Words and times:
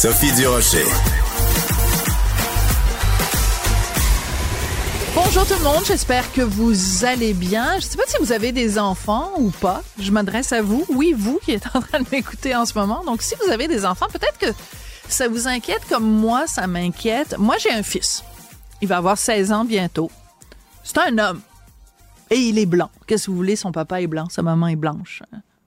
Sophie 0.00 0.32
Durocher. 0.32 0.86
Bonjour 5.14 5.46
tout 5.46 5.52
le 5.58 5.62
monde, 5.62 5.84
j'espère 5.84 6.32
que 6.32 6.40
vous 6.40 7.04
allez 7.04 7.34
bien. 7.34 7.72
Je 7.72 7.84
ne 7.84 7.90
sais 7.90 7.96
pas 7.98 8.04
si 8.06 8.16
vous 8.18 8.32
avez 8.32 8.50
des 8.52 8.78
enfants 8.78 9.30
ou 9.36 9.50
pas. 9.50 9.82
Je 9.98 10.10
m'adresse 10.10 10.52
à 10.52 10.62
vous, 10.62 10.86
oui, 10.88 11.12
vous 11.14 11.38
qui 11.44 11.52
êtes 11.52 11.66
en 11.74 11.82
train 11.82 12.00
de 12.00 12.06
m'écouter 12.10 12.56
en 12.56 12.64
ce 12.64 12.78
moment. 12.78 13.04
Donc 13.04 13.20
si 13.20 13.34
vous 13.44 13.52
avez 13.52 13.68
des 13.68 13.84
enfants, 13.84 14.06
peut-être 14.10 14.38
que 14.38 14.58
ça 15.06 15.28
vous 15.28 15.46
inquiète 15.46 15.82
comme 15.86 16.10
moi, 16.10 16.46
ça 16.46 16.66
m'inquiète. 16.66 17.36
Moi, 17.36 17.56
j'ai 17.58 17.70
un 17.70 17.82
fils. 17.82 18.24
Il 18.80 18.88
va 18.88 18.96
avoir 18.96 19.18
16 19.18 19.52
ans 19.52 19.66
bientôt. 19.66 20.10
C'est 20.82 20.96
un 20.96 21.18
homme. 21.18 21.42
Et 22.30 22.36
il 22.36 22.58
est 22.58 22.64
blanc. 22.64 22.88
Qu'est-ce 23.06 23.26
que 23.26 23.32
vous 23.32 23.36
voulez? 23.36 23.54
Son 23.54 23.70
papa 23.70 24.00
est 24.00 24.06
blanc, 24.06 24.28
sa 24.30 24.40
maman 24.40 24.68
est 24.68 24.76
blanche. 24.76 25.22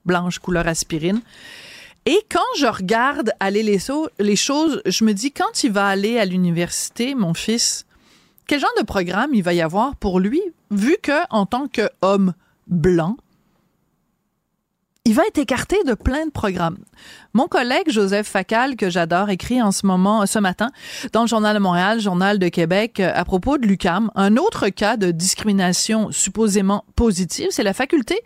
Blanche 0.08 0.40
couleur 0.40 0.68
aspirine. 0.68 1.22
Et 2.05 2.20
quand 2.30 2.39
je 2.57 2.67
regarde 2.67 3.31
aller 3.39 3.63
les, 3.63 3.80
les 4.20 4.35
choses, 4.35 4.81
je 4.85 5.05
me 5.05 5.13
dis, 5.13 5.31
quand 5.31 5.63
il 5.63 5.71
va 5.71 5.87
aller 5.87 6.20
à 6.20 6.26
l'université, 6.26 7.15
mon 7.15 7.34
fils, 7.34 7.85
quel 8.45 8.60
genre 8.60 8.73
de 8.77 8.84
programme 8.84 9.34
il 9.34 9.41
va 9.41 9.54
y 9.54 9.62
avoir 9.62 9.95
pour 9.95 10.20
lui, 10.20 10.41
vu 10.70 10.98
que 11.01 11.26
en 11.29 11.45
tant 11.45 11.68
qu'homme 11.68 12.34
blanc, 12.68 13.18
il 15.05 15.13
va 15.13 15.23
être 15.27 15.37
écarté 15.37 15.76
de 15.85 15.96
plein 15.96 16.26
de 16.26 16.32
programmes. 16.32 16.77
Mon 17.34 17.48
collègue 17.48 17.90
Joseph 17.90 18.26
Facal, 18.26 18.77
que 18.77 18.90
j'adore, 18.90 19.29
écrit 19.29 19.62
en 19.62 19.73
ce 19.73 19.85
moment, 19.85 20.26
ce 20.26 20.40
matin, 20.40 20.70
dans 21.12 21.23
le 21.23 21.27
Journal 21.27 21.54
de 21.54 21.60
Montréal, 21.60 21.99
Journal 21.99 22.40
de 22.40 22.48
Québec, 22.48 23.01
euh, 23.01 23.12
à 23.13 23.26
propos 23.26 23.57
de 23.57 23.68
l'UCAM, 23.68 24.12
un 24.15 24.37
autre 24.37 24.70
cas 24.70 24.95
de 24.95 25.12
discrimination 25.12 26.10
supposément 26.12 26.85
positive, 26.95 27.48
c'est 27.51 27.63
la 27.63 27.73
faculté 27.73 28.21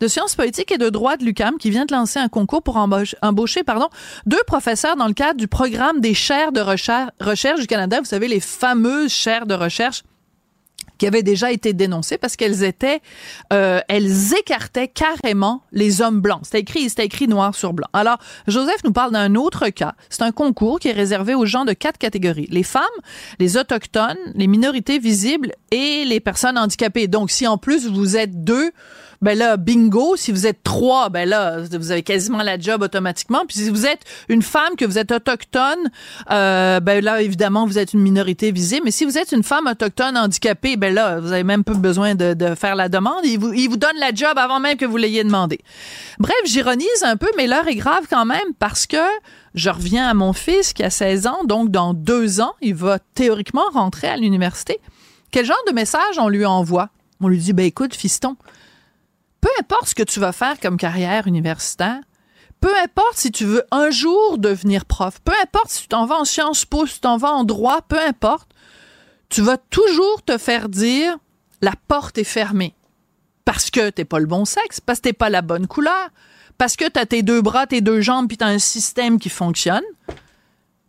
de 0.00 0.08
sciences 0.08 0.34
politiques 0.34 0.72
et 0.72 0.78
de 0.78 0.88
droit 0.88 1.18
de 1.18 1.24
l'UCAM 1.24 1.58
qui 1.58 1.68
vient 1.68 1.84
de 1.84 1.92
lancer 1.92 2.18
un 2.18 2.28
concours 2.28 2.62
pour 2.62 2.78
embaucher, 2.78 3.62
pardon, 3.62 3.90
deux 4.24 4.42
professeurs 4.46 4.96
dans 4.96 5.08
le 5.08 5.14
cadre 5.14 5.38
du 5.38 5.48
programme 5.48 6.00
des 6.00 6.14
chaires 6.14 6.52
de 6.52 6.62
recherche, 6.62 7.10
recherche 7.20 7.60
du 7.60 7.66
Canada. 7.66 7.98
Vous 7.98 8.06
savez, 8.06 8.28
les 8.28 8.40
fameuses 8.40 9.12
chaires 9.12 9.44
de 9.44 9.54
recherche 9.54 10.02
qui 11.02 11.08
avaient 11.08 11.24
déjà 11.24 11.50
été 11.50 11.72
dénoncées 11.72 12.16
parce 12.16 12.36
qu'elles 12.36 12.62
étaient, 12.62 13.00
euh, 13.52 13.80
elles 13.88 14.34
écartaient 14.38 14.86
carrément 14.86 15.64
les 15.72 16.00
hommes 16.00 16.20
blancs. 16.20 16.42
C'était 16.44 16.60
écrit, 16.60 16.88
c'était 16.88 17.06
écrit 17.06 17.26
noir 17.26 17.56
sur 17.56 17.72
blanc. 17.72 17.88
Alors, 17.92 18.18
Joseph 18.46 18.84
nous 18.84 18.92
parle 18.92 19.10
d'un 19.10 19.34
autre 19.34 19.68
cas. 19.70 19.96
C'est 20.10 20.22
un 20.22 20.30
concours 20.30 20.78
qui 20.78 20.86
est 20.86 20.92
réservé 20.92 21.34
aux 21.34 21.44
gens 21.44 21.64
de 21.64 21.72
quatre 21.72 21.98
catégories 21.98 22.46
les 22.52 22.62
femmes, 22.62 22.84
les 23.40 23.56
autochtones, 23.56 24.16
les 24.36 24.46
minorités 24.46 25.00
visibles 25.00 25.50
et 25.72 26.04
les 26.04 26.20
personnes 26.20 26.56
handicapées. 26.56 27.08
Donc, 27.08 27.32
si 27.32 27.48
en 27.48 27.58
plus 27.58 27.88
vous 27.88 28.16
êtes 28.16 28.44
deux 28.44 28.70
ben 29.22 29.38
là, 29.38 29.56
bingo. 29.56 30.16
Si 30.16 30.32
vous 30.32 30.46
êtes 30.46 30.62
trois, 30.62 31.08
ben 31.08 31.28
là, 31.28 31.60
vous 31.60 31.90
avez 31.92 32.02
quasiment 32.02 32.42
la 32.42 32.58
job 32.58 32.82
automatiquement. 32.82 33.44
Puis 33.46 33.58
si 33.58 33.70
vous 33.70 33.86
êtes 33.86 34.00
une 34.28 34.42
femme, 34.42 34.76
que 34.76 34.84
vous 34.84 34.98
êtes 34.98 35.12
autochtone, 35.12 35.90
euh, 36.30 36.80
ben 36.80 37.02
là, 37.02 37.22
évidemment, 37.22 37.66
vous 37.66 37.78
êtes 37.78 37.94
une 37.94 38.00
minorité 38.00 38.50
visible. 38.50 38.82
Mais 38.84 38.90
si 38.90 39.04
vous 39.04 39.16
êtes 39.16 39.32
une 39.32 39.42
femme 39.42 39.66
autochtone 39.66 40.16
handicapée, 40.16 40.76
ben 40.76 40.92
là, 40.92 41.20
vous 41.20 41.32
avez 41.32 41.44
même 41.44 41.64
peu 41.64 41.74
besoin 41.74 42.14
de, 42.14 42.54
faire 42.54 42.74
la 42.74 42.88
demande. 42.88 43.24
Il 43.24 43.38
vous, 43.38 43.52
il 43.52 43.68
vous 43.68 43.76
donne 43.76 43.96
la 43.98 44.12
job 44.12 44.36
avant 44.36 44.60
même 44.60 44.76
que 44.76 44.84
vous 44.84 44.96
l'ayez 44.96 45.24
demandé. 45.24 45.60
Bref, 46.18 46.36
j'ironise 46.44 47.02
un 47.02 47.16
peu, 47.16 47.28
mais 47.36 47.46
l'heure 47.46 47.68
est 47.68 47.76
grave 47.76 48.06
quand 48.10 48.24
même 48.24 48.54
parce 48.58 48.86
que 48.86 48.96
je 49.54 49.70
reviens 49.70 50.08
à 50.08 50.14
mon 50.14 50.32
fils 50.32 50.72
qui 50.72 50.82
a 50.82 50.90
16 50.90 51.26
ans, 51.26 51.44
donc 51.44 51.70
dans 51.70 51.94
deux 51.94 52.40
ans, 52.40 52.54
il 52.60 52.74
va 52.74 52.98
théoriquement 53.14 53.64
rentrer 53.72 54.08
à 54.08 54.16
l'université. 54.16 54.80
Quel 55.30 55.46
genre 55.46 55.62
de 55.66 55.72
message 55.72 56.18
on 56.18 56.28
lui 56.28 56.44
envoie? 56.44 56.88
On 57.20 57.28
lui 57.28 57.38
dit, 57.38 57.52
ben 57.52 57.64
écoute, 57.64 57.94
fiston, 57.94 58.36
peu 59.42 59.50
importe 59.60 59.88
ce 59.88 59.94
que 59.94 60.02
tu 60.02 60.20
vas 60.20 60.32
faire 60.32 60.58
comme 60.58 60.78
carrière 60.78 61.26
universitaire, 61.26 62.00
peu 62.62 62.72
importe 62.82 63.16
si 63.16 63.32
tu 63.32 63.44
veux 63.44 63.64
un 63.72 63.90
jour 63.90 64.38
devenir 64.38 64.86
prof, 64.86 65.20
peu 65.20 65.32
importe 65.42 65.68
si 65.68 65.82
tu 65.82 65.88
t'en 65.88 66.06
vas 66.06 66.20
en 66.20 66.24
Sciences 66.24 66.64
Po, 66.64 66.86
si 66.86 66.94
tu 66.94 67.00
t'en 67.00 67.18
vas 67.18 67.32
en 67.32 67.44
droit, 67.44 67.82
peu 67.82 67.98
importe, 67.98 68.48
tu 69.28 69.42
vas 69.42 69.56
toujours 69.58 70.22
te 70.22 70.38
faire 70.38 70.68
dire 70.68 71.18
la 71.60 71.72
porte 71.88 72.18
est 72.18 72.24
fermée. 72.24 72.74
Parce 73.44 73.70
que 73.70 73.90
t'es 73.90 74.04
pas 74.04 74.20
le 74.20 74.26
bon 74.26 74.44
sexe, 74.44 74.80
parce 74.80 75.00
que 75.00 75.08
t'es 75.08 75.12
pas 75.12 75.28
la 75.28 75.42
bonne 75.42 75.66
couleur, 75.66 76.10
parce 76.56 76.76
que 76.76 76.88
t'as 76.88 77.06
tes 77.06 77.22
deux 77.22 77.42
bras, 77.42 77.66
tes 77.66 77.80
deux 77.80 78.00
jambes, 78.00 78.28
puis 78.28 78.36
t'as 78.36 78.46
un 78.46 78.60
système 78.60 79.18
qui 79.18 79.28
fonctionne, 79.28 79.82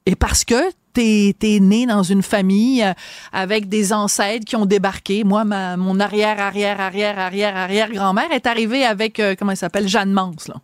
et 0.05 0.15
parce 0.15 0.45
que 0.45 0.71
t'es 0.93 1.35
es 1.41 1.59
né 1.59 1.85
dans 1.85 2.03
une 2.03 2.23
famille 2.23 2.83
euh, 2.83 2.93
avec 3.31 3.67
des 3.67 3.93
ancêtres 3.93 4.45
qui 4.45 4.55
ont 4.55 4.65
débarqué. 4.65 5.23
Moi, 5.23 5.43
ma, 5.43 5.77
mon 5.77 5.99
arrière, 5.99 6.39
arrière, 6.39 6.79
arrière, 6.79 7.19
arrière, 7.19 7.55
arrière 7.55 7.91
grand-mère 7.91 8.31
est 8.31 8.47
arrivée 8.47 8.85
avec, 8.85 9.19
euh, 9.19 9.35
comment 9.37 9.51
elle 9.51 9.57
s'appelle, 9.57 9.87
Jeanne 9.87 10.11
Mans. 10.11 10.31
Là. 10.47 10.55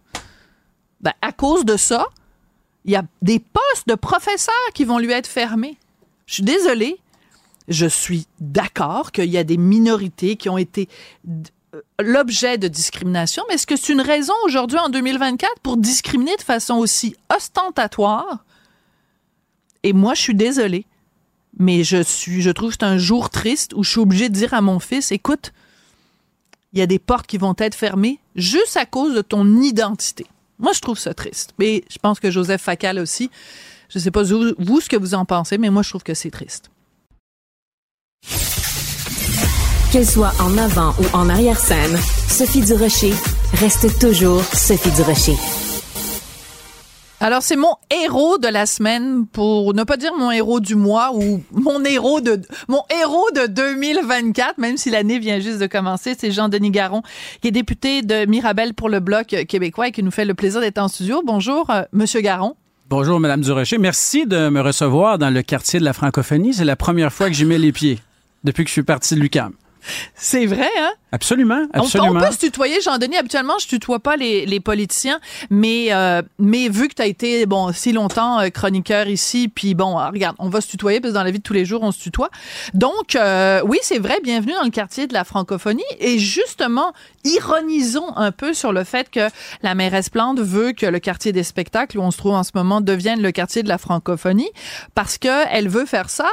Ben, 1.02 1.14
à 1.22 1.32
cause 1.32 1.66
de 1.66 1.78
ça, 1.78 2.08
il 2.86 2.92
y 2.92 2.96
a 2.96 3.04
des 3.22 3.40
postes 3.40 3.88
de 3.88 3.96
professeurs 3.96 4.54
qui 4.74 4.86
vont 4.86 5.00
lui 5.00 5.12
être 5.12 5.28
fermés. 5.28 5.78
Je 6.26 6.36
suis 6.36 6.44
désolée. 6.44 7.00
Je 7.68 7.86
suis 7.86 8.26
d'accord 8.40 9.12
qu'il 9.12 9.30
y 9.30 9.38
a 9.38 9.44
des 9.44 9.58
minorités 9.58 10.36
qui 10.36 10.50
ont 10.50 10.58
été 10.58 10.90
euh, 11.28 11.82
l'objet 12.00 12.58
de 12.58 12.68
discrimination, 12.68 13.44
mais 13.48 13.56
est-ce 13.56 13.68
que 13.68 13.76
c'est 13.76 13.94
une 13.94 14.02
raison 14.02 14.34
aujourd'hui 14.46 14.80
en 14.80 14.90
2024 14.90 15.60
pour 15.62 15.78
discriminer 15.78 16.36
de 16.36 16.42
façon 16.42 16.76
aussi 16.76 17.16
ostentatoire 17.36 18.44
et 19.84 19.94
moi, 19.94 20.14
je 20.14 20.22
suis 20.22 20.36
désolée, 20.36 20.86
mais 21.58 21.84
je 21.84 22.02
suis, 22.04 22.42
je 22.42 22.50
trouve 22.50 22.70
que 22.70 22.78
c'est 22.80 22.86
un 22.86 22.98
jour 22.98 23.30
triste 23.30 23.74
où 23.74 23.84
je 23.84 23.92
suis 23.92 24.00
obligée 24.00 24.30
de 24.30 24.34
dire 24.34 24.54
à 24.54 24.62
mon 24.62 24.80
fils, 24.80 25.12
écoute, 25.12 25.52
il 26.74 26.80
y 26.80 26.82
a 26.82 26.88
des 26.88 27.00
portes 27.00 27.28
qui 27.28 27.38
vont 27.38 27.56
être 27.58 27.76
fermées 27.76 28.20
juste 28.36 28.78
à 28.78 28.86
cause 28.86 29.16
de 29.16 29.22
ton 29.22 29.62
identité. 29.62 30.26
Moi, 30.60 30.74
je 30.74 30.82
trouve 30.82 31.00
ça 31.00 31.14
triste. 31.14 31.54
Mais 31.58 31.84
je 31.90 31.98
pense 31.98 32.20
que 32.20 32.30
Joseph 32.30 32.62
Facal 32.62 33.00
aussi. 33.00 33.32
Je 33.90 33.98
ne 33.98 34.04
sais 34.04 34.12
pas 34.12 34.24
vous, 34.24 34.82
ce 34.82 34.90
que 34.90 34.98
vous 34.98 35.16
en 35.16 35.26
pensez, 35.26 35.58
mais 35.58 35.70
moi, 35.70 35.82
je 35.82 35.90
trouve 35.90 36.04
que 36.04 36.14
c'est 36.14 36.30
triste. 36.30 36.70
Qu'elle 39.92 40.06
soit 40.06 40.34
en 40.40 40.56
avant 40.58 40.94
ou 41.00 41.16
en 41.16 41.30
arrière-scène, 41.30 41.98
Sophie 42.28 42.62
Durocher 42.62 43.14
reste 43.54 44.00
toujours 44.00 44.44
Sophie 44.44 44.92
Durocher. 44.92 45.69
Alors, 47.22 47.41
c'est 47.41 47.57
mon 47.57 47.75
héros 47.91 48.38
de 48.38 48.47
la 48.47 48.66
semaine, 48.66 49.28
pour 49.28 49.74
ne 49.74 49.84
pas 49.84 49.97
dire 49.97 50.13
mon 50.18 50.31
héros 50.31 50.62
du 50.62 50.75
mois 50.75 51.12
ou 51.13 51.44
mon 51.52 51.84
héros 51.84 52.22
de, 52.22 52.40
mon 52.69 52.81
héros 52.90 53.30
de 53.35 53.46
2024, 53.46 54.57
même 54.57 54.78
si 54.78 54.90
l'année 54.90 55.19
vient 55.19 55.41
juste 55.41 55.59
de 55.59 55.68
commencer. 55.68 56.16
C'est 56.18 56.31
Jean-Denis 56.31 56.72
Garon, 56.72 57.02
qui 57.41 57.50
est 57.50 57.52
député 57.52 58.03
de 58.03 58.25
Mirabel 58.25 58.74
pour 58.74 58.88
le 58.88 59.02
Bloc 59.02 59.35
québécois 59.50 59.90
et 59.90 59.91
qui 59.91 60.02
nous 60.02 60.12
fait 60.12 60.24
le 60.24 60.34
plaisir 60.34 60.62
d'être 60.62 60.78
en 60.78 60.88
studio. 60.88 61.22
Bonjour, 61.25 61.69
euh, 61.72 61.81
Monsieur 61.91 62.22
Garon. 62.22 62.56
Bonjour, 62.88 63.19
Madame 63.19 63.41
Durocher. 63.41 63.80
Merci 63.80 64.25
de 64.25 64.47
me 64.47 64.62
recevoir 64.62 65.18
dans 65.18 65.30
le 65.30 65.41
quartier 65.41 65.81
de 65.81 65.86
la 65.86 65.91
francophonie. 65.91 66.53
C'est 66.53 66.63
la 66.63 66.78
première 66.78 67.12
fois 67.12 67.28
que 67.28 67.34
j'y 67.34 67.44
mets 67.44 67.59
les 67.59 67.74
pieds 67.74 68.00
depuis 68.46 68.63
que 68.63 68.69
je 68.69 68.74
suis 68.74 68.84
parti 68.84 69.16
de 69.16 69.19
l'UCAM. 69.19 69.51
C'est 70.16 70.46
vrai, 70.46 70.70
hein? 70.78 70.92
Absolument, 71.12 71.66
absolument. 71.74 72.20
On, 72.20 72.24
peut 72.24 72.32
se 72.32 72.38
tutoyer, 72.38 72.82
Jean-Denis. 72.82 73.18
Habituellement, 73.18 73.58
je 73.60 73.68
tutoie 73.68 74.00
pas 74.00 74.16
les, 74.16 74.46
les 74.46 74.60
politiciens, 74.60 75.20
mais, 75.50 75.88
euh, 75.92 76.22
mais 76.38 76.70
vu 76.70 76.88
que 76.88 76.94
tu 76.94 77.02
as 77.02 77.08
été 77.08 77.48
bon 77.48 77.74
si 77.74 77.94
longtemps 77.94 78.40
euh, 78.40 78.50
chroniqueur 78.50 79.08
ici, 79.08 79.48
puis 79.48 79.74
bon, 79.74 79.98
ah, 79.98 80.12
regarde, 80.12 80.36
on 80.38 80.50
va 80.50 80.62
se 80.62 80.68
tutoyer 80.68 81.00
parce 81.00 81.13
que 81.13 81.18
dans 81.18 81.24
la 81.24 81.31
vie 81.31 81.40
de 81.40 81.44
tous 81.44 81.54
les 81.54 81.66
jours, 81.66 81.81
on 81.81 81.92
se 81.92 82.00
tutoie. 82.00 82.30
Donc, 82.75 83.16
euh, 83.16 83.62
oui, 83.66 83.80
c'est 83.81 83.98
vrai, 83.98 84.19
bienvenue 84.24 84.54
dans 84.54 84.63
le 84.63 84.69
quartier 84.69 85.08
de 85.08 85.13
la 85.13 85.24
francophonie. 85.24 85.81
Et 86.00 86.19
justement, 86.19 86.94
ironisons 87.24 88.16
un 88.16 88.31
peu 88.31 88.54
sur 88.54 88.72
le 88.72 88.84
fait 88.84 89.10
que 89.10 89.30
la 89.63 89.74
mairesse 89.74 90.10
Plante 90.10 90.40
veut 90.40 90.74
que 90.74 90.86
le 90.86 91.00
quartier 91.00 91.31
des 91.31 91.44
spectacles, 91.44 91.98
où 91.98 92.02
on 92.02 92.12
se 92.12 92.18
trouve 92.18 92.36
en 92.36 92.44
ce 92.44 92.52
moment, 92.54 92.81
devienne 92.81 93.22
le 93.22 93.31
quartier 93.31 93.63
de 93.63 93.68
la 93.68 93.80
francophonie, 93.80 94.50
parce 94.94 95.18
qu'elle 95.18 95.69
veut 95.69 95.88
faire 95.88 96.12
ça 96.12 96.30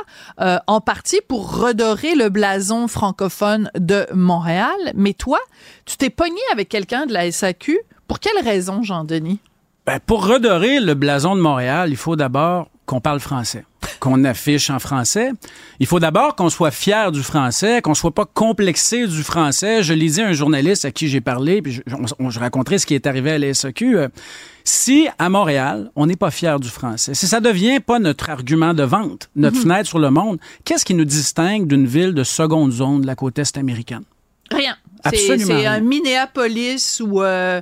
en 0.67 0.81
partie 0.83 1.21
pour 1.27 1.57
redorer 1.57 2.15
le 2.15 2.29
blason 2.29 2.89
francophone 2.89 3.46
de 3.75 4.07
Montréal 4.13 4.77
mais 4.95 5.13
toi, 5.13 5.39
tu 5.85 5.97
t'es 5.97 6.11
pogné 6.11 6.41
avec 6.53 6.69
quelqu'un 6.69 7.07
de 7.07 7.13
la 7.13 7.31
SAQ. 7.31 7.79
Pour 8.09 8.21
quelle 8.21 8.43
raison, 8.45 8.83
Jean-Denis? 8.83 9.41
Ben, 9.87 10.01
pour 10.05 10.27
redorer 10.27 10.81
le 10.81 10.95
blason 10.95 11.37
de 11.37 11.41
Montréal, 11.41 11.91
il 11.91 11.97
faut 11.97 12.17
d'abord 12.17 12.69
qu'on 12.87 13.01
parle 13.01 13.21
français, 13.21 13.65
qu'on 14.01 14.25
affiche 14.25 14.71
en 14.71 14.79
français. 14.79 15.31
Il 15.81 15.87
faut 15.87 16.01
d'abord 16.01 16.35
qu'on 16.37 16.51
soit 16.51 16.71
fier 16.71 17.13
du 17.13 17.23
français, 17.23 17.83
qu'on 17.83 17.95
soit 17.95 18.15
pas 18.15 18.25
complexé 18.25 19.07
du 19.07 19.23
français. 19.23 19.83
Je 19.83 19.93
lisais 19.93 20.23
un 20.23 20.33
journaliste 20.33 20.85
à 20.85 20.91
qui 20.91 21.09
j'ai 21.09 21.21
parlé, 21.21 21.63
puis 21.63 21.73
je, 21.73 21.81
je, 22.29 22.39
raconterai 22.39 22.79
ce 22.79 22.87
qui 22.87 22.95
est 22.95 23.07
arrivé 23.07 23.33
à 23.33 23.39
la 23.39 23.53
SAQ. 23.55 24.09
Si 24.69 25.07
à 25.21 25.29
Montréal, 25.29 25.93
on 25.95 26.07
n'est 26.07 26.17
pas 26.17 26.33
fier 26.33 26.59
du 26.59 26.69
français, 26.69 27.15
si 27.15 27.29
ça 27.29 27.39
devient 27.39 27.79
pas 27.79 28.01
notre 28.01 28.31
argument 28.31 28.75
de 28.75 28.83
vente, 28.83 29.31
notre 29.37 29.59
fenêtre 29.59 29.89
sur 29.89 30.01
le 30.01 30.11
monde, 30.11 30.39
qu'est-ce 30.65 30.85
qui 30.85 30.93
nous 30.95 31.05
distingue 31.05 31.69
d'une 31.69 31.87
ville 31.87 32.15
de 32.15 32.25
seconde 32.25 32.73
zone 32.73 33.03
de 33.03 33.07
la 33.07 33.15
côte 33.15 33.39
est 33.39 33.57
américaine? 33.57 34.03
Rien. 34.51 34.75
C'est 35.05 35.31
Absolument 35.31 35.61
c'est 35.61 35.67
un. 35.67 35.81
Minneapolis 35.81 37.01
ou 37.01 37.23
euh, 37.23 37.61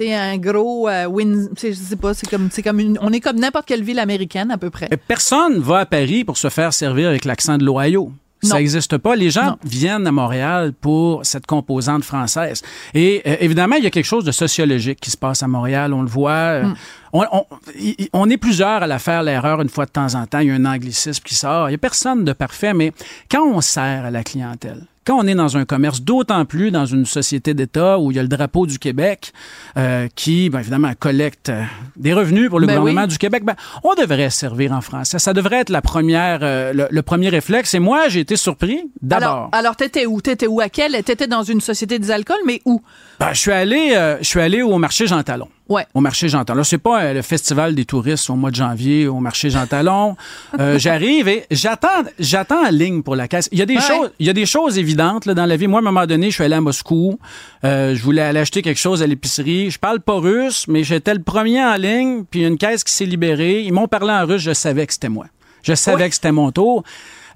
un 0.00 0.36
gros 0.38 0.88
euh, 0.88 1.04
Win- 1.06 1.48
je 1.62 1.72
sais 1.72 1.94
pas, 1.96 2.12
c'est 2.12 2.28
comme 2.28 2.48
c'est 2.50 2.62
comme 2.62 2.80
une, 2.80 2.98
on 3.00 3.12
est 3.12 3.20
comme 3.20 3.38
n'importe 3.38 3.66
quelle 3.66 3.84
ville 3.84 4.00
américaine 4.00 4.50
à 4.50 4.58
peu 4.58 4.70
près. 4.70 4.88
Personne 5.06 5.60
va 5.60 5.78
à 5.78 5.86
Paris 5.86 6.24
pour 6.24 6.38
se 6.38 6.48
faire 6.48 6.72
servir 6.74 7.08
avec 7.08 7.24
l'accent 7.24 7.56
de 7.56 7.64
l'Ohio. 7.64 8.12
Non. 8.42 8.50
Ça 8.50 8.56
n'existe 8.56 8.98
pas. 8.98 9.14
Les 9.14 9.30
gens 9.30 9.46
Non. 9.46 9.58
viennent 9.64 10.06
à 10.06 10.12
Montréal 10.12 10.72
pour 10.80 11.24
cette 11.24 11.46
composante 11.46 12.02
française. 12.02 12.60
Et 12.92 13.22
euh, 13.26 13.36
évidemment, 13.40 13.76
il 13.76 13.84
y 13.84 13.86
a 13.86 13.90
quelque 13.90 14.04
chose 14.06 14.24
de 14.24 14.32
sociologique 14.32 14.98
qui 15.00 15.10
se 15.10 15.16
passe 15.16 15.42
à 15.42 15.48
Montréal. 15.48 15.92
On 15.94 16.02
le 16.02 16.08
voit. 16.08 16.30
euh, 16.32 16.64
Hmm. 16.64 16.74
on, 17.12 17.24
on- 17.32 17.46
y- 17.78 17.94
y- 18.04 18.08
on 18.12 18.28
est 18.30 18.36
plusieurs 18.38 18.82
à 18.82 18.86
la 18.86 18.98
faire 18.98 19.22
l'erreur 19.22 19.60
une 19.62 19.68
fois 19.68 19.86
de 19.86 19.90
temps 19.90 20.14
en 20.14 20.26
temps. 20.26 20.40
Il 20.40 20.48
y 20.48 20.50
a 20.50 20.54
un 20.54 20.64
anglicisme 20.64 21.22
qui 21.24 21.34
sort. 21.34 21.68
Il 21.68 21.72
n'y 21.72 21.76
a 21.76 21.78
personne 21.78 22.24
de 22.24 22.32
parfait, 22.32 22.74
mais 22.74 22.92
quand 23.30 23.44
on 23.46 23.60
sert 23.60 24.06
à 24.06 24.10
la 24.10 24.24
clientèle, 24.24 24.82
quand 25.04 25.18
on 25.18 25.26
est 25.26 25.34
dans 25.34 25.56
un 25.56 25.64
commerce, 25.64 26.02
d'autant 26.02 26.44
plus 26.44 26.70
dans 26.70 26.86
une 26.86 27.06
société 27.06 27.54
d'État 27.54 27.98
où 27.98 28.10
il 28.10 28.16
y 28.16 28.20
a 28.20 28.22
le 28.22 28.28
drapeau 28.28 28.66
du 28.66 28.78
Québec 28.78 29.32
euh, 29.76 30.08
qui, 30.14 30.48
bien 30.50 30.60
évidemment, 30.60 30.92
collecte 30.98 31.48
euh, 31.48 31.62
des 31.96 32.12
revenus 32.12 32.48
pour 32.48 32.60
le 32.60 32.66
Ben 32.66 32.78
gouvernement 32.78 33.02
oui. 33.02 33.08
du 33.08 33.18
Québec, 33.18 33.44
ben, 33.44 33.56
on 33.84 33.94
devrait 33.94 34.30
servir 34.30 34.72
en 34.72 34.80
français. 34.80 35.18
Ça 35.18 35.32
devrait 35.32 35.60
être 35.60 35.70
la 35.70 35.82
première, 35.82 36.40
euh, 36.42 36.72
le, 36.72 36.86
le 36.90 37.02
premier 37.02 37.28
réflexe. 37.28 37.74
Et 37.74 37.78
moi, 37.78 38.08
j'ai 38.08 38.20
été 38.20 38.36
surpris 38.36 38.90
d'abord. 39.00 39.28
Alors, 39.28 39.48
alors 39.52 39.76
t'étais 39.76 40.06
où? 40.06 40.20
T'étais 40.20 40.46
où 40.46 40.60
à 40.60 40.68
quel? 40.68 40.92
T'étais 41.02 41.26
dans 41.26 41.42
une 41.42 41.60
société 41.60 41.98
des 41.98 42.10
alcools, 42.10 42.36
mais 42.46 42.60
où? 42.64 42.80
Ben, 43.22 43.32
je 43.34 43.38
suis 43.38 43.52
allé, 43.52 43.92
euh, 43.94 44.18
je 44.20 44.24
suis 44.24 44.40
allé 44.40 44.62
au 44.62 44.78
marché 44.78 45.06
Jean 45.06 45.22
Talon. 45.22 45.46
Ouais. 45.68 45.86
Au 45.94 46.00
marché 46.00 46.28
Jean 46.28 46.44
Talon. 46.44 46.58
Là, 46.58 46.64
c'est 46.64 46.78
pas 46.78 47.02
euh, 47.04 47.14
le 47.14 47.22
festival 47.22 47.72
des 47.76 47.84
touristes 47.84 48.28
au 48.30 48.34
mois 48.34 48.50
de 48.50 48.56
janvier 48.56 49.06
au 49.06 49.20
marché 49.20 49.48
Jean 49.48 49.64
Talon. 49.68 50.16
Euh, 50.58 50.76
J'arrive 50.78 51.28
et 51.28 51.46
j'attends, 51.52 52.02
j'attends 52.18 52.66
en 52.66 52.70
ligne 52.70 53.02
pour 53.02 53.14
la 53.14 53.28
caisse. 53.28 53.48
Il 53.52 53.60
y 53.60 53.62
a 53.62 53.66
des 53.66 53.76
Ouais. 53.76 53.80
choses, 53.80 54.10
il 54.18 54.26
y 54.26 54.30
a 54.30 54.32
des 54.32 54.44
choses 54.44 54.76
évidentes 54.76 55.24
là, 55.26 55.34
dans 55.34 55.46
la 55.46 55.56
vie. 55.56 55.68
Moi, 55.68 55.78
à 55.78 55.82
un 55.82 55.84
moment 55.84 56.04
donné, 56.04 56.30
je 56.30 56.34
suis 56.34 56.44
allé 56.44 56.56
à 56.56 56.60
Moscou. 56.60 57.18
Je 57.62 58.02
voulais 58.02 58.22
aller 58.22 58.40
acheter 58.40 58.60
quelque 58.60 58.80
chose 58.80 59.02
à 59.04 59.06
l'épicerie. 59.06 59.70
Je 59.70 59.78
parle 59.78 60.00
pas 60.00 60.18
russe, 60.18 60.66
mais 60.68 60.82
j'étais 60.82 61.14
le 61.14 61.22
premier 61.22 61.62
en 61.64 61.76
ligne. 61.76 62.24
Puis 62.28 62.40
il 62.40 62.42
y 62.42 62.46
a 62.46 62.48
une 62.48 62.58
caisse 62.58 62.82
qui 62.82 62.92
s'est 62.92 63.06
libérée. 63.06 63.62
Ils 63.62 63.72
m'ont 63.72 63.86
parlé 63.88 64.10
en 64.12 64.26
russe. 64.26 64.42
Je 64.42 64.52
savais 64.52 64.84
que 64.86 64.92
c'était 64.92 65.08
moi. 65.08 65.26
Je 65.62 65.74
savais 65.74 66.08
que 66.08 66.14
c'était 66.16 66.32
mon 66.32 66.50
tour. 66.50 66.82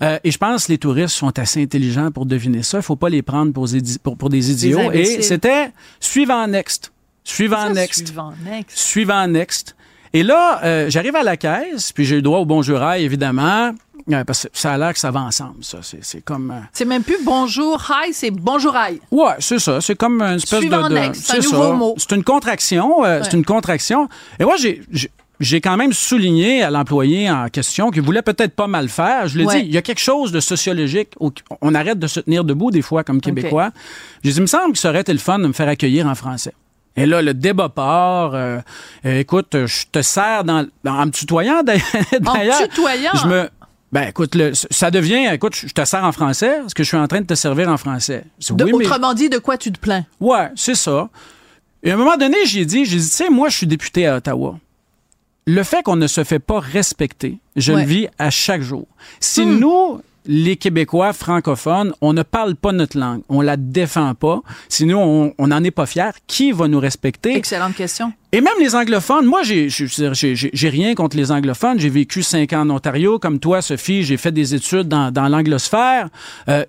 Euh, 0.03 0.19
et 0.25 0.31
je 0.31 0.39
pense 0.39 0.67
que 0.67 0.73
les 0.73 0.79
touristes 0.79 1.15
sont 1.17 1.39
assez 1.39 1.63
intelligents 1.63 2.11
pour 2.11 2.27
deviner 2.27 2.63
ça. 2.63 2.79
Il 2.79 2.83
faut 2.83 2.97
pas 2.97 3.09
les 3.09 3.23
prendre 3.23 3.53
pour, 3.53 3.67
des- 3.69 3.81
pour, 4.03 4.17
pour 4.17 4.29
des 4.29 4.51
idiots. 4.51 4.91
et 4.93 5.23
c'était 5.23 5.71
suivant 6.01 6.47
next. 6.47 6.93
Suivant 7.25 7.69
Ça, 7.69 7.73
next. 7.73 8.07
Suivant 8.07 8.33
next. 8.45 8.77
Suivant 8.79 9.27
next. 9.27 9.77
Et 10.13 10.23
là, 10.23 10.61
euh, 10.65 10.87
j'arrive 10.89 11.17
à 11.17 11.23
la 11.23 11.37
caisse, 11.37 11.93
puis 11.93 12.05
j'ai 12.05 12.17
le 12.17 12.23
droit 12.23 12.39
au 12.39 12.45
bonjour 12.47 12.81
évidemment. 12.93 13.73
euh, 14.13 14.23
parce 14.25 14.45
que 14.45 14.49
ça 14.53 14.73
a 14.73 14.79
l'air 14.79 14.93
que 14.93 14.99
ça 15.01 15.11
va 15.11 15.21
ensemble, 15.21 15.63
ça. 15.65 15.79
C'est 15.83 16.21
comme. 16.25 16.53
euh, 16.53 16.61
C'est 16.73 16.85
même 16.85 17.03
plus 17.03 17.19
bonjour, 17.25 17.85
hi, 17.91 18.13
c'est 18.13 18.31
bonjour, 18.31 18.75
hi. 18.77 19.01
Ouais, 19.11 19.33
c'est 19.41 19.59
ça. 19.59 19.81
C'est 19.81 19.97
comme 19.97 20.23
une 20.23 20.37
espèce 20.37 20.61
Suivant 20.61 20.85
de. 20.85 20.91
de- 20.91 20.95
next, 20.95 21.23
c'est 21.27 21.39
un 21.39 21.41
nouveau 21.41 21.63
ça. 21.63 21.73
mot. 21.73 21.95
C'est 21.99 22.13
une 22.15 22.23
contraction. 22.25 23.05
euh, 23.05 23.21
C'est 23.25 23.33
une 23.37 23.45
contraction. 23.45 24.09
Et 24.39 24.45
moi, 24.45 24.55
j'ai. 24.57 24.83
J'ai- 25.41 25.61
quand 25.61 25.77
même 25.77 25.93
souligné 25.93 26.63
à 26.63 26.71
l'employé 26.71 27.31
en 27.31 27.49
question 27.49 27.91
qu'il 27.91 28.03
voulait 28.03 28.23
peut-être 28.23 28.55
pas 28.55 28.67
mal 28.67 28.89
faire. 28.89 29.29
Je 29.29 29.37
lui 29.37 29.45
ai 29.45 29.47
Ouais. 29.47 29.61
dit, 29.63 29.69
il 29.69 29.75
y 29.75 29.79
a 29.79 29.83
quelque 29.83 30.01
chose 30.01 30.33
de 30.33 30.41
sociologique. 30.41 31.11
au- 31.21 31.33
On 31.61 31.75
arrête 31.75 31.99
de 31.99 32.07
se 32.07 32.21
tenir 32.21 32.45
debout 32.45 32.71
des 32.71 32.83
fois 32.83 33.05
comme 33.05 33.21
Québécois. 33.21 33.71
J'ai 34.25 34.31
dit, 34.33 34.37
il 34.39 34.43
me 34.43 34.47
semble 34.47 34.73
que 34.73 34.79
ça 34.79 34.91
aurait 34.91 35.01
été 35.03 35.13
le 35.13 35.19
fun 35.19 35.39
de 35.39 35.47
me 35.47 35.53
faire 35.53 35.69
accueillir 35.69 36.07
en 36.07 36.15
français. 36.15 36.53
Et 36.97 37.05
là, 37.07 37.21
le 37.21 37.35
débat 37.35 37.69
part. 37.69 38.35
euh, 38.35 38.59
euh, 39.05 39.19
écoute, 39.21 39.55
je 39.67 39.85
te 39.93 40.01
sers 40.03 40.45
dans, 40.45 40.67
en 40.87 41.07
me 41.07 41.11
tutoyant 41.11 41.63
d'ailleurs. 41.63 41.85
En 42.27 42.67
tutoyant? 42.69 43.11
Je 43.23 43.27
me, 43.29 43.49
ben 43.93 44.09
écoute, 44.09 44.35
le- 44.35 44.53
ça 44.55 44.91
devient, 44.91 45.29
écoute, 45.33 45.55
je 45.57 45.73
te 45.73 45.85
sers 45.85 46.03
en 46.03 46.13
français 46.13 46.59
parce 46.63 46.73
que 46.75 46.83
je 46.83 46.89
suis 46.89 46.97
en 46.97 47.07
train 47.07 47.21
de 47.21 47.27
te 47.27 47.35
servir 47.35 47.69
en 47.69 47.77
français. 47.77 48.25
De- 48.51 48.65
mais- 48.65 48.73
Autrement 48.73 49.13
dit, 49.13 49.29
de 49.29 49.39
quoi 49.39 49.59
tu 49.59 49.71
te 49.73 49.79
plains? 49.79 50.07
Ouais, 50.21 50.49
c'est 50.57 50.75
ça. 50.75 51.09
Et 51.83 51.91
à 51.91 51.95
un 51.95 51.97
moment 51.99 52.17
donné, 52.17 52.37
j'ai 52.47 52.65
dit, 52.65 52.85
j'ai 52.87 52.97
dit, 52.97 53.05
tu 53.05 53.11
sais, 53.15 53.29
moi, 53.29 53.49
je 53.51 53.59
suis 53.59 53.67
député 53.67 54.07
à 54.07 54.17
Ottawa. 54.17 54.59
Le 55.47 55.63
fait 55.63 55.83
qu'on 55.83 55.97
ne 55.97 56.07
se 56.09 56.25
fait 56.25 56.41
pas 56.41 56.59
respecter, 56.61 57.39
je 57.55 57.73
Ouais. 57.73 57.83
le 57.83 57.87
vis 57.89 58.09
à 58.19 58.31
chaque 58.31 58.63
jour. 58.63 58.87
Si 59.21 59.47
Hmm. 59.47 59.59
nous, 59.61 60.01
les 60.27 60.57
Québécois 60.57 61.13
francophones, 61.13 61.93
on 62.01 62.13
ne 62.13 62.23
parle 62.23 62.57
pas 62.57 62.73
notre 62.73 62.99
langue, 62.99 63.23
on 63.29 63.41
la 63.41 63.57
défend 63.57 64.15
pas, 64.15 64.41
si 64.69 64.85
nous, 64.87 64.97
on 64.99 65.47
n'en 65.47 65.63
est 65.65 65.71
pas 65.71 65.87
fiers, 65.87 66.11
qui 66.27 66.53
va 66.53 66.69
nous 66.69 66.81
respecter? 66.81 67.35
Excellente 67.37 67.75
question. 67.75 68.13
Et 68.33 68.41
même 68.41 68.53
les 68.61 68.75
anglophones, 68.75 69.25
moi, 69.25 69.43
j'ai- 69.45 69.69
rien 70.69 70.95
contre 70.95 71.17
les 71.17 71.31
anglophones. 71.33 71.79
J'ai 71.79 71.89
vécu 71.89 72.23
cinq 72.23 72.53
ans 72.53 72.63
en 72.63 72.71
Ontario. 72.71 73.19
Comme 73.19 73.39
toi, 73.39 73.63
Sophie, 73.63 74.03
j'ai 74.03 74.17
fait 74.19 74.33
des 74.33 74.55
études 74.55 74.89
dans, 74.89 75.11
dans 75.11 75.29
l'anglosphère. 75.29 76.09
Euh, 76.49 76.65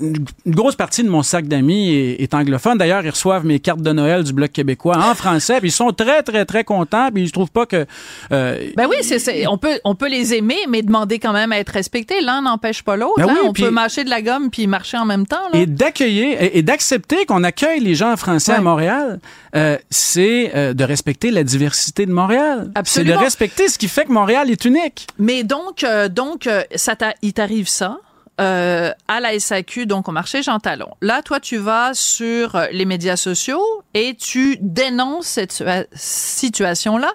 une 0.00 0.24
grosse 0.46 0.76
partie 0.76 1.02
de 1.02 1.08
mon 1.10 1.22
sac 1.22 1.46
d'amis 1.46 1.90
est, 1.92 2.22
est 2.22 2.32
anglophone. 2.32 2.78
D'ailleurs, 2.78 3.04
ils 3.04 3.10
reçoivent 3.10 3.44
mes 3.44 3.58
cartes 3.58 3.82
de 3.82 3.92
Noël 3.92 4.22
du 4.22 4.32
Bloc 4.32 4.52
québécois 4.52 4.96
en 4.96 5.14
français. 5.14 5.58
Puis 5.58 5.68
ils 5.68 5.72
sont 5.72 5.90
très, 5.92 6.22
très, 6.22 6.44
très 6.46 6.64
contents. 6.64 7.10
Puis 7.12 7.24
ils 7.24 7.32
trouvent 7.32 7.50
pas 7.50 7.66
que... 7.66 7.84
euh, 8.32 8.70
Ben 8.76 8.86
oui, 8.88 8.96
c'est, 9.02 9.18
c'est- 9.18 9.46
on, 9.46 9.58
peut, 9.58 9.78
on 9.84 9.94
peut 9.96 10.08
les 10.08 10.32
aimer, 10.32 10.58
mais 10.68 10.80
demander 10.82 11.18
quand 11.18 11.32
même 11.32 11.52
à 11.52 11.58
être 11.58 11.70
respecté. 11.70 12.20
L'un 12.22 12.40
n'empêche 12.42 12.82
pas 12.82 12.96
l'autre. 13.00 13.14
Ben 13.16 13.28
hein? 13.28 13.34
oui, 13.34 13.48
on 13.48 13.52
puis- 13.52 13.64
peut 13.64 13.70
mâcher 13.70 14.04
de 14.04 14.10
la 14.10 14.22
gomme 14.22 14.50
puis 14.50 14.68
marcher 14.68 14.96
en 14.96 15.04
même 15.04 15.26
temps. 15.26 15.48
Là. 15.52 15.58
Et 15.58 15.66
d'accueillir 15.66 16.40
et, 16.40 16.58
et 16.58 16.62
d'accepter 16.62 17.26
qu'on 17.26 17.42
accueille 17.42 17.80
les 17.80 17.96
gens 17.96 18.16
français 18.16 18.52
à. 18.52 18.60
Montréal, 18.60 19.18
euh, 19.56 19.76
c'est 19.90 20.52
euh, 20.54 20.72
de 20.74 20.84
respecter 20.84 21.32
la 21.32 21.42
diversité 21.42 22.06
de 22.06 22.12
Montréal. 22.12 22.58
C'est 22.66 22.72
de 22.72 22.78
Absolument. 22.78 23.18
respecter 23.20 23.66
ce 23.68 23.76
qui 23.78 23.88
fait 23.88 24.04
que 24.04 24.12
Montréal 24.12 24.48
est 24.50 24.64
unique. 24.64 25.08
Mais 25.18 25.42
donc, 25.42 25.82
euh, 25.82 26.08
donc 26.08 26.48
ça 26.76 26.94
il 27.22 27.32
t'arrive 27.32 27.68
ça 27.68 27.98
euh, 28.40 28.90
à 29.08 29.20
la 29.20 29.38
SAQ, 29.38 29.84
donc 29.86 30.08
au 30.08 30.12
marché 30.12 30.42
Jean 30.42 30.58
Talon. 30.60 30.88
Là, 31.02 31.20
toi, 31.22 31.40
tu 31.40 31.56
vas 31.58 31.90
sur 31.94 32.58
les 32.72 32.84
médias 32.86 33.16
sociaux 33.16 33.62
et 33.92 34.14
tu 34.14 34.56
dénonces 34.60 35.26
cette 35.26 35.52
situa- 35.52 35.86
situation-là. 35.94 37.10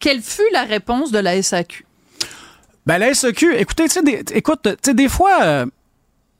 Quelle 0.00 0.20
fut 0.20 0.42
la 0.52 0.62
réponse 0.64 1.10
de 1.10 1.18
la 1.18 1.40
SAQ? 1.42 1.84
Ben, 2.88 2.98
la 2.98 3.12
SEQ, 3.14 3.54
écoutez, 3.56 3.84
tu 3.84 4.00
sais, 4.00 4.24
écoute, 4.34 4.60
tu 4.62 4.70
sais, 4.82 4.94
des 4.94 5.08
fois, 5.08 5.42
euh, 5.42 5.66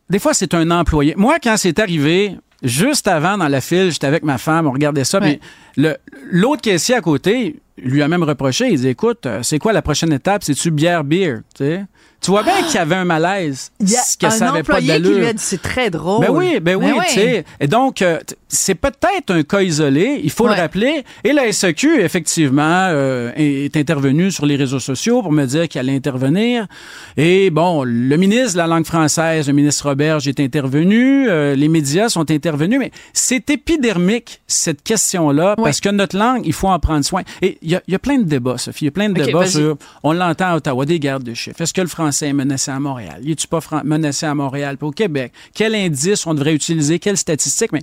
des 0.08 0.18
fois, 0.18 0.32
c'est 0.32 0.54
un 0.54 0.70
employé. 0.70 1.14
Moi, 1.16 1.36
quand 1.42 1.56
c'est 1.58 1.78
arrivé, 1.78 2.34
juste 2.62 3.06
avant, 3.06 3.36
dans 3.36 3.48
la 3.48 3.60
file, 3.60 3.92
j'étais 3.92 4.06
avec 4.06 4.22
ma 4.24 4.38
femme, 4.38 4.66
on 4.66 4.72
regardait 4.72 5.04
ça, 5.04 5.20
puis 5.20 5.40
le- 5.76 5.96
l'autre 6.30 6.62
caissier 6.62 6.94
à 6.94 7.00
côté 7.02 7.56
lui 7.76 8.02
a 8.02 8.08
même 8.08 8.22
reproché, 8.24 8.68
il 8.70 8.80
dit, 8.80 8.88
écoute, 8.88 9.26
euh, 9.26 9.42
c'est 9.42 9.58
quoi 9.58 9.72
la 9.74 9.82
prochaine 9.82 10.12
étape? 10.12 10.42
C'est-tu 10.42 10.70
bière, 10.72 11.04
beer, 11.04 11.42
tu 11.54 11.64
sais? 11.64 11.84
Tu 12.28 12.32
vois 12.32 12.42
bien 12.42 12.62
qu'il 12.62 12.74
y 12.74 12.78
avait 12.78 12.94
un 12.96 13.06
malaise. 13.06 13.70
Il 13.80 13.88
y 13.88 13.96
a 13.96 14.00
que 14.20 14.26
un 14.26 14.30
ça 14.30 14.50
avait 14.50 14.62
pas 14.62 14.74
employé 14.80 15.00
qui 15.00 15.08
lui 15.14 15.24
a 15.26 15.32
dit, 15.32 15.42
c'est 15.42 15.62
très 15.62 15.88
drôle. 15.88 16.26
Ben 16.26 16.30
oui, 16.30 16.60
ben 16.60 16.76
oui, 16.76 16.92
Ben 16.92 17.02
tu 17.08 17.14
sais. 17.14 17.44
Et 17.58 17.66
donc, 17.66 18.02
euh, 18.02 18.18
c'est 18.48 18.74
peut-être 18.74 19.30
un 19.30 19.42
cas 19.44 19.62
isolé, 19.62 20.20
il 20.22 20.30
faut 20.30 20.44
Ouais. 20.46 20.54
le 20.54 20.60
rappeler. 20.60 21.04
Et 21.24 21.32
la 21.32 21.50
SAQ, 21.50 22.02
effectivement, 22.02 22.62
euh, 22.90 23.32
est 23.34 23.74
intervenue 23.78 24.30
sur 24.30 24.44
les 24.44 24.56
réseaux 24.56 24.78
sociaux 24.78 25.22
pour 25.22 25.32
me 25.32 25.46
dire 25.46 25.68
qu'elle 25.70 25.88
allait 25.88 25.96
intervenir. 25.96 26.66
Et 27.16 27.48
bon, 27.48 27.82
le 27.84 28.16
ministre 28.18 28.52
de 28.52 28.58
la 28.58 28.66
langue 28.66 28.84
française, 28.84 29.46
le 29.46 29.54
ministre 29.54 29.88
Roberge, 29.88 30.28
est 30.28 30.38
intervenu. 30.40 31.28
euh, 31.30 31.54
les 31.54 31.68
médias 31.68 32.10
sont 32.10 32.30
intervenus. 32.30 32.78
Mais 32.78 32.90
c'est 33.14 33.48
épidermique, 33.48 34.40
cette 34.46 34.82
question-là, 34.82 35.54
Ouais. 35.56 35.64
parce 35.64 35.80
que 35.80 35.88
notre 35.88 36.16
langue, 36.18 36.42
il 36.44 36.52
faut 36.52 36.68
en 36.68 36.78
prendre 36.78 37.04
soin. 37.04 37.22
Et 37.40 37.56
il 37.62 37.70
y, 37.70 37.74
a- 37.74 37.82
il 37.88 37.92
y 37.92 37.94
a 37.94 37.98
plein 37.98 38.18
de 38.18 38.24
débats, 38.24 38.58
Sophie. 38.58 38.84
Il 38.84 38.88
y 38.88 38.88
a 38.88 38.92
plein 38.92 39.08
de 39.08 39.14
débats 39.14 39.46
sur... 39.46 39.76
On 40.02 40.12
l'entend 40.12 40.48
à 40.48 40.56
Ottawa, 40.56 40.84
des 40.84 40.98
gardes 41.00 41.22
de 41.22 41.32
chiffres. 41.34 41.60
Est-ce 41.60 41.72
que 41.72 41.80
le 41.80 41.86
français 41.86 42.17
est 42.26 42.32
menacé 42.32 42.70
à 42.70 42.80
Montréal? 42.80 43.20
Y 43.22 43.32
est-tu 43.32 43.48
pas 43.48 43.60
menacé 43.84 44.26
à 44.26 44.34
Montréal? 44.34 44.76
Puis 44.76 44.86
au 44.86 44.90
Québec? 44.90 45.32
Quel 45.54 45.74
indice 45.74 46.26
on 46.26 46.34
devrait 46.34 46.54
utiliser? 46.54 46.98
Quelles 46.98 47.16
statistiques? 47.16 47.72
Mais 47.72 47.82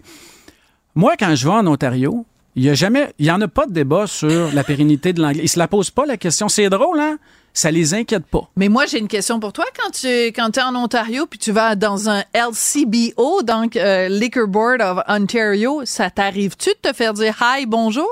moi, 0.96 1.16
quand 1.18 1.36
je 1.36 1.48
vais 1.48 1.54
en 1.54 1.68
Ontario, 1.68 2.26
il 2.56 2.64
y 2.64 2.70
a 2.70 2.74
jamais, 2.74 3.14
il 3.20 3.26
y 3.26 3.32
en 3.32 3.42
a 3.42 3.48
pas 3.48 3.66
de 3.66 3.74
débat 3.74 4.08
sur 4.08 4.54
la 4.54 4.64
pérennité 4.64 5.12
de 5.12 5.22
l'anglais. 5.22 5.44
Ils 5.44 5.50
se 5.50 5.60
la 5.60 5.68
posent 5.68 5.92
pas, 5.92 6.06
la 6.06 6.16
question. 6.16 6.48
C'est 6.48 6.70
drôle, 6.70 7.00
hein? 7.00 7.18
Ça 7.54 7.70
les 7.72 7.94
inquiète 7.94 8.26
pas. 8.26 8.50
Mais 8.56 8.70
moi, 8.70 8.86
j'ai 8.86 9.00
une 9.00 9.08
question 9.08 9.40
pour 9.40 9.54
toi. 9.54 9.66
Quand 9.78 9.92
tu 9.92 10.08
quand 10.08 10.58
es 10.58 10.62
en 10.62 10.76
Ontario 10.76 11.26
puis 11.26 11.40
tu 11.40 11.52
vas 11.52 11.76
dans 11.76 12.10
un 12.10 12.24
LCBO, 12.34 13.44
donc 13.44 13.76
euh, 13.76 14.10
Liquor 14.10 14.48
Board 14.48 14.82
of 14.82 15.00
Ontario, 15.08 15.82
ça 15.86 16.10
t'arrive-tu 16.10 16.70
de 16.70 16.90
te 16.90 16.96
faire 16.96 17.14
dire 17.14 17.36
hi, 17.42 17.66
bonjour? 17.66 18.10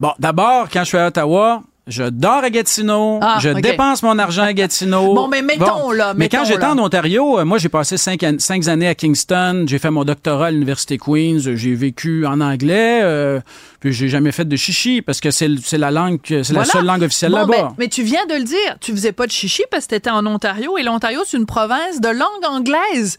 Bon, 0.00 0.12
d'abord, 0.18 0.68
quand 0.70 0.80
je 0.80 0.88
suis 0.88 0.98
à 0.98 1.06
Ottawa, 1.06 1.62
je 1.86 2.04
dors 2.04 2.42
à 2.44 2.48
Gatineau, 2.50 3.18
Ah, 3.22 3.38
je 3.40 3.50
dépense 3.50 4.02
mon 4.02 4.18
argent 4.18 4.42
à 4.44 4.52
Gatineau. 4.54 5.12
Bon, 5.14 5.28
mais 5.28 5.42
mettons, 5.42 5.90
là, 5.90 6.14
Mais 6.16 6.28
quand 6.30 6.44
j'étais 6.44 6.64
en 6.64 6.78
Ontario, 6.78 7.38
euh, 7.40 7.44
moi, 7.44 7.58
j'ai 7.58 7.68
passé 7.68 7.96
cinq, 7.98 8.22
an- 8.22 8.36
cinq 8.38 8.66
années 8.68 8.88
à 8.88 8.94
Kingston, 8.94 9.64
j'ai 9.66 9.78
fait 9.78 9.90
mon 9.90 10.04
doctorat 10.04 10.46
à 10.46 10.50
l'Université 10.50 10.96
Queen's, 10.96 11.46
euh, 11.46 11.56
j'ai 11.56 11.74
vécu 11.74 12.24
en 12.26 12.40
anglais, 12.40 13.00
euh, 13.02 13.40
puis 13.80 13.92
j'ai 13.92 14.08
jamais 14.08 14.32
fait 14.32 14.46
de 14.46 14.56
chichi 14.56 15.02
parce 15.02 15.20
que 15.20 15.30
c'est 15.30 15.48
la 15.76 15.90
langue, 15.90 16.18
c'est 16.26 16.50
la 16.52 16.64
seule 16.64 16.86
langue 16.86 17.02
officielle 17.02 17.32
Bon, 17.32 17.38
là-bas. 17.38 17.52
ben, 17.52 17.74
mais 17.78 17.88
tu 17.88 18.02
viens 18.02 18.24
de 18.26 18.34
le 18.34 18.44
dire, 18.44 18.76
tu 18.80 18.92
faisais 18.92 19.12
pas 19.12 19.26
de 19.26 19.32
chichi 19.32 19.62
parce 19.70 19.84
que 19.84 19.90
tu 19.90 19.94
étais 19.96 20.10
en 20.10 20.24
Ontario 20.26 20.78
et 20.78 20.82
l'Ontario, 20.82 21.20
c'est 21.26 21.36
une 21.36 21.46
province 21.46 22.00
de 22.00 22.08
langue 22.08 22.44
anglaise. 22.48 23.18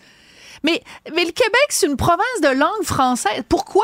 Mais, 0.64 0.82
mais 1.16 1.22
le 1.26 1.32
Québec, 1.32 1.68
c'est 1.70 1.86
une 1.86 1.96
province 1.98 2.42
de 2.42 2.48
langue 2.48 2.84
française. 2.84 3.44
Pourquoi? 3.48 3.84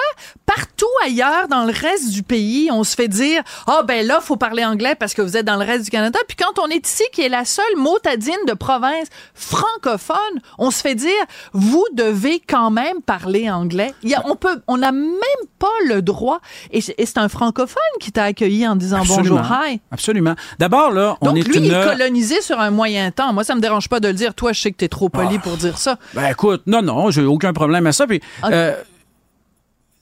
Partout 0.56 0.86
ailleurs 1.06 1.48
dans 1.50 1.66
le 1.66 1.72
reste 1.74 2.10
du 2.12 2.24
pays, 2.24 2.70
on 2.72 2.84
se 2.84 2.96
fait 2.96 3.08
dire 3.08 3.42
ah 3.68 3.80
oh, 3.80 3.86
ben 3.86 4.06
là 4.06 4.20
faut 4.22 4.38
parler 4.38 4.66
anglais 4.66 4.96
parce 4.96 5.14
que 5.14 5.22
vous 5.22 5.38
êtes 5.38 5.46
dans 5.46 5.58
le 5.58 5.66
reste 5.66 5.86
du 5.86 5.92
Canada. 5.92 6.20
Puis 6.28 6.38
quand 6.38 6.60
on 6.62 6.68
est 6.68 6.86
ici, 6.88 7.04
qui 7.14 7.22
est 7.22 7.30
la 7.30 7.46
seule 7.46 7.76
motadine 7.78 8.34
de 8.48 8.54
province 8.54 9.08
francophone, 9.34 10.18
on 10.58 10.72
se 10.72 10.82
fait 10.82 10.96
dire 10.96 11.12
vous 11.54 11.86
devez 11.94 12.40
quand 12.40 12.72
même 12.72 13.02
parler 13.02 13.50
anglais. 13.50 13.94
Il 14.04 14.10
y 14.10 14.16
a, 14.16 14.24
on 14.28 14.36
peut, 14.36 14.62
on 14.68 14.78
n'a 14.78 14.92
même 14.92 15.18
pas 15.60 15.68
le 15.88 16.02
droit. 16.02 16.40
Et, 16.72 16.82
c'est 16.82 17.18
un 17.18 17.30
francophone 17.30 17.82
qui 18.00 18.12
t'a 18.12 18.24
accueilli 18.26 18.68
en 18.68 18.76
disant 18.76 19.00
Absolument. 19.02 19.42
bonjour, 19.42 19.58
hi. 19.68 19.82
Absolument. 19.92 20.36
D'abord 20.60 20.92
là, 20.92 21.18
on 21.22 21.28
Donc 21.28 21.38
est 21.38 21.42
lui, 21.48 21.58
une 21.58 21.66
il 21.66 21.74
est 21.74 21.84
colonisé 21.84 22.42
sur 22.42 22.60
un 22.60 22.72
moyen 22.72 23.12
temps. 23.12 23.34
Moi, 23.34 23.44
ça 23.44 23.56
me 23.56 23.62
dérange 23.62 23.90
pas 23.90 24.00
de 24.00 24.08
le 24.08 24.14
dire. 24.14 24.34
Toi, 24.34 24.54
je 24.54 24.62
sais 24.62 24.72
que 24.72 24.78
t'es 24.78 24.88
trop 24.88 25.10
poli 25.10 25.36
Ah. 25.38 25.42
pour 25.44 25.58
dire 25.58 25.78
ça. 25.78 25.98
Ben 26.14 26.30
écoute, 26.32 26.64
non, 26.68 26.82
non, 26.82 27.12
j'ai 27.12 27.24
aucun 27.24 27.54
problème 27.54 27.86
à 27.88 27.92
ça. 27.92 28.08
Puis, 28.08 28.22
euh, 28.46 28.76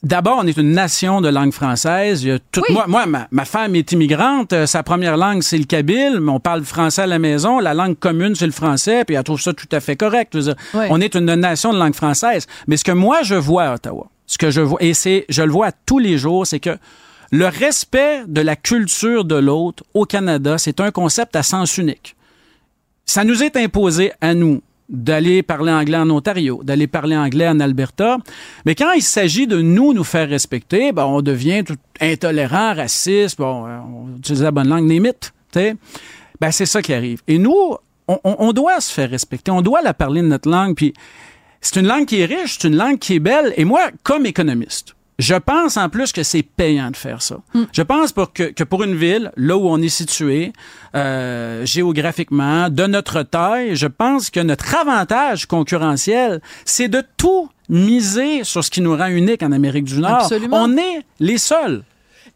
D'abord, 0.01 0.39
on 0.41 0.47
est 0.47 0.55
une 0.55 0.71
nation 0.71 1.19
de 1.19 1.27
langue 1.27 1.51
française. 1.51 2.23
Il 2.23 2.29
y 2.29 2.31
a 2.31 2.39
tout- 2.39 2.61
Oui. 2.69 2.73
Moi, 2.73 2.85
moi 2.87 3.05
ma, 3.05 3.27
ma 3.31 3.43
femme 3.43 3.75
est 3.75 3.91
immigrante. 3.91 4.53
Euh, 4.53 4.65
sa 4.65 4.81
première 4.81 5.17
langue, 5.17 5.43
c'est 5.43 5.57
le 5.57 5.65
kabyle, 5.65 6.19
mais 6.21 6.31
on 6.31 6.39
parle 6.39 6.63
français 6.63 7.01
à 7.01 7.07
la 7.07 7.19
maison. 7.19 7.59
La 7.59 7.73
langue 7.73 7.99
commune, 7.99 8.33
c'est 8.35 8.45
le 8.45 8.53
français, 8.53 9.03
puis 9.03 9.15
elle 9.17 9.23
trouve 9.23 9.41
ça 9.41 9.51
tout 9.53 9.67
à 9.73 9.81
fait 9.81 9.97
correct. 9.97 10.37
Dire, 10.37 10.55
Oui. 10.73 10.85
On 10.89 11.01
est 11.01 11.15
une 11.15 11.33
nation 11.35 11.73
de 11.73 11.77
langue 11.79 11.95
française. 11.95 12.47
Mais 12.67 12.77
ce 12.77 12.85
que 12.85 12.93
moi, 12.93 13.23
je 13.23 13.35
vois 13.35 13.63
à 13.65 13.73
Ottawa, 13.75 14.07
ce 14.25 14.37
que 14.37 14.51
je 14.51 14.61
vois, 14.61 14.81
et 14.81 14.93
c'est, 14.93 15.25
je 15.27 15.41
le 15.43 15.51
vois 15.51 15.71
tous 15.85 15.99
les 15.99 16.17
jours, 16.17 16.47
c'est 16.47 16.61
que 16.61 16.77
le 17.31 17.47
respect 17.47 18.23
de 18.25 18.39
la 18.41 18.55
culture 18.55 19.25
de 19.25 19.35
l'autre 19.35 19.83
au 19.93 20.05
Canada, 20.05 20.57
c'est 20.57 20.79
un 20.79 20.91
concept 20.91 21.35
à 21.35 21.43
sens 21.43 21.77
unique 21.77 22.15
ça 23.05 23.23
nous 23.23 23.41
est 23.41 23.57
imposé 23.57 24.11
à 24.21 24.35
nous 24.35 24.61
d'aller 24.89 25.43
parler 25.43 25.71
anglais 25.71 25.97
en 25.97 26.09
Ontario, 26.09 26.61
d'aller 26.63 26.87
parler 26.87 27.15
anglais 27.15 27.47
en 27.47 27.59
Alberta. 27.59 28.17
Mais 28.65 28.73
quand 28.75 28.91
il 28.93 29.01
s'agit 29.03 29.45
de 29.47 29.61
nous 29.61 29.93
nous 29.93 30.03
faire 30.03 30.27
respecter, 30.29 30.91
ben, 30.91 31.05
on 31.05 31.21
devient 31.21 31.63
tout 31.65 31.75
intolérant, 32.01 32.73
raciste, 32.73 33.37
bon, 33.37 33.67
euh, 33.67 33.77
on 33.79 34.17
utilise 34.17 34.41
la 34.43 34.51
bonne 34.51 34.67
langue, 34.67 34.89
limite. 34.89 35.31
Ben, 35.53 36.51
c'est 36.51 36.65
ça 36.65 36.81
qui 36.81 36.93
arrive. 36.93 37.21
Et 37.27 37.37
nous, 37.37 37.75
on- 38.07 38.19
on 38.23 38.51
doit 38.53 38.79
se 38.81 38.91
faire 38.91 39.09
respecter, 39.09 39.51
on 39.51 39.61
doit 39.61 39.81
la 39.81 39.93
parler 39.93 40.21
de 40.21 40.27
notre 40.27 40.49
langue. 40.49 40.75
Puis 40.75 40.93
c'est 41.61 41.79
une 41.79 41.87
langue 41.87 42.05
qui 42.05 42.21
est 42.21 42.25
riche, 42.25 42.57
c'est 42.59 42.67
une 42.67 42.75
langue 42.77 42.97
qui 42.97 43.15
est 43.15 43.19
belle. 43.19 43.53
Et 43.57 43.65
moi, 43.65 43.89
comme 44.03 44.25
économiste, 44.25 44.95
je 45.19 45.35
pense 45.35 45.77
en 45.77 45.87
plus 45.89 46.11
que 46.11 46.23
c'est 46.23 46.41
payant 46.41 46.89
de 46.89 46.95
faire 46.97 47.21
ça. 47.21 47.37
Je 47.71 47.81
pense 47.83 48.11
pour 48.11 48.33
que, 48.33 48.43
que 48.51 48.63
pour 48.63 48.83
une 48.83 48.95
ville, 48.95 49.31
là 49.37 49.55
où 49.57 49.67
on 49.69 49.79
est 49.81 49.87
situé, 49.89 50.51
euh, 50.95 51.63
géographiquement, 51.65 52.69
de 52.69 52.85
notre 52.87 53.21
taille, 53.21 53.75
je 53.75 53.85
pense 53.87 54.31
que 54.31 54.39
notre 54.39 54.73
avantage 54.75 55.45
concurrentiel, 55.45 56.41
c'est 56.65 56.87
de 56.87 57.03
tout 57.17 57.49
miser 57.67 58.43
sur 58.43 58.63
ce 58.63 58.71
qui 58.71 58.81
nous 58.81 58.95
rend 58.97 59.07
unique 59.07 59.43
en 59.43 59.51
Amérique 59.51 59.83
du 59.85 59.99
Nord. 59.99 60.23
Absolument. 60.23 60.63
On 60.63 60.75
est 60.77 61.03
les 61.19 61.37
seuls. 61.37 61.83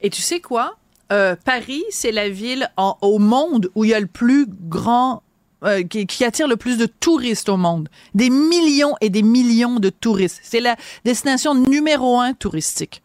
Et 0.01 0.09
tu 0.11 0.21
sais 0.21 0.41
quoi? 0.41 0.75
Euh, 1.11 1.35
Paris, 1.43 1.83
c'est 1.89 2.11
la 2.11 2.29
ville 2.29 2.69
en- 2.77 2.97
au 3.01 3.17
monde 3.17 3.69
où 3.75 3.83
il 3.85 3.91
y 3.91 3.93
a 3.93 3.99
le 3.99 4.07
plus 4.07 4.45
grand, 4.47 5.22
euh, 5.63 5.83
qui, 5.83 6.05
qui 6.05 6.23
attire 6.25 6.47
le 6.47 6.57
plus 6.57 6.77
de 6.77 6.85
touristes 6.85 7.49
au 7.49 7.57
monde. 7.57 7.89
Des 8.13 8.29
millions 8.29 8.95
et 9.01 9.09
des 9.09 9.23
millions 9.23 9.79
de 9.79 9.89
touristes. 9.89 10.39
C'est 10.43 10.59
la 10.59 10.75
destination 11.05 11.55
numéro 11.55 12.19
un 12.19 12.33
touristique. 12.33 13.01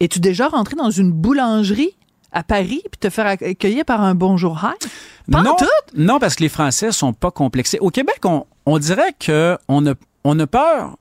Es-tu 0.00 0.20
déjà 0.20 0.48
rentré 0.48 0.76
dans 0.76 0.90
une 0.90 1.12
boulangerie 1.12 1.96
à 2.30 2.42
Paris 2.42 2.82
puis 2.90 2.98
te 3.00 3.10
faire 3.10 3.26
accueillir 3.26 3.84
par 3.84 4.02
un 4.02 4.14
bonjour 4.14 4.60
hi? 4.62 4.88
Pas 5.30 5.40
en 5.40 5.42
non, 5.42 5.56
tout? 5.58 5.66
non, 5.94 6.18
parce 6.18 6.36
que 6.36 6.42
les 6.42 6.48
Français 6.48 6.92
sont 6.92 7.12
pas 7.12 7.30
complexés. 7.30 7.78
Au 7.80 7.90
Québec, 7.90 8.20
on, 8.24 8.46
on 8.66 8.78
dirait 8.78 9.14
que 9.18 9.58
on 9.68 9.86
a, 9.86 9.94
on 10.24 10.38
a 10.38 10.46
peur. 10.46 10.96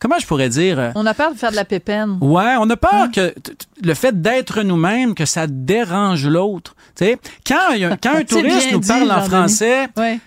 Comment 0.00 0.18
je 0.18 0.26
pourrais 0.26 0.48
dire? 0.48 0.78
euh, 0.78 0.90
On 0.94 1.06
a 1.06 1.14
peur 1.14 1.32
de 1.32 1.38
faire 1.38 1.50
de 1.50 1.56
la 1.56 1.64
pépène. 1.64 2.18
Ouais, 2.20 2.54
on 2.60 2.68
a 2.70 2.76
peur 2.76 2.90
Hein? 2.94 3.10
que 3.12 3.34
le 3.82 3.94
fait 3.94 4.20
d'être 4.20 4.62
nous-mêmes, 4.62 5.14
que 5.14 5.24
ça 5.24 5.46
dérange 5.48 6.26
l'autre. 6.26 6.74
Tu 6.96 7.04
sais, 7.04 7.18
quand, 7.46 7.72
il 7.74 7.80
y 7.80 7.84
a- 7.84 7.96
quand 7.96 8.14
un 8.16 8.24
touriste 8.24 8.70
nous 8.72 8.78
dit, 8.80 8.88
parle 8.88 9.10
en 9.10 9.22
français 9.22 9.88
Ouais. 9.96 10.20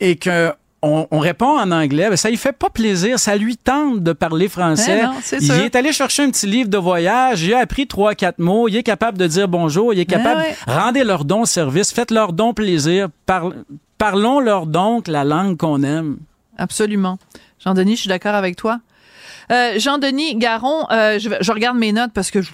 et 0.00 0.16
que 0.16 0.52
on, 0.80 1.08
on 1.10 1.18
répond 1.18 1.58
en 1.58 1.72
anglais, 1.72 2.08
ben 2.08 2.16
ça 2.16 2.30
lui 2.30 2.36
fait 2.36 2.52
pas 2.52 2.70
plaisir. 2.70 3.18
Ça 3.18 3.34
lui 3.34 3.56
tente 3.56 4.00
de 4.00 4.12
parler 4.12 4.48
français. 4.48 5.00
Eh 5.02 5.06
non, 5.06 5.14
il 5.40 5.50
est 5.64 5.74
allé 5.74 5.92
chercher 5.92 6.22
un 6.22 6.30
petit 6.30 6.46
livre 6.46 6.68
de 6.70 6.78
voyage. 6.78 7.42
Il 7.42 7.52
a 7.52 7.58
appris 7.58 7.88
trois, 7.88 8.14
quatre 8.14 8.38
mots. 8.38 8.68
Il 8.68 8.76
est 8.76 8.84
capable 8.84 9.18
de 9.18 9.26
dire 9.26 9.48
bonjour. 9.48 9.92
Il 9.92 9.98
est 9.98 10.06
capable. 10.06 10.40
ouais. 10.40 10.54
Rendez 10.68 11.02
leur 11.02 11.24
don 11.24 11.46
service. 11.46 11.90
Faites 11.92 12.12
leur 12.12 12.32
don 12.32 12.54
plaisir. 12.54 13.08
Parl- 13.26 13.54
parlons 13.96 14.38
leur 14.38 14.66
donc 14.66 15.08
la 15.08 15.24
langue 15.24 15.56
qu'on 15.56 15.82
aime. 15.82 16.18
Absolument. 16.58 17.18
Jean-Denis, 17.64 17.96
je 17.96 18.00
suis 18.02 18.08
d'accord 18.08 18.36
avec 18.36 18.54
toi. 18.54 18.78
Euh, 19.50 19.78
Jean-Denis 19.78 20.36
Garon, 20.36 20.86
euh, 20.90 21.18
je, 21.18 21.30
je 21.40 21.52
regarde 21.52 21.78
mes 21.78 21.92
notes 21.92 22.10
parce 22.14 22.30
que 22.30 22.42
je, 22.42 22.50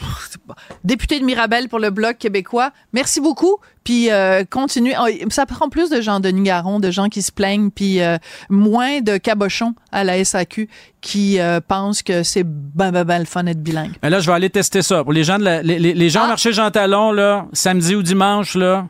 député 0.84 1.18
de 1.20 1.24
Mirabel 1.24 1.68
pour 1.68 1.78
le 1.78 1.90
Bloc 1.90 2.18
québécois. 2.18 2.70
Merci 2.92 3.20
beaucoup. 3.20 3.56
Puis 3.82 4.10
euh, 4.10 4.44
continue. 4.48 4.92
Oh, 4.98 5.06
ça 5.28 5.44
prend 5.44 5.68
plus 5.68 5.90
de 5.90 6.00
Jean-Denis 6.00 6.42
Garon, 6.44 6.80
de 6.80 6.90
gens 6.90 7.08
qui 7.08 7.20
se 7.20 7.30
plaignent, 7.32 7.70
puis 7.70 8.00
euh, 8.00 8.16
moins 8.48 9.00
de 9.00 9.16
cabochons 9.18 9.74
à 9.92 10.04
la 10.04 10.24
SAQ 10.24 10.68
qui 11.02 11.38
euh, 11.38 11.60
pensent 11.66 12.02
que 12.02 12.22
c'est 12.22 12.44
ben, 12.44 12.92
ben, 12.92 13.04
ben 13.04 13.18
le 13.18 13.24
fun 13.26 13.44
d'être 13.44 13.62
bilingue. 13.62 13.92
Mais 14.02 14.08
là, 14.10 14.20
je 14.20 14.26
vais 14.26 14.32
aller 14.32 14.48
tester 14.50 14.80
ça. 14.82 15.02
Pour 15.04 15.12
les 15.12 15.24
gens, 15.24 15.38
de 15.38 15.44
la- 15.44 15.62
les, 15.62 15.78
les- 15.78 15.92
les 15.94 16.08
gens 16.10 16.20
Ah. 16.22 16.24
au 16.24 16.28
marché 16.28 16.52
Jean 16.52 16.70
Talon, 16.70 17.12
là, 17.12 17.46
samedi 17.52 17.94
ou 17.94 18.02
dimanche, 18.02 18.54
là, 18.54 18.86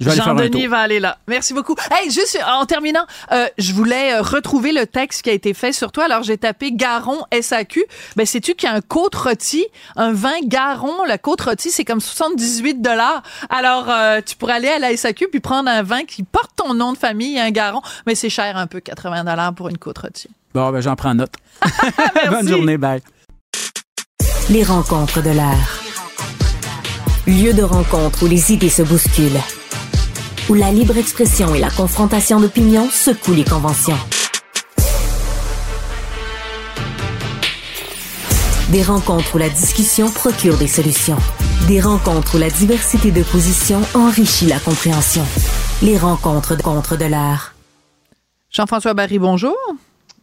Jean-Denis 0.00 0.66
va 0.66 0.78
aller 0.78 1.00
là. 1.00 1.18
Merci 1.26 1.54
beaucoup. 1.54 1.74
Hey, 1.90 2.10
juste 2.10 2.38
en 2.46 2.66
terminant, 2.66 3.06
euh, 3.32 3.46
je 3.58 3.72
voulais 3.72 4.14
euh, 4.14 4.22
retrouver 4.22 4.72
le 4.72 4.86
texte 4.86 5.22
qui 5.22 5.30
a 5.30 5.32
été 5.32 5.54
fait 5.54 5.72
sur 5.72 5.92
toi. 5.92 6.04
Alors, 6.04 6.22
j'ai 6.22 6.36
tapé 6.36 6.72
Garon 6.72 7.24
SAQ. 7.40 7.84
Ben, 8.16 8.26
sais-tu 8.26 8.54
qu'il 8.54 8.68
y 8.68 8.72
a 8.72 8.74
un 8.74 8.80
côte 8.80 9.14
rôti, 9.14 9.66
un 9.96 10.12
vin 10.12 10.34
Garon? 10.44 11.04
La 11.04 11.18
côte 11.18 11.40
rôti, 11.40 11.70
c'est 11.70 11.84
comme 11.84 12.00
78 12.00 12.82
dollars. 12.82 13.22
Alors, 13.48 13.88
euh, 13.88 14.20
tu 14.24 14.36
pourrais 14.36 14.54
aller 14.54 14.68
à 14.68 14.78
la 14.78 14.94
SAQ 14.96 15.28
puis 15.28 15.40
prendre 15.40 15.70
un 15.70 15.82
vin 15.82 16.04
qui 16.04 16.22
porte 16.22 16.50
ton 16.56 16.74
nom 16.74 16.92
de 16.92 16.98
famille, 16.98 17.38
un 17.38 17.50
Garon. 17.50 17.80
Mais 18.06 18.14
c'est 18.14 18.30
cher 18.30 18.56
un 18.56 18.66
peu, 18.66 18.80
80 18.80 19.24
dollars 19.24 19.54
pour 19.54 19.68
une 19.68 19.78
côte 19.78 19.98
rôti. 19.98 20.28
Bon, 20.54 20.70
ben, 20.70 20.80
j'en 20.80 20.96
prends 20.96 21.14
note. 21.14 21.32
Bonne 22.30 22.48
journée, 22.48 22.76
bye. 22.76 23.00
Les 24.50 24.62
rencontres 24.62 25.22
de 25.22 25.30
l'heure. 25.30 25.82
Lieu 27.26 27.52
de 27.52 27.62
rencontre 27.62 28.22
où 28.22 28.28
les 28.28 28.52
idées 28.52 28.68
se 28.68 28.82
bousculent. 28.82 29.40
Où 30.48 30.54
la 30.54 30.70
libre 30.70 30.96
expression 30.96 31.56
et 31.56 31.58
la 31.58 31.70
confrontation 31.70 32.38
d'opinions 32.38 32.88
secouent 32.88 33.34
les 33.34 33.42
conventions. 33.42 33.98
Des 38.70 38.84
rencontres 38.84 39.34
où 39.34 39.38
la 39.38 39.48
discussion 39.48 40.08
procure 40.08 40.56
des 40.56 40.68
solutions. 40.68 41.16
Des 41.66 41.80
rencontres 41.80 42.36
où 42.36 42.38
la 42.38 42.48
diversité 42.48 43.10
de 43.10 43.24
positions 43.24 43.80
enrichit 43.94 44.46
la 44.46 44.60
compréhension. 44.60 45.24
Les 45.82 45.98
rencontres 45.98 46.56
de 46.56 46.62
contre 46.62 46.96
de 46.96 47.06
l'heure. 47.06 47.54
Jean-François 48.48 48.94
Barry, 48.94 49.18
bonjour. 49.18 49.56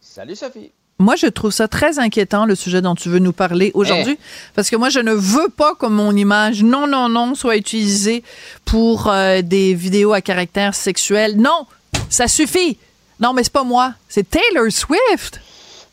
Salut 0.00 0.36
Sophie. 0.36 0.72
Moi, 1.00 1.16
je 1.16 1.26
trouve 1.26 1.50
ça 1.50 1.66
très 1.66 1.98
inquiétant, 1.98 2.46
le 2.46 2.54
sujet 2.54 2.80
dont 2.80 2.94
tu 2.94 3.08
veux 3.08 3.18
nous 3.18 3.32
parler 3.32 3.72
aujourd'hui, 3.74 4.16
parce 4.54 4.70
que 4.70 4.76
moi, 4.76 4.90
je 4.90 5.00
ne 5.00 5.12
veux 5.12 5.48
pas 5.48 5.74
que 5.74 5.86
mon 5.86 6.14
image, 6.14 6.62
non, 6.62 6.86
non, 6.86 7.08
non, 7.08 7.34
soit 7.34 7.56
utilisée 7.56 8.22
pour 8.64 9.08
euh, 9.08 9.42
des 9.42 9.74
vidéos 9.74 10.12
à 10.12 10.20
caractère 10.20 10.74
sexuel. 10.74 11.36
Non, 11.36 11.66
ça 12.08 12.28
suffit. 12.28 12.78
Non, 13.18 13.32
mais 13.32 13.42
c'est 13.42 13.52
pas 13.52 13.64
moi, 13.64 13.94
c'est 14.08 14.28
Taylor 14.28 14.70
Swift. 14.70 15.40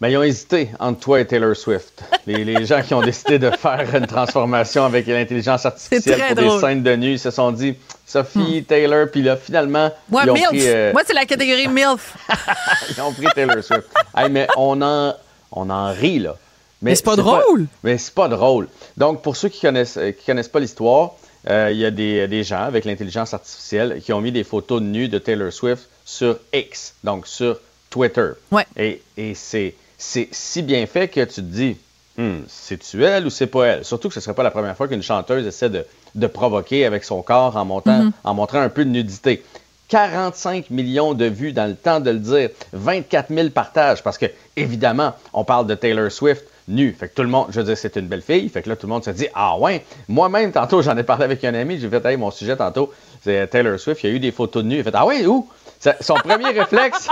Ben, 0.02 0.08
ils 0.08 0.18
ont 0.18 0.24
hésité 0.24 0.72
entre 0.80 1.00
toi 1.00 1.20
et 1.20 1.28
Taylor 1.28 1.56
Swift. 1.56 2.04
Les, 2.26 2.44
les 2.44 2.66
gens 2.66 2.82
qui 2.82 2.96
ont 2.96 3.04
décidé 3.04 3.38
de 3.38 3.52
faire 3.52 3.88
une 3.96 4.08
transformation 4.08 4.84
avec 4.84 5.06
l'intelligence 5.06 5.64
artificielle 5.64 6.20
pour 6.30 6.36
drôle. 6.36 6.46
Hmm. 6.46 6.56
des 6.56 6.60
scènes 6.60 6.84
de 6.84 6.96
nu, 6.96 7.12
ils 7.12 7.20
se 7.20 7.30
sont 7.30 7.52
dit 7.52 7.76
Sophie, 8.04 8.64
Taylor, 8.68 9.10
puis 9.12 9.22
là, 9.22 9.38
finalement, 9.38 9.92
Moi, 10.10 10.24
ils, 10.26 10.32
ont 10.32 10.34
MILF. 10.34 10.48
pris, 10.48 10.68
euh, 10.68 10.92
Moi, 10.92 11.04
c'est 11.06 11.14
la 11.14 11.26
catégorie 11.26 11.68
MILF. 11.68 12.18
ils 12.98 13.02
ont 13.02 13.14
pris 13.14 13.28
Taylor 13.36 13.64
Swift. 13.64 13.88
Hey, 14.18 14.32
mais 14.32 14.48
on 14.58 14.82
en, 14.82 15.14
on 15.52 15.70
en 15.70 15.94
rit, 15.94 16.18
là. 16.18 16.36
Mais 16.82 16.96
c'est 16.96 17.06
pas 17.06 17.16
drôle. 17.16 17.68
mais 17.84 18.00
c'est 18.00 18.16
pas 18.16 18.28
drôle. 18.28 18.70
Donc, 18.98 19.22
pour 19.22 19.36
ceux 19.36 19.50
qui 19.50 19.62
connaissent, 19.62 19.98
euh, 19.98 20.10
qui 20.14 20.26
connaissent 20.26 20.48
pas 20.48 20.60
l'histoire, 20.60 21.12
euh, 21.48 21.70
il 21.72 21.78
y 21.78 21.86
a 21.86 21.92
des, 21.92 22.28
des 22.28 22.44
gens 22.44 22.64
avec 22.64 22.86
l'intelligence 22.86 23.36
artificielle 23.36 24.02
qui 24.04 24.12
ont 24.14 24.22
mis 24.22 24.32
des 24.32 24.44
photos 24.44 24.82
de 24.82 24.88
nus 24.88 25.10
de 25.10 25.20
Taylor 25.20 25.54
Swift 25.54 25.88
sur 26.06 26.40
X, 26.54 26.96
donc 27.04 27.28
sur 27.28 27.60
Twitter. 27.92 28.30
Ouais. 28.52 28.66
Et, 28.76 29.04
et 29.16 29.36
c'est, 29.36 29.76
c'est 30.02 30.30
si 30.32 30.64
bien 30.64 30.86
fait 30.88 31.08
que 31.08 31.24
tu 31.24 31.36
te 31.36 31.42
dis, 31.42 31.78
Hmm, 32.18 32.40
c'est-tu 32.48 33.06
elle 33.06 33.26
ou 33.26 33.30
c'est 33.30 33.48
pas 33.48 33.68
elle? 33.68 33.86
Surtout 33.86 34.10
que 34.10 34.14
ce 34.14 34.20
serait 34.20 34.34
pas 34.34 34.44
la 34.44 34.52
première 34.52 34.76
fois 34.76 34.88
qu'une 34.90 35.02
chanteuse 35.02 35.48
essaie 35.48 35.70
de, 35.70 35.86
de 36.14 36.28
provoquer 36.28 36.86
avec 36.86 37.06
son 37.06 37.22
corps 37.22 37.56
en, 37.56 37.64
montant, 37.64 38.12
en 38.26 38.34
montrant 38.34 38.60
un 38.60 38.68
peu 38.68 38.84
de 38.84 38.90
nudité. 38.90 39.44
45 39.88 40.70
millions 40.72 41.14
de 41.14 41.26
vues 41.26 41.54
dans 41.54 41.68
le 41.68 41.76
temps 41.76 42.00
de 42.02 42.12
le 42.12 42.20
dire, 42.20 42.50
24 42.74 43.34
000 43.34 43.50
partages, 43.50 44.04
parce 44.04 44.18
que, 44.18 44.26
évidemment, 44.58 45.14
on 45.34 45.46
parle 45.46 45.68
de 45.68 45.76
Taylor 45.76 46.12
Swift 46.12 46.44
nue. 46.68 46.96
Fait 46.98 47.08
que 47.08 47.16
tout 47.16 47.24
le 47.24 47.30
monde, 47.30 47.48
je 47.50 47.60
veux 47.60 47.66
dire, 47.66 47.78
c'est 47.78 47.96
une 47.96 48.08
belle 48.08 48.22
fille. 48.22 48.48
Fait 48.50 48.62
que 48.62 48.70
là, 48.70 48.76
tout 48.76 48.88
le 48.88 48.94
monde 48.94 49.04
se 49.04 49.12
dit, 49.12 49.28
ah 49.34 49.58
ouais. 49.58 49.86
Moi-même, 50.10 50.52
tantôt, 50.52 50.82
j'en 50.82 50.98
ai 50.98 51.04
parlé 51.04 51.24
avec 51.24 51.44
un 51.44 51.54
ami, 51.54 51.80
j'ai 51.80 51.90
fait, 51.90 52.06
hey, 52.06 52.18
mon 52.18 52.32
sujet 52.32 52.58
tantôt, 52.58 52.94
c'est 53.24 53.48
Taylor 53.48 53.80
Swift, 53.80 54.04
il 54.04 54.10
y 54.10 54.14
a 54.14 54.16
eu 54.16 54.20
des 54.20 54.32
photos 54.32 54.64
de 54.64 54.68
nue. 54.68 54.76
Il 54.76 54.82
a 54.82 54.84
fait, 54.84 54.92
ah 54.94 55.06
ouais, 55.06 55.26
où? 55.26 55.48
Son 56.02 56.16
premier 56.16 56.50
réflexe, 56.60 57.08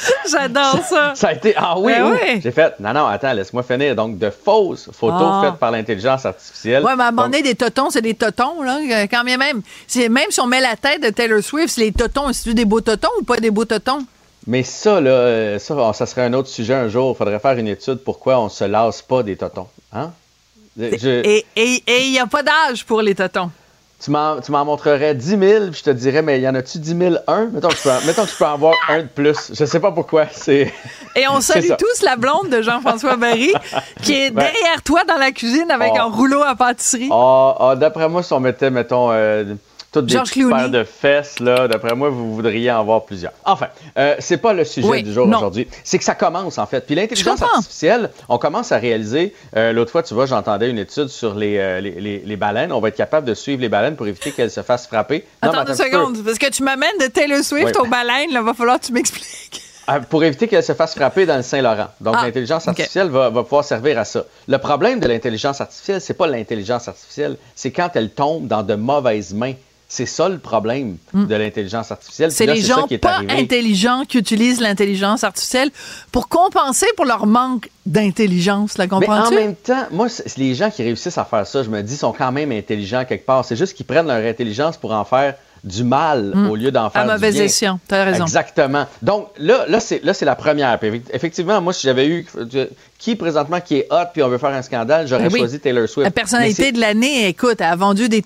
J'adore 0.30 0.78
ça. 0.88 1.12
Ça 1.14 1.28
a 1.28 1.32
été. 1.32 1.54
Ah 1.56 1.78
oui, 1.78 1.92
Ben 1.92 2.10
oui. 2.10 2.18
oui. 2.34 2.40
J'ai 2.42 2.50
fait. 2.52 2.74
Non, 2.80 2.92
non, 2.92 3.06
attends, 3.06 3.32
laisse-moi 3.32 3.62
finir. 3.62 3.96
Donc, 3.96 4.18
de 4.18 4.30
fausses 4.30 4.88
photos 4.92 5.20
Ah. 5.22 5.42
faites 5.44 5.58
par 5.58 5.70
l'intelligence 5.70 6.24
artificielle. 6.26 6.84
Ouais, 6.84 6.94
mais 6.96 7.04
à 7.04 7.08
un 7.08 7.10
moment 7.10 7.28
donné, 7.28 7.42
des 7.42 7.54
totons, 7.54 7.90
c'est 7.90 8.02
des 8.02 8.14
totons, 8.14 8.62
là. 8.62 8.78
euh, 8.78 9.06
Quand 9.10 9.24
même. 9.24 9.62
C'est- 9.86 10.08
Même 10.08 10.30
si 10.30 10.40
on 10.40 10.46
met 10.46 10.60
la 10.60 10.76
tête 10.76 11.02
de 11.02 11.10
Taylor 11.10 11.42
Swift, 11.42 11.70
c'est 11.74 11.80
les 11.82 11.92
totons. 11.92 12.32
C'est-tu 12.32 12.54
des 12.54 12.64
beaux 12.64 12.80
totons 12.80 13.08
ou 13.20 13.24
pas 13.24 13.36
des 13.38 13.50
beaux 13.50 13.64
totons? 13.64 14.04
Mais 14.46 14.62
ça, 14.62 15.00
là, 15.00 15.10
euh, 15.10 15.58
ça, 15.58 15.92
ça 15.92 16.06
serait 16.06 16.22
un 16.22 16.32
autre 16.32 16.48
sujet 16.48 16.74
un 16.74 16.88
jour. 16.88 17.12
Il 17.14 17.18
faudrait 17.18 17.38
faire 17.40 17.58
une 17.58 17.68
étude 17.68 17.96
pourquoi 18.04 18.38
on 18.40 18.48
se 18.48 18.64
lasse 18.64 19.02
pas 19.02 19.22
des 19.22 19.36
totons. 19.36 19.66
Hein? 19.92 20.12
Je- 20.78 21.22
Et 21.24 21.44
il 21.56 21.80
et, 21.86 22.04
il 22.06 22.12
n'y 22.12 22.20
a 22.20 22.26
pas 22.26 22.42
d'âge 22.42 22.84
pour 22.86 23.02
les 23.02 23.14
totons. 23.14 23.50
Tu 24.00 24.10
m'en 24.12 24.40
tu 24.40 24.52
m'en 24.52 24.64
montrerais 24.64 25.14
10 25.14 25.28
000, 25.38 25.40
puis 25.70 25.78
je 25.78 25.82
te 25.82 25.90
dirais, 25.90 26.22
mais 26.22 26.40
y 26.40 26.48
en 26.48 26.54
a-tu 26.54 26.78
10 26.78 26.96
000 26.98 27.14
un? 27.26 27.46
Mettons 27.46 27.68
que, 27.68 27.76
je 27.76 27.82
peux, 27.82 27.90
en- 27.90 28.00
mettons 28.06 28.24
que 28.24 28.36
peux 28.38 28.44
en 28.44 28.54
avoir 28.54 28.74
un 28.88 28.98
de 29.02 29.08
plus. 29.08 29.52
Je 29.52 29.64
sais 29.64 29.80
pas 29.80 29.90
pourquoi. 29.90 30.26
C'est. 30.30 30.72
Et 31.16 31.26
on 31.28 31.40
salue 31.40 31.70
tous 31.78 32.02
la 32.02 32.14
blonde 32.16 32.48
de 32.48 32.62
Jean-François 32.62 33.16
Barry 33.16 33.52
qui 34.02 34.14
est 34.14 34.30
derrière 34.30 34.82
toi 34.84 35.02
dans 35.04 35.16
la 35.16 35.32
cuisine 35.32 35.70
avec 35.70 35.92
Oh. 35.94 36.00
un 36.00 36.10
rouleau 36.10 36.42
à 36.42 36.54
pâtisserie. 36.54 37.08
Ah, 37.12 37.74
d'après 37.76 38.08
moi, 38.08 38.22
si 38.22 38.32
on 38.32 38.40
mettait, 38.40 38.70
mettons, 38.70 39.10
euh, 39.10 39.54
toutes 39.90 40.06
des 40.06 40.18
paires 40.48 40.68
de 40.70 40.84
fesses, 40.84 41.40
là, 41.40 41.66
d'après 41.66 41.94
moi, 41.94 42.10
vous 42.10 42.34
voudriez 42.34 42.70
en 42.70 42.80
avoir 42.80 43.04
plusieurs. 43.04 43.32
Enfin, 43.44 43.68
euh, 43.96 44.14
c'est 44.18 44.36
pas 44.36 44.52
le 44.52 44.64
sujet 44.64 44.86
Oui, 44.86 45.02
du 45.02 45.12
jour 45.12 45.26
aujourd'hui. 45.26 45.66
C'est 45.82 45.98
que 45.98 46.04
ça 46.04 46.14
commence, 46.14 46.58
en 46.58 46.66
fait. 46.66 46.84
Puis 46.86 46.94
l'intelligence 46.94 47.40
artificielle, 47.42 48.10
on 48.28 48.36
commence 48.38 48.70
à 48.72 48.78
réaliser. 48.78 49.34
euh, 49.56 49.72
L'autre 49.72 49.90
fois, 49.90 50.02
tu 50.02 50.12
vois, 50.14 50.26
j'entendais 50.26 50.68
une 50.70 50.78
étude 50.78 51.08
sur 51.08 51.34
les, 51.34 51.56
euh, 51.58 51.80
les, 51.80 51.92
les- 51.92 52.18
les 52.24 52.36
baleines. 52.36 52.70
On 52.72 52.80
va 52.80 52.88
être 52.88 52.96
capable 52.96 53.26
de 53.26 53.34
suivre 53.34 53.60
les 53.62 53.68
baleines 53.70 53.96
pour 53.96 54.06
éviter 54.06 54.32
qu'elles 54.32 54.50
se 54.50 54.62
fassent 54.62 54.86
frapper. 54.86 55.24
Non, 55.42 55.50
mais 55.52 55.58
Attends 55.58 55.70
une 55.72 55.74
seconde, 55.76 56.24
parce 56.24 56.38
que 56.38 56.50
tu 56.50 56.62
m'amènes 56.62 56.98
de 57.00 57.06
Taylor 57.06 57.42
Swift 57.42 57.66
Oui. 57.66 57.72
aux 57.80 57.86
baleines, 57.86 58.32
là, 58.32 58.42
va 58.42 58.52
falloir 58.54 58.78
que 58.80 58.86
tu 58.86 58.92
m'expliques. 58.92 59.62
Ah, 59.90 60.00
Pour 60.00 60.22
éviter 60.22 60.48
qu'elle 60.48 60.62
se 60.62 60.74
fasse 60.74 60.94
frapper 60.94 61.24
dans 61.24 61.38
le 61.38 61.42
Saint-Laurent. 61.42 61.86
Donc, 61.98 62.14
Ah, 62.18 62.26
l'intelligence 62.26 62.68
artificielle 62.68 63.08
va, 63.08 63.30
va 63.30 63.42
pouvoir 63.42 63.64
servir 63.64 63.98
à 63.98 64.04
ça. 64.04 64.22
Le 64.46 64.58
problème 64.58 65.00
de 65.00 65.08
l'intelligence 65.08 65.62
artificielle, 65.62 66.02
c'est 66.02 66.12
pas 66.12 66.26
l'intelligence 66.26 66.88
artificielle, 66.88 67.38
c'est 67.54 67.70
quand 67.70 67.88
elle 67.94 68.10
tombe 68.10 68.46
dans 68.46 68.62
de 68.62 68.74
mauvaises 68.74 69.32
mains. 69.32 69.54
C'est 69.90 70.04
ça 70.04 70.28
le 70.28 70.38
problème 70.38 70.98
de 71.14 71.34
l'intelligence 71.34 71.90
artificielle. 71.90 72.28
Hmm. 72.28 72.34
C'est 72.34 72.44
les 72.46 72.60
ça 72.60 72.74
gens 72.76 72.86
qui 72.86 72.94
est 72.94 72.98
pas 72.98 73.14
arrivé. 73.16 73.32
intelligents 73.40 74.02
qui 74.06 74.18
utilisent 74.18 74.60
l'intelligence 74.60 75.24
artificielle 75.24 75.70
pour 76.12 76.28
compenser 76.28 76.86
pour 76.94 77.06
leur 77.06 77.26
manque 77.26 77.70
d'intelligence, 77.86 78.76
la 78.76 78.86
Mais 78.86 78.92
en 78.92 78.98
comprends-tu? 79.00 79.34
même 79.34 79.54
temps, 79.54 79.86
moi, 79.90 80.08
les 80.36 80.54
gens 80.54 80.70
qui 80.70 80.82
réussissent 80.82 81.16
à 81.16 81.24
faire 81.24 81.46
ça, 81.46 81.62
je 81.62 81.70
me 81.70 81.82
dis, 81.82 81.96
sont 81.96 82.12
quand 82.12 82.32
même 82.32 82.52
intelligents 82.52 83.04
quelque 83.06 83.24
part. 83.24 83.46
C'est 83.46 83.56
juste 83.56 83.74
qu'ils 83.74 83.86
prennent 83.86 84.06
leur 84.06 84.22
intelligence 84.24 84.76
pour 84.76 84.92
en 84.92 85.04
faire 85.06 85.34
du 85.64 85.82
mal 85.82 86.34
au 86.48 86.54
lieu 86.54 86.70
d'en 86.70 86.88
faire 86.88 87.04
Hmm. 87.04 87.10
À 87.10 87.16
du 87.16 87.20
mauvais 87.24 87.32
bien. 87.32 87.78
t'as 87.88 88.04
raison. 88.04 88.24
Exactement. 88.24 88.86
Donc 89.02 89.28
là, 89.38 89.64
là 89.68 89.80
c'est 89.80 90.04
là 90.04 90.14
c'est 90.14 90.24
la 90.24 90.36
première. 90.36 90.78
Effectivement, 91.12 91.60
moi 91.60 91.72
si 91.72 91.82
j'avais 91.86 92.06
eu 92.06 92.26
qui 92.98 93.14
présentement 93.14 93.60
qui 93.60 93.76
est 93.76 93.86
hot 93.92 94.06
puis 94.12 94.22
on 94.24 94.28
veut 94.28 94.38
faire 94.38 94.50
un 94.50 94.62
scandale, 94.62 95.06
j'aurais 95.06 95.24
Ben 95.24 95.32
oui. 95.32 95.38
choisi 95.38 95.60
Taylor 95.60 95.88
Swift. 95.88 95.98
La 96.04 96.08
Mais 96.08 96.10
personnalité 96.10 96.62
c'est- 96.64 96.72
de 96.72 96.80
l'année, 96.80 97.28
écoute, 97.28 97.56
elle 97.60 97.66
a 97.66 97.76
vendu 97.76 98.08
des 98.08 98.22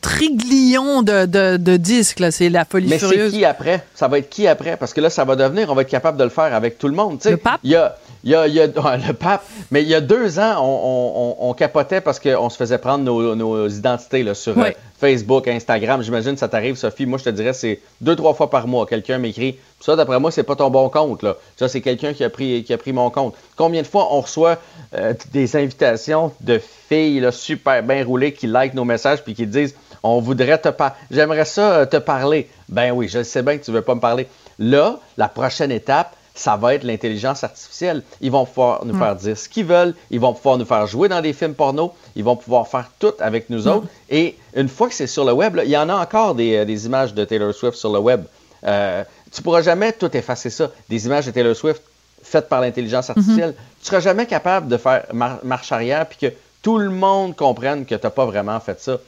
triglions 0.00 1.02
de, 1.02 1.26
de- 1.26 1.56
de 1.56 1.76
disques. 1.76 2.22
C'est 2.30 2.48
la 2.48 2.64
folie 2.64 2.88
Mais 2.88 2.98
c'est 2.98 3.06
furieuse. 3.08 3.32
qui 3.32 3.44
après? 3.44 3.82
Ça 3.94 4.08
va 4.08 4.18
être 4.18 4.28
qui 4.28 4.46
après? 4.46 4.76
Parce 4.76 4.92
que 4.92 5.00
là, 5.00 5.10
ça 5.10 5.24
va 5.24 5.36
devenir, 5.36 5.70
on 5.70 5.74
va 5.74 5.82
être 5.82 5.88
capable 5.90 6.18
de 6.18 6.24
le 6.24 6.30
faire 6.30 6.54
avec 6.54 6.78
tout 6.78 6.88
le 6.88 6.94
monde. 6.94 7.18
Le 7.24 7.36
pape? 7.36 7.60
Il 7.64 7.70
y 7.70 7.76
a, 7.76 7.96
il 8.24 8.30
y 8.30 8.34
a, 8.34 8.46
il 8.46 8.54
y 8.54 8.60
a- 8.60 8.64
ouais, 8.66 8.98
le 9.06 9.12
pape. 9.12 9.44
Mais 9.70 9.82
il 9.82 9.88
y 9.88 9.94
a 9.94 10.00
deux 10.00 10.38
ans, 10.38 10.56
on, 10.62 11.36
on- 11.44 11.50
on 11.50 11.54
capotait 11.54 12.00
parce 12.00 12.20
qu'on 12.20 12.48
se 12.50 12.56
faisait 12.56 12.78
prendre 12.78 13.04
nos, 13.04 13.34
nos 13.34 13.68
identités 13.68 14.22
là, 14.22 14.34
sur 14.34 14.58
euh, 14.58 14.70
Facebook, 15.00 15.48
Instagram. 15.48 16.02
J'imagine 16.02 16.32
que 16.34 16.40
ça 16.40 16.48
t'arrive, 16.48 16.76
Sophie. 16.76 17.06
Moi, 17.06 17.18
je 17.18 17.24
te 17.24 17.30
dirais, 17.30 17.52
c'est 17.52 17.80
deux, 18.00 18.16
trois 18.16 18.34
fois 18.34 18.50
par 18.50 18.66
mois. 18.66 18.86
Quelqu'un 18.86 19.18
m'écrit. 19.18 19.56
Ça, 19.80 19.94
d'après 19.94 20.18
moi, 20.18 20.30
c'est 20.30 20.42
pas 20.42 20.56
ton 20.56 20.70
bon 20.70 20.88
compte. 20.88 21.22
Là. 21.22 21.36
Ça, 21.56 21.68
c'est 21.68 21.80
quelqu'un 21.82 22.12
qui, 22.14 22.24
a 22.24 22.30
pris- 22.30 22.64
qui 22.64 22.72
a 22.72 22.78
pris 22.78 22.92
mon 22.92 23.10
compte. 23.10 23.34
Combien 23.56 23.82
de 23.82 23.86
fois 23.86 24.08
on 24.10 24.20
reçoit 24.22 24.56
euh, 24.94 25.12
des 25.32 25.54
invitations 25.56 26.32
de 26.40 26.58
filles 26.88 27.20
là, 27.20 27.30
super 27.30 27.82
bien 27.82 28.04
roulées 28.04 28.32
qui 28.32 28.46
like 28.46 28.74
nos 28.74 28.84
messages 28.84 29.22
puis 29.22 29.34
qui 29.34 29.46
disent 29.46 29.74
on 30.02 30.20
voudrait 30.20 30.58
te 30.58 30.68
parler. 30.70 30.94
J'aimerais 31.10 31.44
ça 31.44 31.72
euh, 31.72 31.86
te 31.86 31.98
parler. 31.98 32.48
Ben 32.68 32.90
oui, 32.92 33.08
je 33.08 33.22
sais 33.22 33.42
bien 33.42 33.58
que 33.58 33.64
tu 33.64 33.70
veux 33.70 33.82
pas 33.82 33.94
me 33.94 34.00
parler. 34.00 34.26
Là, 34.58 34.98
la 35.18 35.28
prochaine 35.28 35.70
étape, 35.70 36.16
ça 36.34 36.56
va 36.56 36.74
être 36.74 36.84
l'intelligence 36.84 37.44
artificielle. 37.44 38.02
Ils 38.20 38.30
vont 38.30 38.44
pouvoir 38.46 38.84
nous 38.84 38.96
faire 38.98 39.14
dire 39.16 39.36
ce 39.38 39.48
qu'ils 39.48 39.64
veulent. 39.66 39.94
Ils 40.10 40.20
vont 40.20 40.32
pouvoir 40.32 40.58
nous 40.58 40.64
faire 40.66 40.86
jouer 40.86 41.08
dans 41.08 41.20
des 41.20 41.32
films 41.32 41.54
porno. 41.54 41.92
Ils 42.14 42.24
vont 42.24 42.36
pouvoir 42.36 42.66
faire 42.68 42.90
tout 42.98 43.12
avec 43.20 43.50
nous 43.50 43.68
autres. 43.68 43.86
Et 44.10 44.36
une 44.54 44.68
fois 44.68 44.88
que 44.88 44.94
c'est 44.94 45.06
sur 45.06 45.24
le 45.24 45.32
web, 45.32 45.54
là, 45.56 45.64
il 45.64 45.70
y 45.70 45.76
en 45.76 45.88
a 45.90 45.94
encore 45.96 46.34
des, 46.34 46.56
euh, 46.56 46.64
des 46.64 46.86
images 46.86 47.12
de 47.14 47.24
Taylor 47.24 47.52
Swift 47.54 47.76
sur 47.76 47.92
le 47.92 47.98
web. 47.98 48.24
Euh, 48.64 49.04
tu 49.36 49.42
pourras 49.42 49.60
jamais 49.62 49.92
tout 49.92 50.16
effacer 50.16 50.50
ça. 50.50 50.70
Des 50.88 51.06
images 51.06 51.26
de 51.26 51.30
Taylor 51.30 51.54
Swift 51.54 51.82
faites 52.22 52.48
par 52.48 52.60
l'intelligence 52.60 53.10
artificielle. 53.10 53.54
Tu 53.80 53.86
seras 53.86 54.00
jamais 54.00 54.26
capable 54.26 54.66
de 54.68 54.76
faire 54.78 55.04
mar- 55.12 55.38
marche 55.44 55.70
arrière 55.70 56.06
puis 56.08 56.18
que 56.18 56.34
tout 56.62 56.78
le 56.78 56.90
monde 56.90 57.36
comprenne 57.36 57.84
que 57.86 57.94
tu 57.94 58.00
n'as 58.04 58.10
pas 58.10 58.24
vraiment 58.26 58.58
fait 58.60 58.80
ça. 58.80 58.98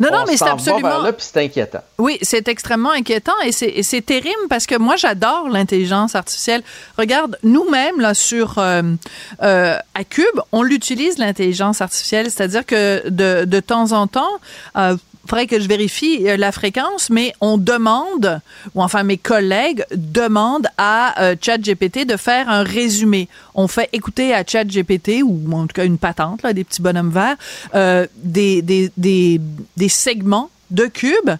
Non, 0.00 0.08
non, 0.10 0.18
On 0.22 0.26
mais 0.26 0.36
c'est 0.36 0.48
absolument- 0.48 1.02
là, 1.02 1.12
puis 1.12 1.24
c'est 1.30 1.42
inquiétant. 1.44 1.82
Oui, 1.98 2.18
c'est 2.22 2.48
extrêmement 2.48 2.90
inquiétant 2.90 3.38
et 3.44 3.52
c'est 3.52 3.68
et 3.68 3.82
c'est 3.84 4.00
terrible 4.00 4.48
parce 4.48 4.66
que 4.66 4.76
moi, 4.76 4.96
j'adore 4.96 5.48
l'intelligence 5.48 6.14
artificielle. 6.16 6.62
Regarde, 6.98 7.38
nous-mêmes, 7.44 8.00
là, 8.00 8.14
sur 8.14 8.58
euh, 8.58 8.82
euh, 9.42 9.76
à 9.94 10.04
Cube, 10.04 10.40
on 10.50 10.62
l'utilise, 10.62 11.18
l'intelligence 11.18 11.80
artificielle, 11.80 12.30
c'est-à-dire 12.32 12.66
que 12.66 13.08
de, 13.08 13.44
de 13.44 13.60
temps 13.60 13.92
en 13.92 14.06
temps, 14.08 14.40
euh, 14.76 14.96
faudrait 15.26 15.46
que 15.46 15.60
je 15.60 15.68
vérifie 15.68 16.28
euh, 16.28 16.36
la 16.36 16.52
fréquence, 16.52 17.10
mais 17.10 17.32
on 17.40 17.58
demande, 17.58 18.40
ou 18.74 18.82
enfin 18.82 19.02
mes 19.02 19.18
collègues 19.18 19.84
demandent 19.94 20.68
à 20.78 21.22
euh, 21.22 21.36
ChatGPT 21.40 22.06
de 22.06 22.16
faire 22.16 22.48
un 22.48 22.62
résumé. 22.62 23.28
On 23.54 23.68
fait 23.68 23.88
écouter 23.92 24.34
à 24.34 24.44
ChatGPT, 24.46 25.22
ou 25.24 25.40
en 25.52 25.66
tout 25.66 25.74
cas 25.74 25.84
une 25.84 25.98
patente, 25.98 26.42
là, 26.42 26.52
des 26.52 26.64
petits 26.64 26.82
bonhommes 26.82 27.10
verts, 27.10 27.36
euh, 27.74 28.06
des, 28.16 28.62
des, 28.62 28.90
des, 28.96 29.40
des 29.76 29.88
segments 29.88 30.50
de 30.70 30.86
Cube 30.86 31.30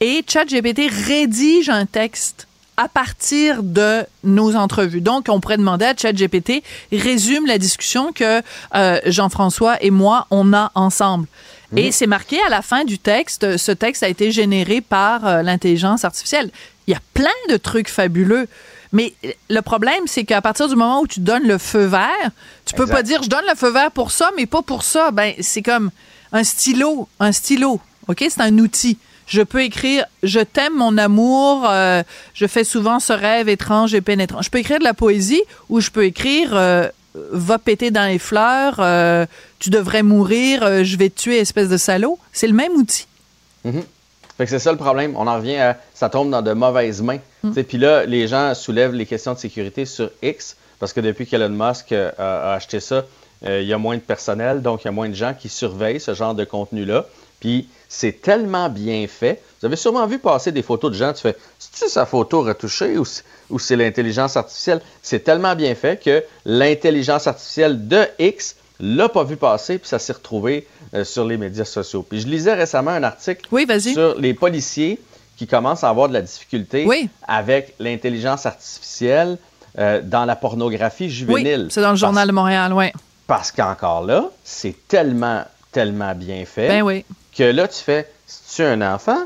et 0.00 0.22
ChatGPT 0.26 0.90
rédige 1.06 1.68
un 1.70 1.86
texte 1.86 2.46
à 2.76 2.88
partir 2.88 3.62
de 3.62 4.04
nos 4.22 4.54
entrevues. 4.54 5.00
Donc, 5.00 5.26
on 5.28 5.40
pourrait 5.40 5.56
demander 5.56 5.86
à 5.86 5.96
ChatGPT 5.96 6.62
résume 6.92 7.46
la 7.46 7.58
discussion 7.58 8.12
que 8.12 8.42
euh, 8.74 9.00
Jean-François 9.06 9.82
et 9.82 9.90
moi 9.90 10.26
on 10.30 10.52
a 10.52 10.70
ensemble. 10.74 11.26
Et 11.76 11.92
c'est 11.92 12.06
marqué 12.06 12.38
à 12.46 12.48
la 12.48 12.62
fin 12.62 12.84
du 12.84 12.98
texte. 12.98 13.56
Ce 13.56 13.72
texte 13.72 14.02
a 14.02 14.08
été 14.08 14.32
généré 14.32 14.80
par 14.80 15.26
euh, 15.26 15.42
l'intelligence 15.42 16.04
artificielle. 16.04 16.50
Il 16.86 16.92
y 16.92 16.94
a 16.94 17.00
plein 17.14 17.28
de 17.50 17.56
trucs 17.56 17.88
fabuleux. 17.88 18.48
Mais 18.92 19.12
le 19.50 19.60
problème, 19.60 20.04
c'est 20.06 20.24
qu'à 20.24 20.40
partir 20.40 20.68
du 20.68 20.76
moment 20.76 21.00
où 21.02 21.06
tu 21.06 21.20
donnes 21.20 21.46
le 21.46 21.58
feu 21.58 21.84
vert, 21.84 22.30
tu 22.64 22.74
peux 22.74 22.84
Exact. 22.84 22.94
pas 22.94 23.02
dire 23.02 23.22
je 23.22 23.28
donne 23.28 23.44
le 23.48 23.54
feu 23.54 23.70
vert 23.70 23.90
pour 23.90 24.10
ça, 24.10 24.30
mais 24.36 24.46
pas 24.46 24.62
pour 24.62 24.82
ça. 24.82 25.10
Ben, 25.10 25.34
c'est 25.40 25.62
comme 25.62 25.90
un 26.32 26.44
stylo, 26.44 27.08
un 27.20 27.32
stylo. 27.32 27.80
OK? 28.08 28.24
C'est 28.28 28.40
un 28.40 28.58
outil. 28.58 28.98
Je 29.26 29.42
peux 29.42 29.62
écrire 29.62 30.04
Je 30.22 30.40
t'aime, 30.40 30.74
mon 30.74 30.96
amour, 30.98 31.66
euh, 31.68 32.02
je 32.32 32.46
fais 32.46 32.64
souvent 32.64 33.00
ce 33.00 33.12
rêve 33.12 33.48
étrange 33.48 33.92
et 33.92 34.00
pénétrant. 34.00 34.40
Je 34.40 34.50
peux 34.50 34.58
écrire 34.58 34.78
de 34.78 34.84
la 34.84 34.94
poésie 34.94 35.42
ou 35.68 35.80
je 35.80 35.90
peux 35.90 36.04
écrire 36.04 36.50
euh, 36.52 36.88
Va 37.30 37.58
péter 37.58 37.90
dans 37.90 38.06
les 38.06 38.18
fleurs, 38.18 38.76
euh, 38.80 39.26
tu 39.58 39.70
devrais 39.70 40.02
mourir, 40.02 40.62
euh, 40.62 40.84
je 40.84 40.96
vais 40.96 41.08
te 41.08 41.20
tuer, 41.20 41.38
espèce 41.38 41.68
de 41.68 41.76
salaud. 41.76 42.18
C'est 42.32 42.46
le 42.46 42.52
même 42.52 42.72
outil. 42.72 43.06
Fait 43.64 44.44
que 44.44 44.50
c'est 44.50 44.58
ça 44.58 44.70
le 44.70 44.78
problème. 44.78 45.14
On 45.16 45.26
en 45.26 45.36
revient 45.36 45.56
à 45.56 45.78
ça 45.94 46.10
tombe 46.10 46.30
dans 46.30 46.42
de 46.42 46.52
mauvaises 46.52 47.02
mains. 47.02 47.20
Mm. 47.42 47.54
Sais, 47.54 47.62
Puis 47.62 47.78
là, 47.78 48.04
les 48.04 48.28
gens 48.28 48.54
soulèvent 48.54 48.92
les 48.92 49.06
questions 49.06 49.32
de 49.32 49.38
sécurité 49.38 49.86
sur 49.86 50.10
X 50.22 50.56
parce 50.78 50.92
que 50.92 51.00
depuis 51.00 51.26
qu'Elon 51.26 51.48
Musk 51.48 51.92
euh, 51.92 52.10
a, 52.18 52.52
acheté 52.52 52.80
ça, 52.80 53.04
euh, 53.44 53.62
il 53.62 53.68
y 53.68 53.72
a 53.72 53.78
moins 53.78 53.96
de 53.96 54.02
personnel, 54.02 54.62
donc 54.62 54.84
il 54.84 54.86
y 54.86 54.88
a 54.88 54.92
moins 54.92 55.08
de 55.08 55.14
gens 55.14 55.34
qui 55.34 55.48
surveillent 55.48 56.00
ce 56.00 56.14
genre 56.14 56.34
de 56.34 56.44
contenu-là. 56.44 57.06
Puis 57.40 57.68
c'est 57.88 58.20
tellement 58.20 58.68
bien 58.68 59.06
fait. 59.08 59.42
Vous 59.66 59.70
avez 59.70 59.76
sûrement 59.76 60.06
vu 60.06 60.20
passer 60.20 60.52
des 60.52 60.62
photos 60.62 60.92
de 60.92 60.96
gens, 60.96 61.12
tu 61.12 61.22
fais, 61.22 61.36
c'est-tu 61.58 61.90
sa 61.90 62.06
photo 62.06 62.42
retouchée 62.42 62.96
ou 62.98 63.04
c'est- 63.04 63.24
ou 63.50 63.58
c'est 63.58 63.74
l'intelligence 63.74 64.36
artificielle? 64.36 64.80
C'est 65.02 65.24
tellement 65.24 65.56
bien 65.56 65.74
fait 65.74 66.00
que 66.00 66.22
l'intelligence 66.44 67.26
artificielle 67.26 67.88
de 67.88 68.06
X 68.20 68.54
l'a 68.78 69.08
pas 69.08 69.24
vu 69.24 69.36
passer, 69.36 69.78
puis 69.78 69.88
ça 69.88 69.98
s'est 69.98 70.12
retrouvé 70.12 70.68
euh, 70.94 71.02
sur 71.02 71.24
les 71.24 71.36
médias 71.36 71.64
sociaux. 71.64 72.06
Puis 72.08 72.20
je 72.20 72.28
lisais 72.28 72.54
récemment 72.54 72.92
un 72.92 73.02
article 73.02 73.44
Oui, 73.50 73.66
sur 73.80 74.14
les 74.20 74.34
policiers 74.34 75.00
qui 75.36 75.48
commencent 75.48 75.82
à 75.82 75.88
avoir 75.88 76.06
de 76.08 76.12
la 76.14 76.22
difficulté 76.22 76.84
Oui. 76.86 77.08
avec 77.26 77.74
l'intelligence 77.80 78.46
artificielle 78.46 79.36
euh, 79.80 80.00
dans 80.00 80.24
la 80.26 80.36
pornographie 80.36 81.04
Oui, 81.06 81.10
juvénile. 81.10 81.66
c'est 81.70 81.80
dans 81.80 81.90
le 81.90 81.96
Journal 81.96 82.28
de 82.28 82.32
Montréal, 82.32 82.72
oui. 82.72 82.86
Parce, 83.26 83.50
qu'encore 83.50 84.04
là, 84.04 84.30
c'est 84.44 84.76
tellement, 84.86 85.42
tellement 85.72 86.14
bien 86.14 86.44
fait 86.46 86.68
Ben 86.68 87.02
que 87.36 87.42
là, 87.42 87.66
tu 87.66 87.82
fais, 87.82 88.08
c'est-tu 88.28 88.62
un 88.62 88.80
enfant? 88.94 89.18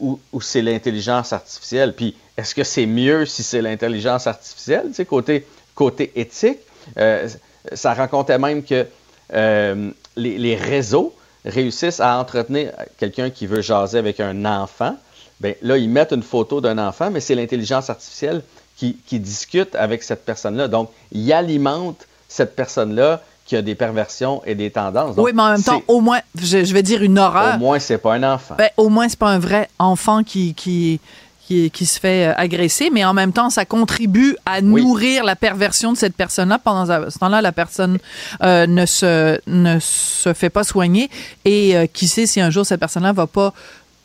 Ou, 0.00 0.40
c'est 0.40 0.62
l'intelligence 0.62 1.32
artificielle? 1.32 1.94
Puis, 1.94 2.16
est-ce 2.36 2.54
que 2.54 2.64
c'est 2.64 2.86
mieux 2.86 3.26
si 3.26 3.42
c'est 3.42 3.62
l'intelligence 3.62 4.26
artificielle, 4.26 4.90
côté, 5.06 6.12
éthique? 6.16 6.58
Euh, 6.98 7.28
ça 7.72 7.94
racontait 7.94 8.38
même 8.38 8.64
que 8.64 8.86
euh, 9.34 9.90
les, 10.16 10.56
réseaux 10.56 11.14
réussissent 11.44 12.00
à 12.00 12.18
entretenir 12.18 12.72
quelqu'un 12.98 13.30
qui 13.30 13.46
veut 13.46 13.62
jaser 13.62 13.98
avec 13.98 14.20
un 14.20 14.44
enfant. 14.44 14.96
ben 15.40 15.54
là, 15.62 15.76
ils 15.76 15.88
mettent 15.88 16.12
une 16.12 16.22
photo 16.22 16.60
d'un 16.60 16.78
enfant, 16.78 17.10
mais 17.10 17.20
c'est 17.20 17.34
l'intelligence 17.34 17.90
artificielle 17.90 18.42
qui, 18.76 18.96
qui 19.06 19.20
discute 19.20 19.74
avec 19.74 20.02
cette 20.02 20.24
personne-là. 20.24 20.68
Donc, 20.68 20.90
il 21.12 21.32
alimente 21.32 22.06
cette 22.28 22.56
personne-là 22.56 23.22
qui 23.44 23.56
a 23.56 23.62
des 23.62 23.74
perversions 23.74 24.40
et 24.46 24.54
des 24.54 24.70
tendances. 24.70 25.16
Donc, 25.16 25.26
oui, 25.26 25.32
mais 25.34 25.42
en 25.42 25.52
même 25.52 25.62
temps, 25.62 25.82
au 25.88 26.00
moins, 26.00 26.20
je, 26.40 26.64
je 26.64 26.72
vais 26.74 26.82
dire 26.82 27.02
une 27.02 27.18
horreur. 27.18 27.56
au 27.56 27.58
moins, 27.58 27.78
c'est 27.78 27.98
pas 27.98 28.14
un 28.14 28.22
enfant. 28.34 28.54
Ben, 28.56 28.70
au 28.76 28.88
moins, 28.88 29.08
c'est 29.08 29.18
pas 29.18 29.30
un 29.30 29.38
vrai 29.38 29.68
enfant 29.78 30.22
qui, 30.22 30.54
qui, 30.54 31.00
qui, 31.46 31.70
qui 31.70 31.84
se 31.86 31.98
fait 31.98 32.28
euh, 32.28 32.34
agresser, 32.36 32.88
mais 32.90 33.04
en 33.04 33.12
même 33.14 33.32
temps, 33.32 33.50
ça 33.50 33.64
contribue 33.64 34.36
à 34.46 34.60
Oui. 34.60 34.80
nourrir 34.82 35.24
la 35.24 35.34
perversion 35.36 35.92
de 35.92 35.96
cette 35.98 36.14
personne-là. 36.14 36.58
Pendant 36.62 36.86
ce 37.10 37.18
temps-là, 37.18 37.42
la 37.42 37.52
personne 37.52 37.98
euh, 38.44 38.66
ne, 38.68 38.86
se, 38.86 39.38
ne 39.48 39.78
se 39.80 40.32
fait 40.34 40.50
pas 40.50 40.62
soigner 40.64 41.10
et 41.44 41.76
euh, 41.76 41.86
qui 41.86 42.06
sait 42.06 42.26
si 42.26 42.40
un 42.40 42.48
jour 42.50 42.64
cette 42.64 42.80
personne-là 42.80 43.12
va 43.12 43.26
pas 43.26 43.52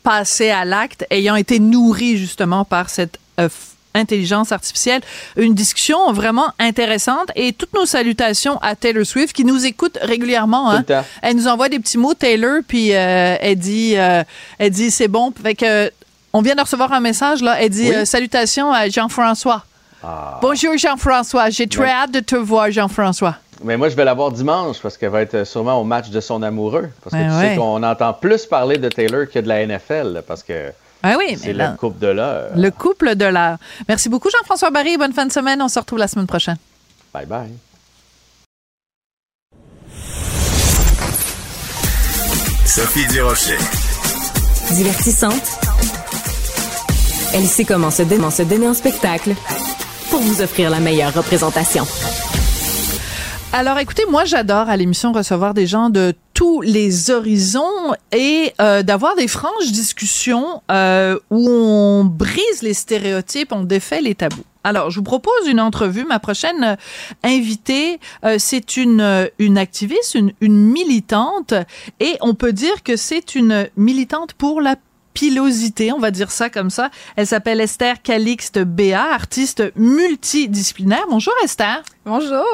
passer 0.02 0.50
à 0.50 0.64
l'acte 0.64 1.06
ayant 1.10 1.36
été 1.36 1.58
nourrie 1.60 2.16
justement 2.16 2.64
par 2.64 2.88
cette 2.90 3.18
euh, 3.40 3.48
f- 3.48 3.74
intelligence 3.98 4.52
artificielle. 4.52 5.02
Une 5.36 5.54
discussion 5.54 6.12
vraiment 6.12 6.52
intéressante 6.58 7.30
et 7.34 7.52
toutes 7.52 7.74
nos 7.74 7.84
salutations 7.86 8.58
à 8.62 8.74
Taylor 8.76 9.04
Swift 9.04 9.34
qui 9.34 9.44
nous 9.44 9.66
écoute 9.66 9.98
régulièrement. 10.00 10.70
Hein. 10.70 10.84
Elle 11.22 11.36
nous 11.36 11.48
envoie 11.48 11.68
des 11.68 11.78
petits 11.80 11.98
mots, 11.98 12.14
Taylor, 12.14 12.60
puis 12.66 12.94
euh, 12.94 13.36
elle 13.40 13.56
dit, 13.58 13.94
euh, 13.96 14.22
elle 14.58 14.70
dit 14.70 14.90
c'est 14.90 15.08
bon. 15.08 15.32
Fait 15.42 15.54
que, 15.54 15.90
on 16.32 16.40
vient 16.42 16.54
de 16.54 16.60
recevoir 16.60 16.92
un 16.92 17.00
message 17.00 17.42
là. 17.42 17.60
Elle 17.60 17.70
dit 17.70 17.88
Oui. 17.88 17.94
euh, 17.94 18.04
salutations 18.04 18.72
à 18.72 18.88
Jean-François. 18.88 19.64
Ah. 20.04 20.38
Bonjour 20.40 20.76
Jean-François. 20.78 21.50
J'ai 21.50 21.66
très 21.66 21.82
Ouais. 21.84 21.90
hâte 21.90 22.12
de 22.12 22.20
te 22.20 22.36
voir 22.36 22.70
Jean-François. 22.70 23.36
Mais 23.64 23.76
moi, 23.76 23.88
je 23.88 23.96
vais 23.96 24.04
la 24.04 24.14
voir 24.14 24.30
dimanche 24.30 24.76
parce 24.80 24.96
qu'elle 24.96 25.10
va 25.10 25.22
être 25.22 25.44
sûrement 25.44 25.80
au 25.80 25.84
match 25.84 26.10
de 26.10 26.20
son 26.20 26.42
amoureux. 26.42 26.90
Parce 27.02 27.16
que 27.16 27.20
Ben 27.20 27.28
tu 27.30 27.36
ouais. 27.36 27.50
sais 27.50 27.56
qu'on 27.56 27.82
entend 27.82 28.12
plus 28.12 28.46
parler 28.46 28.78
de 28.78 28.88
Taylor 28.88 29.24
que 29.32 29.40
de 29.40 29.48
la 29.48 29.66
NFL 29.66 30.22
parce 30.28 30.44
que 30.44 30.70
Ah 31.02 31.14
oui, 31.18 31.26
mais 31.30 31.36
c'est 31.36 31.52
là, 31.52 31.70
la 31.70 31.76
coupe 31.76 31.98
de 31.98 32.08
l'heure. 32.08 32.50
le 32.56 32.70
couple 32.70 33.14
de 33.14 33.24
l'heure. 33.24 33.58
Merci 33.88 34.08
beaucoup 34.08 34.28
Jean-François 34.30 34.70
Barry. 34.70 34.96
Bonne 34.96 35.12
fin 35.12 35.26
de 35.26 35.32
semaine. 35.32 35.62
On 35.62 35.68
se 35.68 35.78
retrouve 35.78 35.98
la 35.98 36.08
semaine 36.08 36.26
prochaine. 36.26 36.56
Bye 37.14 37.26
bye. 37.26 37.52
Sophie 42.66 43.06
Durocher. 43.08 43.56
Divertissante. 44.72 45.58
Elle 47.34 47.46
sait 47.46 47.64
comment 47.64 47.90
se, 47.90 48.02
comment 48.02 48.30
se 48.30 48.42
donner 48.42 48.68
en 48.68 48.74
spectacle 48.74 49.34
pour 50.10 50.20
vous 50.20 50.42
offrir 50.42 50.70
la 50.70 50.80
meilleure 50.80 51.12
représentation. 51.14 51.86
Alors, 53.52 53.78
écoutez, 53.78 54.04
moi, 54.10 54.24
j'adore 54.24 54.68
à 54.68 54.76
l'émission 54.76 55.12
recevoir 55.12 55.54
des 55.54 55.66
gens 55.66 55.88
de 55.88 56.14
tous 56.38 56.60
les 56.60 57.10
horizons 57.10 57.94
et 58.12 58.52
euh, 58.60 58.84
d'avoir 58.84 59.16
des 59.16 59.26
franches 59.26 59.72
discussions 59.72 60.62
euh, 60.70 61.18
où 61.30 61.48
on 61.50 62.04
brise 62.04 62.62
les 62.62 62.74
stéréotypes, 62.74 63.50
on 63.50 63.64
défait 63.64 64.00
les 64.00 64.14
tabous. 64.14 64.44
Alors, 64.62 64.90
je 64.90 65.00
vous 65.00 65.04
propose 65.04 65.48
une 65.48 65.58
entrevue. 65.58 66.04
Ma 66.04 66.20
prochaine 66.20 66.62
euh, 66.62 66.76
invitée, 67.24 67.98
c'est 68.38 68.76
une, 68.76 69.28
une 69.40 69.58
activiste, 69.58 70.16
une 70.40 70.56
militante, 70.56 71.54
et 71.98 72.16
on 72.20 72.34
peut 72.34 72.52
dire 72.52 72.84
que 72.84 72.94
c'est 72.94 73.34
une 73.34 73.68
militante 73.76 74.32
pour 74.34 74.60
la 74.60 74.76
pilosité, 75.18 75.90
on 75.90 75.98
va 75.98 76.12
dire 76.12 76.30
ça 76.30 76.48
comme 76.48 76.70
ça. 76.70 76.90
Elle 77.16 77.26
s'appelle 77.26 77.60
Esther 77.60 78.00
Calixte 78.02 78.60
Béa, 78.60 79.02
artiste 79.02 79.64
multidisciplinaire. 79.74 81.06
Bonjour 81.10 81.32
Esther. 81.42 81.82
Bonjour. 82.04 82.44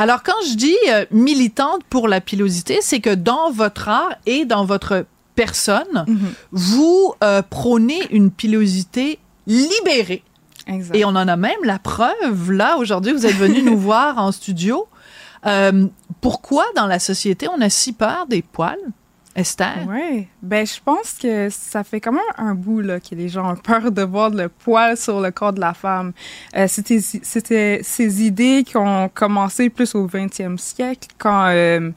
Alors, 0.00 0.24
quand 0.24 0.34
je 0.48 0.56
dis 0.56 0.76
euh, 0.88 1.04
militante 1.12 1.84
pour 1.88 2.08
la 2.08 2.20
pilosité, 2.20 2.80
c'est 2.82 2.98
que 2.98 3.14
dans 3.14 3.52
votre 3.52 3.88
art 3.88 4.16
et 4.26 4.44
dans 4.44 4.64
votre 4.64 5.06
personne, 5.36 6.04
vous 6.50 7.14
euh, 7.22 7.42
prônez 7.48 8.00
une 8.10 8.32
pilosité 8.32 9.20
libérée. 9.46 10.24
Exact. 10.66 10.96
Et 10.96 11.04
on 11.04 11.10
en 11.10 11.28
a 11.28 11.36
même 11.36 11.62
la 11.62 11.78
preuve. 11.78 12.50
Là, 12.50 12.76
aujourd'hui, 12.78 13.12
vous 13.12 13.24
êtes 13.24 13.36
venu 13.36 13.62
nous 13.62 13.78
voir 13.78 14.18
en 14.18 14.32
studio. 14.32 14.88
Euh, 15.46 15.86
pourquoi, 16.20 16.64
dans 16.74 16.86
la 16.86 16.98
société, 16.98 17.46
on 17.48 17.60
a 17.60 17.70
si 17.70 17.92
peur 17.92 18.26
des 18.26 18.42
poils, 18.42 18.80
Esther? 19.36 19.86
Ouais. 19.88 20.26
Ben, 20.42 20.66
je 20.66 20.80
pense 20.84 21.12
que 21.14 21.48
ça 21.50 21.84
fait 21.84 22.00
quand 22.00 22.12
même 22.12 22.20
un 22.36 22.54
bout 22.54 22.80
là, 22.80 22.98
que 22.98 23.14
les 23.14 23.28
gens 23.28 23.52
ont 23.52 23.56
peur 23.56 23.92
de 23.92 24.02
voir 24.02 24.30
le 24.30 24.48
poil 24.48 24.96
sur 24.96 25.20
le 25.20 25.30
corps 25.30 25.52
de 25.52 25.60
la 25.60 25.74
femme. 25.74 26.12
Euh, 26.56 26.66
c'était, 26.68 27.00
c'était 27.00 27.80
ces 27.82 28.24
idées 28.24 28.64
qui 28.66 28.76
ont 28.76 29.08
commencé 29.08 29.70
plus 29.70 29.94
au 29.94 30.06
20e 30.06 30.58
siècle, 30.58 31.08
quand 31.18 31.46
euh, 31.46 31.90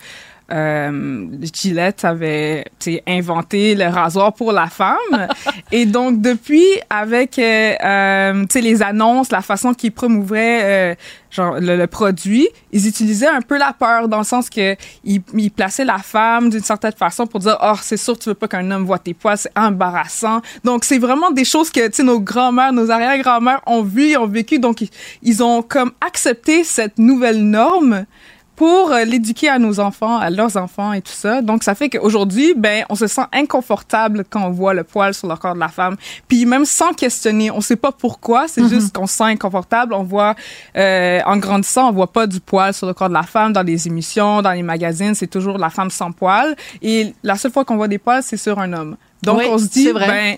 euh, 0.52 1.28
Gillette 1.54 2.04
avait 2.06 2.66
inventé 3.08 3.76
le 3.76 3.86
rasoir 3.86 4.34
pour 4.34 4.52
la 4.52 4.68
femme. 4.68 5.28
Et 5.72 5.86
donc, 5.86 6.22
depuis, 6.22 6.66
avec 6.90 7.40
euh, 7.40 7.74
euh, 7.84 8.46
les 8.54 8.82
annonces, 8.82 9.32
la 9.32 9.42
façon 9.42 9.74
qu'ils 9.74 9.92
promouvraient 9.92 10.92
euh, 10.92 10.96
genre, 11.34 11.60
le, 11.60 11.76
le 11.76 11.88
produit, 11.88 12.48
ils 12.72 12.88
utilisaient 12.88 13.28
un 13.28 13.42
peu 13.42 13.58
la 13.58 13.74
peur 13.74 14.08
dans 14.08 14.20
le 14.20 14.24
sens 14.24 14.50
que 14.50 14.76
ils, 15.04 15.22
ils 15.34 15.52
plaçaient 15.52 15.86
la 15.86 15.98
femme 15.98 16.50
d'une 16.50 16.64
certaine 16.64 16.94
façon 16.94 17.26
pour 17.28 17.40
dire 17.40 17.58
oh 17.62 17.74
c'est 17.82 17.98
sûr 17.98 18.18
tu 18.18 18.30
veux 18.30 18.36
pas 18.36 18.48
qu'un 18.48 18.70
homme 18.72 18.86
voit 18.86 19.00
tes 19.00 19.14
poils 19.14 19.38
c'est 19.38 19.52
embarrassant 19.58 20.42
donc 20.64 20.84
c'est 20.84 21.00
vraiment 21.00 21.32
des 21.32 21.46
choses 21.46 21.70
que 21.70 22.02
nos 22.04 22.20
grands-mères 22.20 22.74
nos 22.74 22.92
arrière-grands-mères 22.92 23.62
ont 23.66 23.84
vu 23.84 24.16
ont 24.18 24.28
vécu 24.28 24.60
donc 24.60 24.82
ils, 24.82 24.90
ils 25.22 25.44
ont 25.44 25.62
comme 25.62 25.92
accepté 26.02 26.64
cette 26.64 26.98
nouvelle 27.00 27.44
norme 27.44 28.06
pour 28.56 28.92
euh, 28.92 29.04
l'éduquer 29.04 29.50
à 29.50 29.58
nos 29.60 29.80
enfants, 29.80 30.18
à 30.18 30.30
leurs 30.30 30.58
enfants 30.58 30.94
et 30.94 31.02
tout 31.02 31.12
ça. 31.12 31.42
Donc, 31.42 31.64
ça 31.64 31.74
fait 31.76 31.90
qu'aujourd'hui, 31.90 32.54
ben, 32.56 32.86
on 32.90 32.96
se 32.96 33.08
sent 33.08 33.24
inconfortable 33.32 34.26
quand 34.30 34.44
on 34.46 34.52
voit 34.52 34.74
le 34.74 34.84
poil 34.84 35.14
sur 35.14 35.28
le 35.28 35.36
corps 35.36 35.56
de 35.56 35.60
la 35.60 35.70
femme. 35.70 35.96
Puis 36.28 36.46
même 36.46 36.66
sans 36.66 36.94
questionner, 36.94 37.50
on 37.52 37.62
sait 37.62 37.76
pas 37.76 37.92
pourquoi, 37.92 38.48
c'est 38.48 38.68
juste 38.68 38.94
qu'on 38.96 39.08
se 39.08 39.16
sent 39.18 39.24
inconfortable. 39.24 39.94
On 39.94 40.04
voit, 40.04 40.36
euh, 40.78 41.20
en 41.26 41.38
grandissant, 41.38 41.90
on 41.90 41.92
voit 41.92 42.12
pas 42.12 42.28
du 42.28 42.40
poil 42.40 42.74
sur 42.74 42.88
le 42.88 42.94
corps 42.94 43.10
de 43.10 43.14
la 43.14 43.24
femme 43.24 43.54
dans 43.54 43.64
les 43.64 43.88
émissions, 43.88 44.42
dans 44.42 44.52
les 44.52 44.64
magazines, 44.64 45.16
c'est 45.16 45.28
toujours 45.28 45.58
la 45.58 45.70
femme 45.70 45.90
sans 45.90 46.12
poil. 46.12 46.56
Et 46.82 47.14
la 47.24 47.36
seule 47.36 47.52
fois 47.52 47.66
qu'on 47.66 47.76
voit 47.78 47.88
des 47.88 47.98
poils, 47.98 48.22
c'est 48.24 48.38
sur 48.38 48.60
un 48.60 48.72
homme. 48.74 48.98
Donc, 49.24 49.40
Oui, 49.40 49.46
on 49.50 49.58
se 49.58 49.66
dit, 49.66 49.90
vrai. 49.90 50.08
ben, 50.08 50.36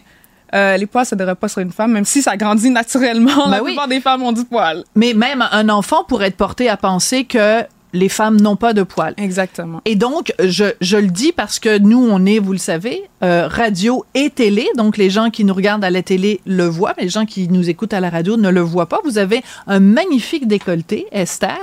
euh, 0.54 0.78
les 0.78 0.86
poils, 0.86 1.06
ça 1.06 1.16
devrait 1.16 1.36
pas 1.36 1.48
sur 1.50 1.62
une 1.62 1.72
femme, 1.72 1.92
même 1.92 2.06
si 2.06 2.22
ça 2.22 2.38
grandit 2.38 2.70
naturellement. 2.70 3.32
Ben 3.46 3.52
la 3.52 3.64
oui. 3.64 3.72
plupart 3.72 3.88
des 3.88 4.00
femmes 4.00 4.24
ont 4.24 4.32
du 4.32 4.46
poil. 4.46 4.84
Mais 4.96 5.14
même 5.14 5.44
un 5.52 5.68
enfant 5.70 6.04
pourrait 6.06 6.28
être 6.28 6.38
porté 6.38 6.70
à 6.70 6.78
penser 6.78 7.26
que 7.26 7.64
les 7.96 8.10
femmes 8.10 8.40
n'ont 8.40 8.56
pas 8.56 8.74
de 8.74 8.84
poils. 8.84 9.14
Exactement. 9.18 9.82
Et 9.86 9.96
donc, 9.96 10.34
je, 10.44 10.66
je 10.82 10.98
le 10.98 11.08
dis 11.08 11.32
parce 11.32 11.60
que 11.60 11.78
nous, 11.80 11.98
on 11.98 12.26
est, 12.26 12.40
vous 12.40 12.52
le 12.52 12.58
savez, 12.60 13.04
euh, 13.24 13.48
radio 13.48 14.06
et 14.14 14.30
télé. 14.30 14.68
Donc, 14.76 14.98
les 14.98 15.10
gens 15.10 15.30
qui 15.30 15.44
nous 15.46 15.54
regardent 15.54 15.86
à 15.86 15.90
la 15.90 16.04
télé 16.04 16.42
le 16.46 16.66
voient, 16.66 16.94
mais 16.98 17.04
les 17.04 17.10
gens 17.10 17.26
qui 17.26 17.48
nous 17.48 17.70
écoutent 17.70 17.94
à 17.94 18.00
la 18.02 18.10
radio 18.10 18.38
ne 18.38 18.50
le 18.50 18.62
voient 18.62 18.88
pas. 18.88 19.00
Vous 19.06 19.18
avez 19.18 19.42
un 19.68 19.80
magnifique 19.80 20.48
décolleté, 20.48 21.08
Esther. 21.12 21.58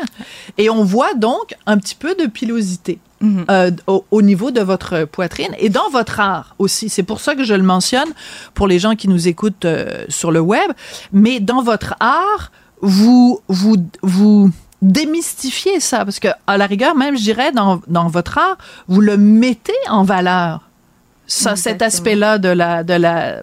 Et 0.59 0.71
on 0.71 0.85
voit 0.85 1.15
donc 1.15 1.55
un 1.67 1.79
petit 1.79 1.95
peu 1.95 2.15
de 2.15 2.27
pilosité. 2.27 2.99
Mhm. 3.21 3.45
euh, 3.51 3.71
au, 3.87 4.05
au 4.11 4.21
niveau 4.21 4.51
de 4.51 4.61
votre 4.61 5.05
poitrine 5.05 5.55
et 5.61 5.69
dans 5.69 5.89
votre 5.91 6.19
art 6.19 6.57
aussi. 6.59 6.89
C'est 6.89 7.05
pour 7.05 7.21
ça 7.21 7.37
que 7.37 7.45
je 7.45 7.55
le 7.55 7.63
mentionne 7.63 8.09
pour 8.53 8.67
les 8.67 8.81
gens 8.81 8.97
qui 8.97 9.07
nous 9.07 9.29
écoutent 9.29 9.65
euh, 9.65 10.05
sur 10.09 10.33
le 10.33 10.41
web. 10.41 10.73
Mais 11.13 11.39
dans 11.39 11.63
votre 11.63 11.95
art, 12.01 12.51
vous 12.81 13.41
vous 13.47 13.77
vous 14.03 14.51
démystifiez 14.83 15.81
ça 15.81 16.05
parce 16.05 16.19
que 16.19 16.29
à 16.47 16.59
la 16.59 16.67
rigueur 16.67 16.95
même 16.97 17.17
je 17.17 17.23
dirais 17.23 17.53
dans, 17.53 17.81
dans 17.87 18.09
votre 18.09 18.37
art 18.37 18.59
vous 18.89 19.01
le 19.01 19.17
mettez 19.17 19.73
en 19.89 20.03
valeur 20.03 20.69
ça 21.27 21.57
cet 21.57 21.83
aspect-là 21.83 22.39
de 22.39 22.49
la 22.49 22.83
de 22.83 22.95
la 22.95 23.43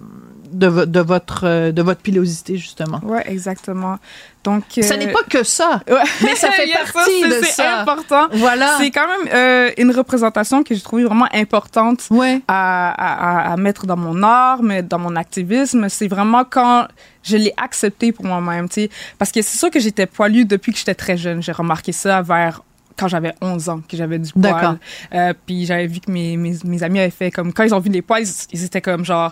de, 0.51 0.67
vo- 0.67 0.85
de 0.85 0.99
votre 0.99 1.41
euh, 1.45 1.71
de 1.71 1.81
votre 1.81 2.01
pilosité 2.01 2.57
justement. 2.57 2.99
Ouais, 3.03 3.23
exactement. 3.31 3.97
Donc, 4.43 4.63
Ça 4.81 4.93
euh, 4.93 4.97
n'est 4.97 5.11
pas 5.11 5.23
que 5.29 5.43
ça, 5.43 5.81
Ouais. 5.89 5.95
mais 6.23 6.35
ça 6.35 6.49
fait 6.51 6.71
partie 6.93 7.11
c'est- 7.21 7.27
de 7.27 7.33
c'est 7.45 7.51
ça. 7.51 7.81
important. 7.81 8.27
Voilà. 8.31 8.75
C'est 8.77 8.89
quand 8.91 9.05
même 9.07 9.29
euh, 9.33 9.71
une 9.77 9.91
représentation 9.91 10.63
que 10.63 10.73
j'ai 10.73 10.81
trouvée 10.81 11.03
vraiment 11.03 11.27
importante 11.33 12.07
Ouais. 12.09 12.41
à, 12.47 13.51
à, 13.51 13.57
mettre 13.57 13.85
dans 13.85 13.97
mon 13.97 14.23
art, 14.23 14.63
mais 14.63 14.81
dans 14.81 14.99
mon 14.99 15.15
activisme. 15.15 15.89
C'est 15.89 16.07
vraiment 16.07 16.43
quand 16.49 16.87
je 17.23 17.35
l'ai 17.37 17.53
accepté 17.57 18.11
pour 18.11 18.25
moi-même. 18.25 18.67
Parce 19.17 19.31
que 19.31 19.41
c'est 19.41 19.57
sûr 19.57 19.69
que 19.69 19.79
j'étais 19.79 20.05
poilue 20.05 20.45
depuis 20.45 20.71
que 20.71 20.77
j'étais 20.79 20.95
très 20.95 21.17
jeune. 21.17 21.43
J'ai 21.43 21.51
remarqué 21.51 21.91
ça 21.91 22.21
vers 22.21 22.61
quand 22.97 23.07
j'avais 23.07 23.33
11 23.41 23.69
ans, 23.69 23.79
que 23.87 23.95
j'avais 23.95 24.19
du 24.19 24.29
D'accord. 24.35 24.59
poil. 24.59 24.77
Euh, 25.13 25.33
puis 25.45 25.65
j'avais 25.65 25.87
vu 25.87 26.01
que 26.01 26.11
mes, 26.11 26.35
mes, 26.35 26.57
mes 26.65 26.83
amis 26.83 26.99
avaient 26.99 27.09
fait 27.09 27.31
comme... 27.31 27.53
Quand 27.53 27.63
ils 27.63 27.73
ont 27.73 27.79
vu 27.79 27.89
les 27.89 28.01
poils, 28.01 28.23
ils, 28.23 28.33
ils 28.51 28.65
étaient 28.65 28.81
comme 28.81 29.05
genre 29.05 29.31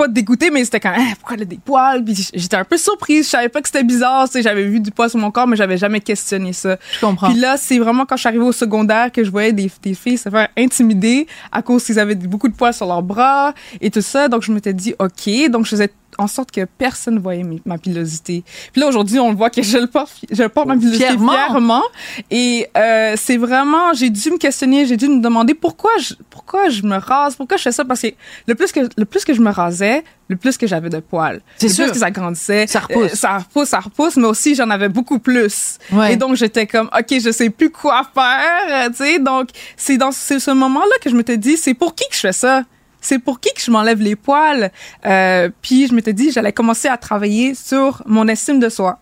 pas 0.00 0.08
dégoûtés, 0.08 0.50
mais 0.50 0.64
c'était 0.64 0.80
comme, 0.80 0.92
Hein, 0.96 1.12
pourquoi 1.18 1.36
elle 1.36 1.42
a 1.42 1.46
des 1.46 1.58
poils? 1.58 2.02
Puis 2.02 2.30
j'étais 2.32 2.56
un 2.56 2.64
peu 2.64 2.78
surprise. 2.78 3.26
Je 3.26 3.30
savais 3.30 3.48
pas 3.50 3.60
que 3.60 3.68
c'était 3.68 3.84
bizarre. 3.84 4.26
Tu 4.26 4.32
sais, 4.32 4.42
j'avais 4.42 4.64
vu 4.64 4.80
du 4.80 4.90
poil 4.90 5.10
sur 5.10 5.18
mon 5.18 5.30
corps, 5.30 5.46
mais 5.46 5.56
j'avais 5.56 5.76
jamais 5.76 6.00
questionné 6.00 6.52
ça. 6.54 6.78
Je 6.94 7.00
comprends. 7.00 7.30
Puis 7.30 7.38
là, 7.38 7.56
c'est 7.58 7.78
vraiment 7.78 8.06
quand 8.06 8.16
je 8.16 8.20
suis 8.20 8.28
arrivée 8.28 8.44
au 8.44 8.52
secondaire 8.52 9.12
que 9.12 9.22
je 9.22 9.30
voyais 9.30 9.52
des, 9.52 9.70
des 9.82 9.94
filles 9.94 10.16
se 10.16 10.30
faire 10.30 10.48
intimider 10.56 11.26
à 11.52 11.60
cause 11.60 11.84
qu'ils 11.84 11.98
avaient 11.98 12.14
beaucoup 12.14 12.48
de 12.48 12.54
poils 12.54 12.72
sur 12.72 12.86
leurs 12.86 13.02
bras 13.02 13.52
et 13.80 13.90
tout 13.90 14.00
ça. 14.00 14.28
Donc, 14.28 14.42
je 14.42 14.52
m'étais 14.52 14.72
dit, 14.72 14.94
OK. 14.98 15.50
Donc, 15.50 15.66
je 15.66 15.70
faisais 15.70 15.90
en 16.20 16.26
sorte 16.26 16.50
que 16.50 16.64
personne 16.64 17.14
ne 17.14 17.20
voyait 17.20 17.44
ma 17.64 17.78
pilosité. 17.78 18.44
Puis 18.72 18.80
là, 18.80 18.88
aujourd'hui, 18.88 19.18
on 19.18 19.32
voit 19.32 19.48
que 19.50 19.62
je 19.62 19.78
le 19.78 19.86
porte, 19.86 20.12
je 20.30 20.44
porte 20.44 20.68
ma 20.68 20.76
pilosité 20.76 21.06
fièrement. 21.06 21.82
Et 22.30 22.68
euh, 22.76 23.14
c'est 23.16 23.38
vraiment, 23.38 23.94
j'ai 23.94 24.10
dû 24.10 24.30
me 24.30 24.36
questionner, 24.36 24.84
j'ai 24.86 24.96
dû 24.98 25.08
me 25.08 25.20
demander 25.20 25.54
pourquoi 25.54 25.90
je, 25.98 26.14
pourquoi 26.28 26.68
je 26.68 26.82
me 26.82 26.96
rase, 26.96 27.36
pourquoi 27.36 27.56
je 27.56 27.62
fais 27.62 27.72
ça? 27.72 27.84
Parce 27.84 28.02
que 28.02 28.08
le 28.46 28.54
plus 28.54 28.70
que, 28.70 28.80
le 28.96 29.04
plus 29.04 29.24
que 29.24 29.32
je 29.32 29.40
me 29.40 29.50
rasais, 29.50 30.04
le 30.28 30.36
plus 30.36 30.58
que 30.58 30.66
j'avais 30.66 30.90
de 30.90 31.00
poils. 31.00 31.40
C'est 31.56 31.68
le 31.68 31.72
sûr. 31.72 31.84
plus 31.86 31.92
que 31.92 31.98
ça 31.98 32.10
grandissait. 32.10 32.66
Ça 32.66 32.80
repousse. 32.80 33.12
euh, 33.12 33.16
ça 33.16 33.38
repousse, 33.38 33.68
ça 33.68 33.80
repousse, 33.80 34.16
mais 34.16 34.26
aussi 34.28 34.54
j'en 34.54 34.68
avais 34.70 34.88
beaucoup 34.90 35.18
plus. 35.18 35.78
Ouais. 35.90 36.12
Et 36.12 36.16
donc 36.16 36.36
j'étais 36.36 36.66
comme, 36.66 36.90
ok, 36.96 37.18
je 37.18 37.30
sais 37.32 37.48
plus 37.50 37.70
quoi 37.70 38.02
faire, 38.14 38.66
euh, 38.68 38.90
tu 38.90 38.96
sais. 38.96 39.18
Donc 39.18 39.48
c'est 39.76 39.96
dans 39.96 40.12
ce, 40.12 40.38
ce 40.38 40.50
moment-là 40.50 40.94
que 41.02 41.08
je 41.08 41.16
m'étais 41.16 41.38
dit, 41.38 41.56
c'est 41.56 41.74
pour 41.74 41.94
qui 41.94 42.06
que 42.08 42.14
je 42.14 42.20
fais 42.20 42.32
ça? 42.32 42.64
C'est 43.00 43.18
pour 43.18 43.40
qui 43.40 43.52
que 43.54 43.60
je 43.60 43.70
m'enlève 43.70 44.00
les 44.00 44.16
poils? 44.16 44.70
Euh, 45.06 45.48
puis 45.62 45.86
je 45.86 45.94
m'étais 45.94 46.12
dit, 46.12 46.30
j'allais 46.32 46.52
commencer 46.52 46.88
à 46.88 46.96
travailler 46.96 47.54
sur 47.54 48.02
mon 48.06 48.28
estime 48.28 48.58
de 48.60 48.68
soi. 48.68 48.98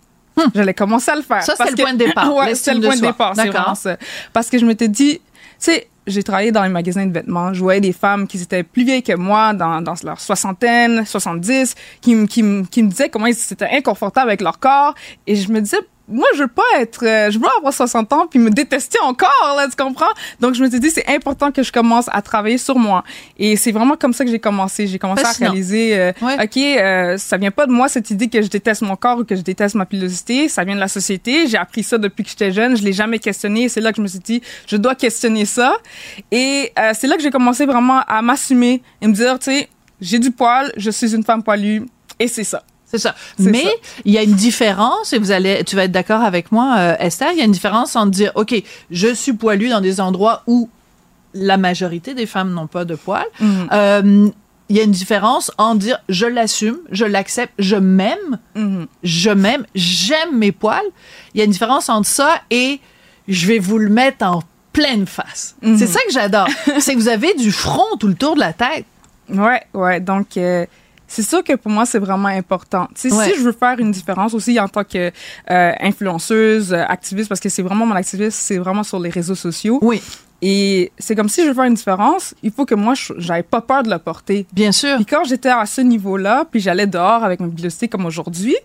J'allais 0.54 0.74
commencer 0.74 1.10
à 1.10 1.16
le 1.16 1.22
faire. 1.22 1.42
Ça, 1.42 1.54
c'est 1.56 1.70
le 1.70 1.76
que- 1.76 1.82
point 1.82 1.92
de 1.94 1.98
départ, 1.98 2.32
ouais, 2.36 2.54
c'est 2.54 2.72
le 2.74 2.80
de 2.80 2.86
point 2.86 2.94
de 2.94 3.00
soi. 3.00 3.08
départ. 3.08 3.32
C'est 3.34 3.48
vraiment 3.48 3.74
ça. 3.74 3.96
Parce 4.32 4.48
que 4.50 4.58
je 4.58 4.64
m'étais 4.66 4.86
dit, 4.86 5.14
tu 5.18 5.20
sais, 5.58 5.88
j'ai 6.06 6.22
travaillé 6.22 6.52
dans 6.52 6.62
les 6.62 6.68
magasins 6.68 7.04
de 7.06 7.12
vêtements. 7.12 7.52
Je 7.52 7.60
voyais 7.60 7.80
des 7.80 7.92
femmes 7.92 8.26
qui 8.28 8.40
étaient 8.40 8.62
plus 8.62 8.84
vieilles 8.84 9.02
que 9.02 9.14
moi, 9.14 9.52
dans, 9.52 9.82
dans 9.82 9.94
leur 10.04 10.20
soixantaine, 10.20 11.04
70, 11.04 11.74
qui, 12.00 12.14
me- 12.14 12.26
qui, 12.26 12.42
qui 12.70 12.82
me 12.84 12.88
disaient 12.88 13.08
comment 13.08 13.26
ils 13.26 13.36
étaient 13.50 13.68
inconfortables 13.72 14.28
avec 14.30 14.40
leur 14.40 14.58
corps. 14.60 14.94
Et 15.26 15.34
je 15.34 15.50
me 15.50 15.60
disais, 15.60 15.80
moi, 16.08 16.26
je 16.34 16.42
veux 16.42 16.48
pas 16.48 16.62
être, 16.78 17.04
euh, 17.04 17.30
je 17.30 17.38
veux 17.38 17.46
avoir 17.58 17.72
60 17.72 18.12
ans 18.12 18.26
puis 18.26 18.38
me 18.38 18.50
détester 18.50 18.98
encore, 19.00 19.54
là, 19.56 19.66
tu 19.68 19.76
comprends? 19.76 20.10
Donc, 20.40 20.54
je 20.54 20.62
me 20.62 20.70
suis 20.70 20.80
dit, 20.80 20.90
c'est 20.90 21.08
important 21.08 21.52
que 21.52 21.62
je 21.62 21.70
commence 21.70 22.06
à 22.10 22.22
travailler 22.22 22.58
sur 22.58 22.78
moi. 22.78 23.04
Et 23.38 23.56
c'est 23.56 23.72
vraiment 23.72 23.96
comme 23.96 24.12
ça 24.12 24.24
que 24.24 24.30
j'ai 24.30 24.38
commencé. 24.38 24.86
J'ai 24.86 24.98
commencé 24.98 25.22
Fascinant. 25.22 25.48
à 25.48 25.52
réaliser, 25.52 25.98
euh, 25.98 26.12
Ouais. 26.22 26.42
OK, 26.42 26.56
euh, 26.56 27.16
ça 27.18 27.36
vient 27.36 27.50
pas 27.50 27.66
de 27.66 27.72
moi, 27.72 27.88
cette 27.88 28.10
idée 28.10 28.28
que 28.28 28.40
je 28.40 28.48
déteste 28.48 28.82
mon 28.82 28.96
corps 28.96 29.18
ou 29.18 29.24
que 29.24 29.36
je 29.36 29.42
déteste 29.42 29.74
ma 29.74 29.86
pilosité. 29.86 30.48
Ça 30.48 30.64
vient 30.64 30.74
de 30.74 30.80
la 30.80 30.88
société. 30.88 31.46
J'ai 31.46 31.58
appris 31.58 31.82
ça 31.82 31.98
depuis 31.98 32.24
que 32.24 32.30
j'étais 32.30 32.52
jeune. 32.52 32.76
Je 32.76 32.82
l'ai 32.82 32.92
jamais 32.92 33.18
questionné. 33.18 33.68
C'est 33.68 33.80
là 33.80 33.92
que 33.92 33.98
je 33.98 34.02
me 34.02 34.08
suis 34.08 34.18
dit, 34.18 34.42
je 34.66 34.76
dois 34.76 34.94
questionner 34.94 35.44
ça. 35.44 35.76
Et 36.30 36.72
euh, 36.78 36.92
c'est 36.98 37.06
là 37.06 37.16
que 37.16 37.22
j'ai 37.22 37.30
commencé 37.30 37.66
vraiment 37.66 38.00
à 38.06 38.22
m'assumer 38.22 38.82
et 39.00 39.06
me 39.06 39.12
dire, 39.12 39.38
tu 39.38 39.50
sais, 39.50 39.68
j'ai 40.00 40.18
du 40.18 40.30
poil, 40.30 40.72
je 40.76 40.90
suis 40.90 41.14
une 41.14 41.24
femme 41.24 41.42
poilue 41.42 41.86
et 42.18 42.28
c'est 42.28 42.44
ça. 42.44 42.62
C'est 42.90 42.98
ça. 42.98 43.14
Mais 43.38 43.66
il 44.06 44.12
y 44.12 44.18
a 44.18 44.22
une 44.22 44.32
différence, 44.34 45.12
et 45.12 45.18
vous 45.18 45.30
allez, 45.30 45.62
tu 45.64 45.76
vas 45.76 45.84
être 45.84 45.92
d'accord 45.92 46.22
avec 46.22 46.50
moi, 46.52 46.74
euh, 46.78 46.96
Esther, 46.98 47.28
il 47.32 47.38
y 47.38 47.42
a 47.42 47.44
une 47.44 47.52
différence 47.52 47.94
entre 47.96 48.10
dire, 48.10 48.32
OK, 48.34 48.54
je 48.90 49.14
suis 49.14 49.34
poilu 49.34 49.68
dans 49.68 49.82
des 49.82 50.00
endroits 50.00 50.42
où 50.46 50.70
la 51.34 51.58
majorité 51.58 52.14
des 52.14 52.24
femmes 52.26 52.52
n'ont 52.54 52.66
pas 52.66 52.86
de 52.86 52.94
poils. 52.94 53.26
Mhm. 53.40 53.68
Euh, 53.72 54.28
il 54.70 54.76
y 54.76 54.80
a 54.80 54.82
une 54.84 54.90
différence 54.90 55.50
en 55.58 55.74
dire, 55.74 55.98
je 56.08 56.26
l'assume, 56.26 56.78
je 56.90 57.04
l'accepte, 57.04 57.52
je 57.58 57.76
m'aime, 57.76 58.38
Mhm. 58.54 58.86
je 59.02 59.30
m'aime, 59.30 59.66
j'aime 59.74 60.36
mes 60.36 60.52
poils. 60.52 60.80
Il 61.34 61.38
y 61.38 61.40
a 61.42 61.44
une 61.44 61.50
différence 61.50 61.88
entre 61.90 62.08
ça 62.08 62.40
et 62.50 62.80
je 63.28 63.46
vais 63.46 63.58
vous 63.58 63.78
le 63.78 63.90
mettre 63.90 64.24
en 64.26 64.42
pleine 64.72 65.06
face. 65.06 65.56
Mhm. 65.62 65.76
C'est 65.78 65.86
ça 65.86 66.00
que 66.06 66.12
j'adore. 66.12 66.48
C'est 66.80 66.94
que 66.94 66.98
vous 66.98 67.08
avez 67.08 67.34
du 67.34 67.52
front 67.52 67.96
tout 67.98 68.08
le 68.08 68.14
tour 68.14 68.34
de 68.34 68.40
la 68.40 68.52
tête. 68.54 68.86
Ouais, 69.28 69.62
ouais. 69.74 70.00
Donc, 70.00 70.36
euh, 70.38 70.64
c'est 71.08 71.22
sûr 71.22 71.42
que 71.42 71.54
pour 71.54 71.72
moi, 71.72 71.86
c'est 71.86 71.98
vraiment 71.98 72.28
important. 72.28 72.82
Ouais. 72.82 72.88
Si 72.94 73.10
je 73.10 73.42
veux 73.42 73.52
faire 73.52 73.78
une 73.80 73.90
différence 73.90 74.34
aussi 74.34 74.60
en 74.60 74.68
tant 74.68 74.84
que 74.84 75.10
euh, 75.50 75.72
influenceuse, 75.80 76.72
euh, 76.72 76.84
activiste, 76.86 77.28
parce 77.28 77.40
que 77.40 77.48
c'est 77.48 77.62
vraiment 77.62 77.86
mon 77.86 77.94
activisme, 77.94 78.36
c'est 78.38 78.58
vraiment 78.58 78.82
sur 78.82 79.00
les 79.00 79.10
réseaux 79.10 79.34
sociaux. 79.34 79.78
Oui, 79.82 80.02
Et 80.42 80.92
c'est 80.98 81.16
comme 81.16 81.28
si 81.28 81.42
je 81.42 81.48
veux 81.48 81.54
faire 81.54 81.64
une 81.64 81.74
différence, 81.74 82.34
il 82.42 82.52
faut 82.52 82.66
que 82.66 82.74
moi, 82.74 82.92
j'avais 83.16 83.42
pas 83.42 83.62
peur 83.62 83.82
de 83.82 83.90
le 83.90 83.98
porter. 83.98 84.46
bien 84.52 84.70
sûr. 84.70 84.96
Puis 84.96 85.06
quand 85.06 85.24
j'étais 85.24 85.48
à 85.48 85.64
ce 85.66 85.80
niveau-là, 85.80 86.44
puis 86.48 86.60
j'allais 86.60 86.86
dehors 86.86 87.24
avec 87.24 87.40
ma 87.40 87.48
pilosité 87.48 87.88
comme 87.88 88.04
aujourd'hui, 88.06 88.56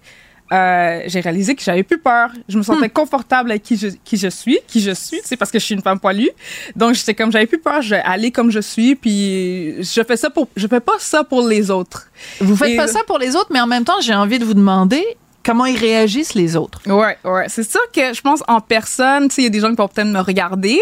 euh, 0.51 1.01
j'ai 1.07 1.19
réalisé 1.21 1.55
que 1.55 1.63
j'avais 1.63 1.83
plus 1.83 1.97
peur. 1.97 2.29
Je 2.49 2.57
me 2.57 2.63
sentais 2.63 2.89
confortable 2.89 3.51
avec 3.51 3.63
qui 3.63 3.77
je, 3.77 3.87
qui 4.03 4.17
je 4.17 4.27
suis, 4.27 4.59
qui 4.67 4.81
je 4.81 4.91
suis, 4.91 5.19
c'est 5.23 5.37
parce 5.37 5.51
que 5.51 5.59
je 5.59 5.65
suis 5.65 5.75
une 5.75 5.81
femme 5.81 5.99
poilue. 5.99 6.29
Donc 6.75 6.93
j'étais 6.95 7.13
comme 7.15 7.31
j'avais 7.31 7.45
plus 7.47 7.59
peur, 7.59 7.81
je 7.81 7.91
vais 7.91 8.01
aller 8.01 8.31
comme 8.31 8.51
je 8.51 8.59
suis, 8.59 8.95
puis 8.95 9.75
je 9.83 10.03
fais 10.03 10.17
ça 10.17 10.29
pour, 10.29 10.47
je 10.55 10.67
fais 10.67 10.79
pas 10.79 10.93
ça 10.99 11.23
pour 11.23 11.47
les 11.47 11.71
autres. 11.71 12.09
Vous 12.39 12.55
faites 12.55 12.69
Et- 12.71 12.77
pas 12.77 12.87
ça 12.87 12.99
pour 13.07 13.17
les 13.19 13.35
autres, 13.35 13.49
mais 13.51 13.61
en 13.61 13.67
même 13.67 13.85
temps, 13.85 13.99
j'ai 14.01 14.13
envie 14.13 14.39
de 14.39 14.45
vous 14.45 14.53
demander 14.53 15.03
comment 15.45 15.65
ils 15.65 15.77
réagissent 15.77 16.35
les 16.35 16.55
autres. 16.55 16.79
Ouais, 16.87 17.17
ouais. 17.25 17.45
C'est 17.49 17.69
sûr 17.69 17.81
que 17.93 18.13
je 18.13 18.21
pense 18.21 18.41
en 18.47 18.61
personne, 18.61 19.27
tu 19.27 19.35
sais, 19.35 19.41
il 19.41 19.45
y 19.45 19.47
a 19.47 19.49
des 19.49 19.59
gens 19.59 19.69
qui 19.69 19.75
vont 19.75 19.87
peut-être 19.87 20.07
me 20.07 20.19
regarder, 20.21 20.81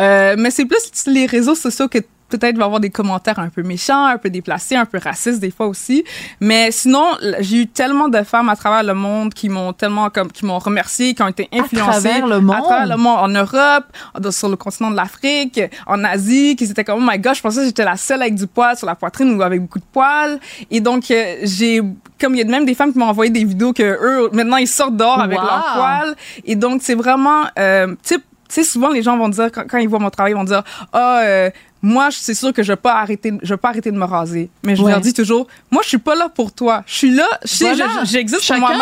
euh, 0.00 0.34
mais 0.38 0.50
c'est 0.50 0.66
plus 0.66 0.82
les 1.06 1.26
réseaux 1.26 1.54
sociaux 1.54 1.88
que 1.88 1.98
peut-être 2.32 2.56
va 2.56 2.64
avoir 2.64 2.80
des 2.80 2.90
commentaires 2.90 3.38
un 3.38 3.48
peu 3.48 3.62
méchants, 3.62 4.06
un 4.06 4.18
peu 4.18 4.30
déplacés, 4.30 4.76
un 4.76 4.86
peu 4.86 4.98
racistes 4.98 5.40
des 5.40 5.50
fois 5.50 5.66
aussi. 5.66 6.04
Mais 6.40 6.70
sinon, 6.70 7.04
j'ai 7.40 7.58
eu 7.62 7.66
tellement 7.66 8.08
de 8.08 8.22
femmes 8.22 8.48
à 8.48 8.56
travers 8.56 8.82
le 8.82 8.94
monde 8.94 9.34
qui 9.34 9.48
m'ont 9.48 9.72
tellement 9.72 10.08
comme 10.10 10.30
qui 10.32 10.44
m'ont 10.46 10.58
remercié, 10.58 11.14
qui 11.14 11.22
ont 11.22 11.28
été 11.28 11.48
influencées 11.52 12.08
travers 12.08 12.26
le 12.26 12.40
monde? 12.40 12.56
à 12.56 12.60
travers 12.62 12.86
le 12.86 12.96
monde, 12.96 13.18
en 13.18 13.28
Europe, 13.28 13.84
sur 14.30 14.48
le 14.48 14.56
continent 14.56 14.90
de 14.90 14.96
l'Afrique, 14.96 15.60
en 15.86 16.02
Asie, 16.04 16.56
qui 16.56 16.64
étaient 16.64 16.84
comme 16.84 17.02
oh 17.02 17.10
my 17.10 17.18
gosh, 17.18 17.38
je 17.38 17.42
pensais 17.42 17.60
que 17.60 17.66
j'étais 17.66 17.84
la 17.84 17.96
seule 17.96 18.22
avec 18.22 18.34
du 18.34 18.46
poil 18.46 18.76
sur 18.76 18.86
la 18.86 18.94
poitrine 18.94 19.36
ou 19.36 19.42
avec 19.42 19.60
beaucoup 19.60 19.78
de 19.78 19.84
poils. 19.92 20.38
Et 20.70 20.80
donc 20.80 21.10
euh, 21.10 21.36
j'ai 21.42 21.80
comme 22.20 22.34
il 22.34 22.38
y 22.38 22.42
a 22.42 22.44
même 22.44 22.64
des 22.64 22.74
femmes 22.74 22.92
qui 22.92 22.98
m'ont 22.98 23.06
envoyé 23.06 23.30
des 23.30 23.44
vidéos 23.44 23.72
que 23.72 23.82
eux 23.82 24.30
maintenant 24.32 24.56
ils 24.56 24.68
sortent 24.68 24.96
dehors 24.96 25.20
avec 25.20 25.38
Wow. 25.38 25.46
leurs 25.46 25.72
poils. 25.74 26.14
Et 26.44 26.56
donc 26.56 26.82
c'est 26.82 26.94
vraiment 26.94 27.42
euh, 27.58 27.88
tu 28.02 28.14
sais 28.14 28.20
tu 28.52 28.62
sais, 28.62 28.70
souvent, 28.70 28.90
les 28.90 29.02
gens 29.02 29.16
vont 29.16 29.30
dire, 29.30 29.50
quand, 29.50 29.64
quand 29.66 29.78
ils 29.78 29.88
voient 29.88 29.98
mon 29.98 30.10
travail, 30.10 30.32
ils 30.32 30.36
vont 30.36 30.44
dire, 30.44 30.62
ah, 30.92 31.20
euh, 31.22 31.50
moi, 31.82 32.08
c'est 32.12 32.34
sûr 32.34 32.52
que 32.52 32.62
je 32.62 32.72
vais 32.72 32.76
pas 32.76 32.94
arrêter, 32.94 33.32
je 33.42 33.52
vais 33.54 33.58
pas 33.58 33.68
arrêter 33.70 33.90
de 33.90 33.96
me 33.98 34.04
raser. 34.04 34.50
Mais 34.64 34.76
je 34.76 34.82
Ouais. 34.82 34.92
leur 34.92 35.00
dis 35.00 35.12
toujours, 35.12 35.48
moi, 35.70 35.82
je 35.82 35.88
suis 35.88 35.98
pas 35.98 36.14
là 36.14 36.28
pour 36.28 36.52
toi. 36.52 36.84
Je 36.86 36.94
suis 36.94 37.10
là, 37.10 37.26
je 37.44 37.48
sais, 37.48 37.74
Voilà. 37.74 38.04
j'existe 38.04 38.46
pour 38.46 38.56
moi-même. 38.58 38.78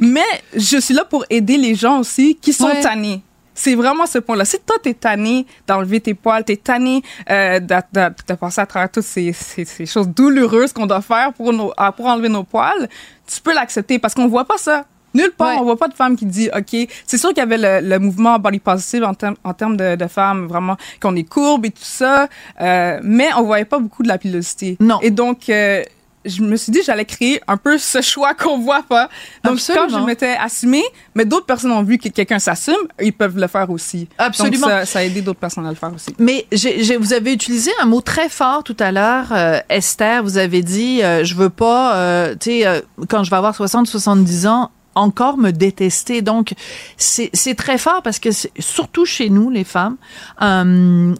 Mais 0.00 0.22
je 0.56 0.78
suis 0.78 0.94
là 0.94 1.04
pour 1.04 1.24
aider 1.30 1.56
les 1.56 1.74
gens 1.74 2.00
aussi 2.00 2.36
qui 2.40 2.52
sont 2.52 2.66
Ouais. 2.66 2.80
tannés. 2.80 3.22
C'est 3.56 3.76
vraiment 3.76 4.04
ce 4.06 4.18
point-là. 4.18 4.44
Si 4.44 4.56
toi, 4.66 4.74
t'es 4.82 4.94
tanné 4.94 5.46
d'enlever 5.68 6.00
tes 6.00 6.14
poils, 6.14 6.42
t'es 6.44 6.56
tanné 6.56 7.02
euh, 7.30 7.60
de, 7.60 7.74
de, 7.92 8.08
de 8.26 8.34
passer 8.34 8.60
à 8.60 8.66
travers 8.66 8.90
toutes 8.90 9.04
ces, 9.04 9.32
ces, 9.32 9.64
ces 9.64 9.86
choses 9.86 10.08
douloureuses 10.08 10.72
qu'on 10.72 10.86
doit 10.86 11.00
faire 11.02 11.32
pour, 11.32 11.52
nos, 11.52 11.72
ah, 11.76 11.92
pour 11.92 12.06
enlever 12.06 12.28
nos 12.28 12.42
poils, 12.42 12.88
tu 13.32 13.40
peux 13.40 13.54
l'accepter 13.54 14.00
parce 14.00 14.12
qu'on 14.12 14.26
voit 14.26 14.44
pas 14.44 14.58
ça. 14.58 14.84
Nulle 15.14 15.30
part, 15.36 15.54
Ouais. 15.54 15.56
on 15.60 15.64
voit 15.64 15.76
pas 15.76 15.88
de 15.88 15.94
femme 15.94 16.16
qui 16.16 16.26
dit, 16.26 16.50
OK, 16.56 16.76
c'est 17.06 17.18
sûr 17.18 17.28
qu'il 17.30 17.38
y 17.38 17.40
avait 17.42 17.80
le, 17.80 17.88
le 17.88 17.98
mouvement 17.98 18.38
body 18.38 18.58
positive 18.58 19.04
en, 19.04 19.14
termes 19.14 19.36
en 19.44 19.54
termes 19.54 19.76
de, 19.76 19.96
de 19.96 20.06
femmes, 20.08 20.46
vraiment, 20.46 20.76
qu'on 21.00 21.14
est 21.16 21.22
courbes 21.24 21.66
et 21.66 21.70
tout 21.70 21.78
ça, 21.82 22.28
euh, 22.60 22.98
mais 23.02 23.28
on 23.36 23.42
voyait 23.44 23.64
pas 23.64 23.78
beaucoup 23.78 24.02
de 24.02 24.08
la 24.08 24.18
pilosité. 24.18 24.76
Non. 24.80 24.98
Et 25.02 25.10
donc, 25.10 25.48
euh, 25.48 25.82
je 26.26 26.40
me 26.42 26.56
suis 26.56 26.72
dit, 26.72 26.80
j'allais 26.82 27.04
créer 27.04 27.38
un 27.46 27.58
peu 27.58 27.76
ce 27.76 28.00
choix 28.00 28.32
qu'on 28.32 28.58
voit 28.58 28.82
pas. 28.82 29.10
Donc, 29.44 29.54
Absolument. 29.56 29.86
quand 29.88 29.98
je 30.00 30.04
m'étais 30.06 30.34
assumée, 30.40 30.82
mais 31.14 31.26
d'autres 31.26 31.44
personnes 31.44 31.70
ont 31.72 31.82
vu 31.82 31.98
que 31.98 32.08
quelqu'un 32.08 32.38
s'assume, 32.38 32.74
ils 32.98 33.12
peuvent 33.12 33.36
le 33.38 33.46
faire 33.46 33.68
aussi. 33.68 34.08
Absolument. 34.16 34.56
Donc, 34.66 34.70
ça, 34.70 34.86
ça 34.86 34.98
a 35.00 35.02
aidé 35.02 35.20
d'autres 35.20 35.38
personnes 35.38 35.66
à 35.66 35.68
le 35.68 35.74
faire 35.76 35.92
aussi. 35.94 36.14
Mais 36.18 36.46
j'ai- 36.50 36.96
vous 36.96 37.12
avez 37.12 37.34
utilisé 37.34 37.70
un 37.82 37.84
mot 37.84 38.00
très 38.00 38.30
fort 38.30 38.64
tout 38.64 38.76
à 38.80 38.90
l'heure, 38.90 39.26
euh, 39.32 39.60
Esther. 39.68 40.22
Vous 40.22 40.38
avez 40.38 40.62
dit, 40.62 41.02
euh, 41.02 41.24
je 41.24 41.34
veux 41.34 41.50
pas, 41.50 41.94
euh, 41.96 42.34
tu 42.40 42.62
sais, 42.62 42.82
quand 43.10 43.22
je 43.22 43.28
vais 43.30 43.36
avoir 43.36 43.54
60, 43.54 43.86
70 43.86 44.46
ans, 44.46 44.70
encore 44.94 45.36
me 45.38 45.50
détester. 45.50 46.22
Donc, 46.22 46.54
c'est 46.96 47.30
très 47.56 47.78
fort 47.78 48.02
parce 48.02 48.18
que 48.18 48.30
surtout 48.58 49.04
chez 49.04 49.30
nous, 49.30 49.50
les 49.50 49.64
femmes, 49.64 49.96
euh, 50.42 51.14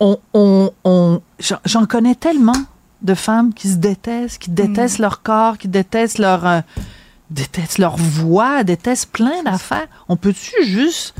on, 0.00 0.18
on, 0.34 0.70
on- 0.84 1.20
j'en- 1.64 1.86
connais 1.86 2.14
tellement 2.14 2.56
de 3.02 3.14
femmes 3.14 3.52
qui 3.54 3.68
se 3.68 3.76
détestent, 3.76 4.38
qui 4.38 4.50
détestent 4.50 4.98
leur 4.98 5.22
corps, 5.22 5.58
qui 5.58 5.68
détestent 5.68 6.18
leur, 6.18 6.46
euh, 6.46 6.60
détestent 7.30 7.78
leur 7.78 7.96
voix, 7.96 8.62
détestent 8.64 9.10
plein 9.10 9.42
d'affaires. 9.42 9.86
On 10.08 10.16
peut-tu 10.16 10.64
juste 10.64 11.14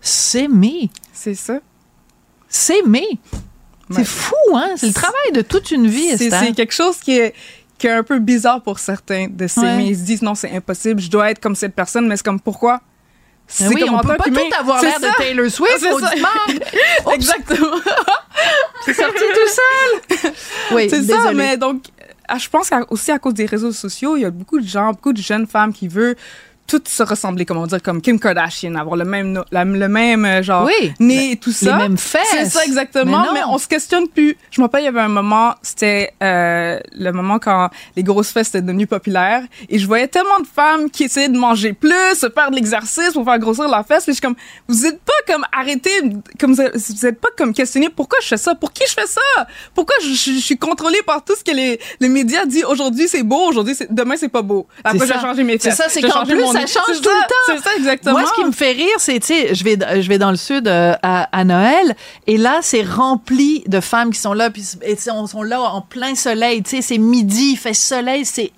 s'aimer? 0.00 0.90
C'est 1.12 1.34
ça. 1.34 1.58
s'aimer? 2.48 3.06
Ouais. 3.90 3.96
C'est 3.96 4.04
fou, 4.04 4.34
hein? 4.54 4.70
C'est 4.76 4.86
le 4.88 4.92
travail 4.92 5.32
de 5.34 5.42
toute 5.42 5.70
une 5.70 5.86
vie, 5.86 6.16
c'est 6.16 6.30
quelque 6.54 6.72
chose 6.72 6.96
qui 6.98 7.18
est, 7.18 7.34
qui 7.82 7.88
est 7.88 7.90
un 7.90 8.04
peu 8.04 8.20
bizarre 8.20 8.62
pour 8.62 8.78
certains 8.78 9.26
de 9.28 9.48
s'aimer. 9.48 9.82
Ouais. 9.82 9.86
Ils 9.90 9.96
se 9.98 10.02
disent, 10.02 10.22
non, 10.22 10.36
c'est 10.36 10.52
impossible, 10.52 11.00
je 11.00 11.10
dois 11.10 11.32
être 11.32 11.40
comme 11.40 11.56
cette 11.56 11.74
personne, 11.74 12.06
mais 12.06 12.16
c'est 12.16 12.22
comme, 12.24 12.38
pourquoi? 12.38 12.80
Mais 13.60 13.66
oui, 13.66 13.80
comme 13.80 13.94
on 13.96 13.98
peut 13.98 14.16
pas 14.16 14.22
qu'humain. 14.22 14.40
tout 14.48 14.56
avoir 14.60 14.78
C'est 14.78 14.86
l'air 14.86 15.00
de. 15.00 15.16
Taylor 15.16 15.50
Swift, 15.50 15.78
C'est 15.80 15.92
on 17.06 17.10
Exactement. 17.10 17.76
c'est 18.84 18.94
sorti 18.94 19.18
tout 19.34 20.20
seul. 20.22 20.32
Oui, 20.72 20.88
C'est 20.88 21.02
ça, 21.02 21.32
mais 21.34 21.56
donc, 21.56 21.86
ah, 22.28 22.38
je 22.38 22.48
pense 22.48 22.70
qu'à- 22.70 22.86
aussi 22.88 23.10
à 23.10 23.18
cause 23.18 23.34
des 23.34 23.46
réseaux 23.46 23.72
sociaux, 23.72 24.16
il 24.16 24.20
y 24.20 24.24
a 24.24 24.30
beaucoup 24.30 24.60
de 24.60 24.66
gens, 24.66 24.92
beaucoup 24.92 25.12
de 25.12 25.20
jeunes 25.20 25.48
femmes 25.48 25.72
qui 25.72 25.88
veulent 25.88 26.16
toutes 26.66 26.88
se 26.88 27.02
ressembler, 27.02 27.44
comment 27.44 27.66
dire, 27.66 27.82
comme 27.82 28.00
Kim 28.00 28.18
Kardashian, 28.18 28.74
avoir 28.76 28.96
le 28.96 29.04
même, 29.04 29.42
la- 29.50 29.64
le 29.64 29.88
même 29.88 30.24
euh, 30.24 30.42
genre 30.42 30.64
Oui, 30.64 30.92
nez 31.00 31.32
et 31.32 31.36
tout 31.36 31.52
ça. 31.52 31.76
mêmes 31.76 31.98
fesses. 31.98 32.22
C'est 32.30 32.46
ça 32.46 32.64
exactement. 32.64 33.24
Mais. 33.32 33.40
Mais, 33.40 33.44
on 33.48 33.58
se 33.58 33.68
questionne 33.68 34.08
plus. 34.08 34.36
Je 34.50 34.60
me 34.60 34.66
rappelle, 34.66 34.82
il 34.82 34.84
y 34.86 34.88
avait 34.88 35.00
un 35.00 35.08
moment, 35.08 35.54
c'était 35.62 36.12
euh, 36.22 36.78
le 36.92 37.10
moment 37.12 37.38
quand 37.38 37.68
les 37.96 38.02
grosses 38.02 38.30
fesses 38.30 38.48
étaient 38.48 38.62
devenues 38.62 38.86
populaires, 38.86 39.42
et 39.68 39.78
je 39.78 39.86
voyais 39.86 40.08
tellement 40.08 40.40
de 40.40 40.46
femmes 40.46 40.88
qui 40.90 41.04
essayaient 41.04 41.28
de 41.28 41.36
manger 41.38 41.72
plus, 41.74 41.90
de 42.22 42.28
faire 42.34 42.50
de 42.50 42.56
l'exercice 42.56 43.10
pour 43.12 43.24
faire 43.24 43.38
grossir 43.38 43.68
leur 43.68 43.86
fesse. 43.86 44.04
Puis 44.04 44.12
je 44.12 44.18
suis 44.18 44.20
comme, 44.22 44.36
vous 44.68 44.86
êtes 44.86 45.00
pas 45.02 45.12
comme 45.32 45.44
arrêté, 45.52 45.90
comme 46.40 46.54
vous 46.54 46.60
êtes- 46.62 46.76
vous 46.76 47.06
êtes 47.06 47.20
pas 47.20 47.28
comme 47.36 47.52
questionné 47.52 47.88
pourquoi 47.90 48.18
je 48.22 48.28
fais 48.28 48.36
ça, 48.36 48.54
pour 48.54 48.72
qui 48.72 48.84
je 48.88 48.92
fais 48.94 49.06
ça, 49.06 49.20
pourquoi 49.74 49.96
je, 50.02 50.08
je- 50.08 50.32
je 50.36 50.38
suis 50.40 50.56
contrôlée 50.58 51.02
par 51.04 51.22
tout 51.24 51.34
ce 51.36 51.44
que 51.44 51.54
les, 51.54 51.78
les 52.00 52.08
médias 52.08 52.46
disent 52.46 52.64
aujourd'hui 52.64 53.08
c'est 53.08 53.22
beau, 53.22 53.46
aujourd'hui 53.48 53.74
c'est 53.74 53.92
demain 53.92 54.14
c'est 54.16 54.28
pas 54.28 54.42
beau. 54.42 54.66
Après 54.84 55.00
C'est 55.00 55.06
j'ai 55.08 55.12
ça. 55.14 55.20
changé 55.20 55.44
mes 55.44 55.58
C'est 55.58 55.70
fesses. 55.70 55.76
ça, 55.78 55.84
c'est 55.88 56.00
qu'en 56.02 56.08
changé 56.20 56.34
plus, 56.34 56.42
mon 56.42 56.52
ça 56.66 56.80
change 56.80 57.00
tout 57.00 57.08
le 57.08 57.28
temps. 57.28 57.34
C'est 57.46 57.58
ça 57.58 57.76
exactement. 57.76 58.18
Moi, 58.18 58.26
ce 58.26 58.40
qui 58.40 58.44
me 58.44 58.52
fait 58.52 58.72
rire, 58.72 58.96
c'est, 58.98 59.20
tu 59.20 59.26
sais, 59.26 59.54
je 59.54 59.64
vais, 59.64 59.76
je 60.02 60.08
vais 60.08 60.18
dans 60.18 60.30
le 60.30 60.36
sud 60.36 60.68
euh, 60.68 60.94
à, 61.02 61.28
à 61.36 61.44
Noël, 61.44 61.94
et 62.26 62.36
là, 62.36 62.60
c'est 62.62 62.82
rempli 62.82 63.64
de 63.66 63.80
femmes 63.80 64.12
qui 64.12 64.20
sont 64.20 64.32
là, 64.32 64.50
puis 64.50 64.64
et, 64.82 64.96
tu 64.96 65.02
sais, 65.02 65.10
on 65.10 65.26
sont 65.26 65.42
là 65.42 65.60
en 65.60 65.80
plein 65.80 66.14
soleil, 66.14 66.62
tu 66.62 66.76
sais, 66.76 66.82
c'est 66.82 66.98
midi, 66.98 67.52
il 67.52 67.56
fait 67.56 67.74
soleil, 67.74 68.24
c'est 68.24 68.52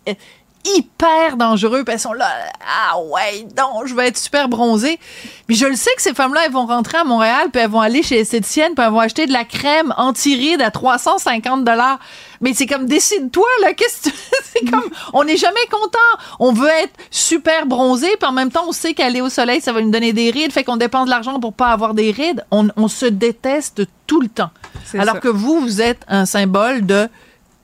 hyper 0.77 1.37
dangereux, 1.37 1.85
puis 1.85 1.95
elles 1.95 2.01
sont 2.01 2.13
là, 2.13 2.27
ah 2.67 2.99
ouais, 2.99 3.47
donc, 3.57 3.87
je 3.87 3.95
vais 3.95 4.09
être 4.09 4.17
super 4.19 4.49
bronzée. 4.49 4.99
Puis 5.47 5.57
je 5.57 5.67
le 5.67 5.77
sais 5.77 5.91
que 5.97 6.03
ces 6.03 6.15
femmes-là, 6.15 6.43
elles 6.47 6.53
vont 6.53 6.67
rentrer 6.67 6.99
à 6.99 7.05
Montréal, 7.05 7.49
puis 7.53 7.61
elles 7.63 7.71
vont 7.71 7.81
aller 7.81 8.03
chez 8.03 8.17
l'esthéticienne, 8.17 8.75
puis 8.75 8.85
elles 8.85 8.93
vont 8.93 9.01
acheter 9.01 9.27
de 9.27 9.33
la 9.33 9.45
crème 9.45 9.93
anti-rides 9.97 10.63
à 10.63 10.71
350 10.71 11.65
dollars. 11.65 11.99
Mais 12.41 12.55
c'est 12.55 12.67
comme, 12.67 12.87
décide-toi, 12.87 13.47
là, 13.63 13.75
qu'est-ce 13.75 14.05
que 14.05 14.09
tu- 14.11 14.17
c'est 14.55 14.71
comme, 14.71 14.89
on 15.13 15.25
n'est 15.25 15.37
jamais 15.37 15.67
content. 15.71 15.99
On 16.41 16.53
veut 16.53 16.69
être 16.83 16.93
super 17.11 17.67
bronzé, 17.67 18.09
puis 18.19 18.29
en 18.29 18.33
même 18.33 18.51
temps, 18.51 18.65
on 18.67 18.73
sait 18.73 18.95
qu'aller 18.95 19.21
au 19.21 19.29
soleil, 19.29 19.61
ça 19.61 19.73
va 19.73 19.81
nous 19.83 19.91
donner 19.91 20.13
des 20.13 20.31
rides, 20.31 20.53
fait 20.53 20.65
qu'on 20.65 20.77
dépense 20.77 21.07
de 21.07 21.11
l'argent 21.11 21.39
pour 21.41 21.53
pas 21.53 21.69
avoir 21.69 21.95
des 21.95 22.11
rides. 22.11 22.45
On, 22.51 22.69
on 22.77 22.89
se 22.89 23.07
déteste 23.07 23.83
tout 24.07 24.21
le 24.21 24.29
temps. 24.29 24.51
Alors 24.95 25.15
ça. 25.17 25.21
que 25.21 25.29
vous, 25.29 25.61
vous 25.61 25.81
êtes 25.83 26.01
un 26.09 26.27
symbole 26.27 26.85
de 26.87 27.09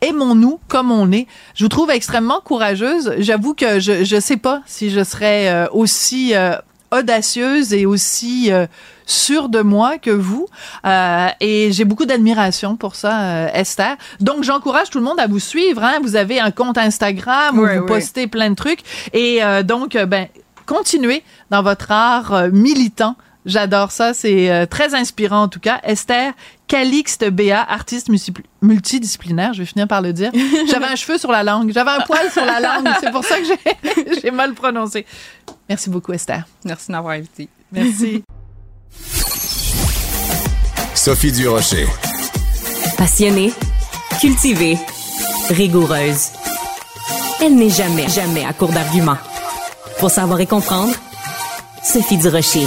aimons-nous 0.00 0.60
comme 0.68 0.90
on 0.90 1.10
est. 1.12 1.26
Je 1.54 1.64
vous 1.64 1.68
trouve 1.68 1.90
extrêmement 1.90 2.40
courageuse. 2.40 3.14
J'avoue 3.18 3.54
que 3.54 3.80
je 3.80 4.04
je 4.04 4.20
sais 4.20 4.36
pas 4.36 4.62
si 4.66 4.90
je 4.90 5.04
serais 5.04 5.48
euh, 5.48 5.66
aussi 5.72 6.34
euh, 6.34 6.56
audacieuse 6.90 7.72
et 7.72 7.86
aussi 7.86 8.52
euh, 8.52 8.66
sûre 9.06 9.48
de 9.48 9.60
moi 9.60 9.98
que 9.98 10.10
vous. 10.10 10.46
Euh, 10.86 11.28
et 11.40 11.72
j'ai 11.72 11.84
beaucoup 11.84 12.06
d'admiration 12.06 12.76
pour 12.76 12.94
ça, 12.94 13.20
euh, 13.20 13.48
Esther. 13.52 13.96
Donc, 14.20 14.44
j'encourage 14.44 14.90
tout 14.90 14.98
le 14.98 15.04
monde 15.04 15.20
à 15.20 15.26
vous 15.26 15.40
suivre. 15.40 15.82
Hein. 15.82 15.98
Vous 16.02 16.16
avez 16.16 16.40
un 16.40 16.50
compte 16.50 16.78
Instagram 16.78 17.58
où 17.58 17.66
vous 17.66 17.86
postez 17.86 18.26
plein 18.26 18.50
de 18.50 18.54
trucs. 18.54 18.80
Et 19.12 19.42
euh, 19.42 19.62
donc, 19.62 19.96
ben, 19.96 20.28
continuez 20.66 21.22
dans 21.50 21.62
votre 21.62 21.90
art 21.90 22.48
militant. 22.52 23.16
J'adore 23.46 23.90
ça. 23.90 24.12
C'est 24.14 24.50
euh, 24.50 24.66
très 24.66 24.94
inspirant, 24.94 25.42
en 25.44 25.48
tout 25.48 25.60
cas. 25.60 25.80
Esther 25.82 26.32
Calixte 26.68 27.24
Béa, 27.30 27.60
artiste 27.62 28.08
multi- 28.08 28.34
multidisciplinaire, 28.62 29.54
je 29.54 29.60
vais 29.60 29.66
finir 29.66 29.88
par 29.88 30.02
le 30.02 30.12
dire. 30.12 30.30
J'avais 30.70 30.86
un 30.86 30.94
cheveu 30.96 31.16
sur 31.18 31.32
la 31.32 31.42
langue. 31.42 31.72
J'avais 31.72 31.90
un 31.90 32.00
poil 32.02 32.30
sur 32.30 32.44
la 32.44 32.60
langue. 32.60 32.88
C'est 33.00 33.10
pour 33.10 33.24
ça 33.24 33.36
que 33.40 33.44
j'ai- 34.22 34.30
mal 34.30 34.52
prononcé. 34.54 35.06
Merci 35.68 35.88
beaucoup, 35.90 36.12
Esther. 36.12 36.44
Merci 36.64 36.88
de 36.88 36.92
m'avoir 36.92 37.14
invité. 37.14 37.48
Merci. 37.72 38.22
Sophie 40.94 41.32
Durocher. 41.32 41.86
Passionnée, 42.98 43.52
cultivée, 44.20 44.76
rigoureuse. 45.48 46.28
Elle 47.40 47.54
n'est 47.56 47.70
jamais, 47.70 48.08
jamais 48.08 48.44
à 48.44 48.52
court 48.52 48.70
d'arguments. 48.72 49.16
Pour 49.98 50.10
savoir 50.10 50.40
et 50.40 50.46
comprendre, 50.46 50.92
Sophie 51.82 52.18
Durocher. 52.18 52.66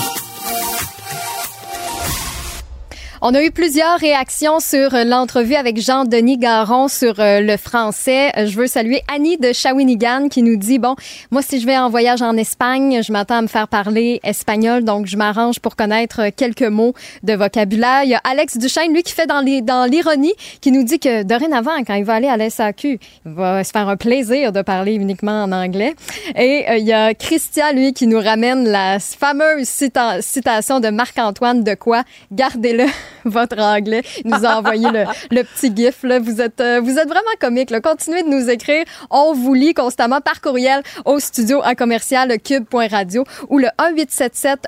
On 3.25 3.33
a 3.35 3.41
eu 3.41 3.51
plusieurs 3.51 3.99
réactions 3.99 4.59
sur 4.59 4.93
euh, 4.93 5.05
l'entrevue 5.05 5.55
avec 5.55 5.79
Jean-Denis 5.79 6.37
Garon 6.37 6.89
sur 6.89 7.21
euh, 7.21 7.39
le 7.39 7.55
français. 7.55 8.31
Euh, 8.35 8.47
Je 8.47 8.57
veux 8.57 8.67
saluer 8.67 9.01
Annie 9.09 9.37
de 9.37 9.53
Shawinigan 9.53 10.27
qui 10.27 10.43
nous 10.43 10.57
dit, 10.57 10.77
bon, 10.77 10.97
moi, 11.31 11.41
si 11.41 11.61
je 11.61 11.65
vais 11.65 11.77
en 11.77 11.89
voyage 11.89 12.21
en 12.21 12.35
Espagne, 12.35 13.01
je 13.01 13.13
m'attends 13.13 13.37
à 13.37 13.41
me 13.41 13.47
faire 13.47 13.69
parler 13.69 14.19
espagnol, 14.25 14.83
donc 14.83 15.05
je 15.05 15.15
m'arrange 15.15 15.61
pour 15.61 15.77
connaître 15.77 16.31
quelques 16.35 16.63
mots 16.63 16.93
de 17.23 17.31
vocabulaire. 17.31 18.03
Il 18.03 18.09
y 18.09 18.13
a 18.13 18.19
Alex 18.25 18.57
Duchesne, 18.57 18.91
lui, 18.91 19.03
qui 19.03 19.13
fait 19.13 19.25
dans 19.25 19.39
l'ironie, 19.39 20.33
qui 20.59 20.73
nous 20.73 20.83
dit 20.83 20.99
que 20.99 21.23
dorénavant, 21.23 21.81
quand 21.87 21.93
il 21.95 22.03
va 22.03 22.15
aller 22.15 22.27
à 22.27 22.35
la 22.35 22.49
SAQ, 22.49 22.99
il 23.25 23.31
va 23.31 23.63
se 23.63 23.71
faire 23.71 23.87
un 23.87 23.95
plaisir 23.95 24.51
de 24.51 24.61
parler 24.61 24.95
uniquement 24.95 25.43
en 25.43 25.53
anglais. 25.53 25.95
Et 26.35 26.65
il 26.77 26.85
y 26.85 26.91
a 26.91 27.13
Christian, 27.13 27.71
lui, 27.73 27.93
qui 27.93 28.05
nous 28.05 28.19
ramène 28.19 28.67
la 28.67 28.99
fameuse 28.99 29.69
cita- 29.69 30.21
citation 30.21 30.81
de 30.81 30.89
Marc-Antoine 30.89 31.63
de 31.63 31.73
quoi? 31.73 32.03
Gardez-le, 32.33 32.83
votre 33.25 33.59
anglais. 33.59 34.03
Nous 34.25 34.45
a 34.45 34.57
envoyé 34.57 34.89
le, 34.89 35.03
le 35.31 35.43
petit 35.43 35.75
gif. 35.75 36.03
Là. 36.03 36.19
Vous, 36.19 36.41
êtes, 36.41 36.61
euh, 36.61 36.81
vous 36.81 36.97
êtes 36.97 37.07
vraiment 37.07 37.21
comique. 37.39 37.69
Là. 37.69 37.81
Continuez 37.81 38.23
de 38.23 38.29
nous 38.29 38.49
écrire. 38.49 38.85
On 39.09 39.33
vous 39.33 39.53
lit 39.53 39.73
constamment 39.73 40.21
par 40.21 40.41
courriel 40.41 40.81
au 41.05 41.19
studio 41.19 41.61
à 41.63 41.75
commercial 41.75 42.37
cube.radio 42.39 43.23
ou 43.49 43.59
le 43.59 43.67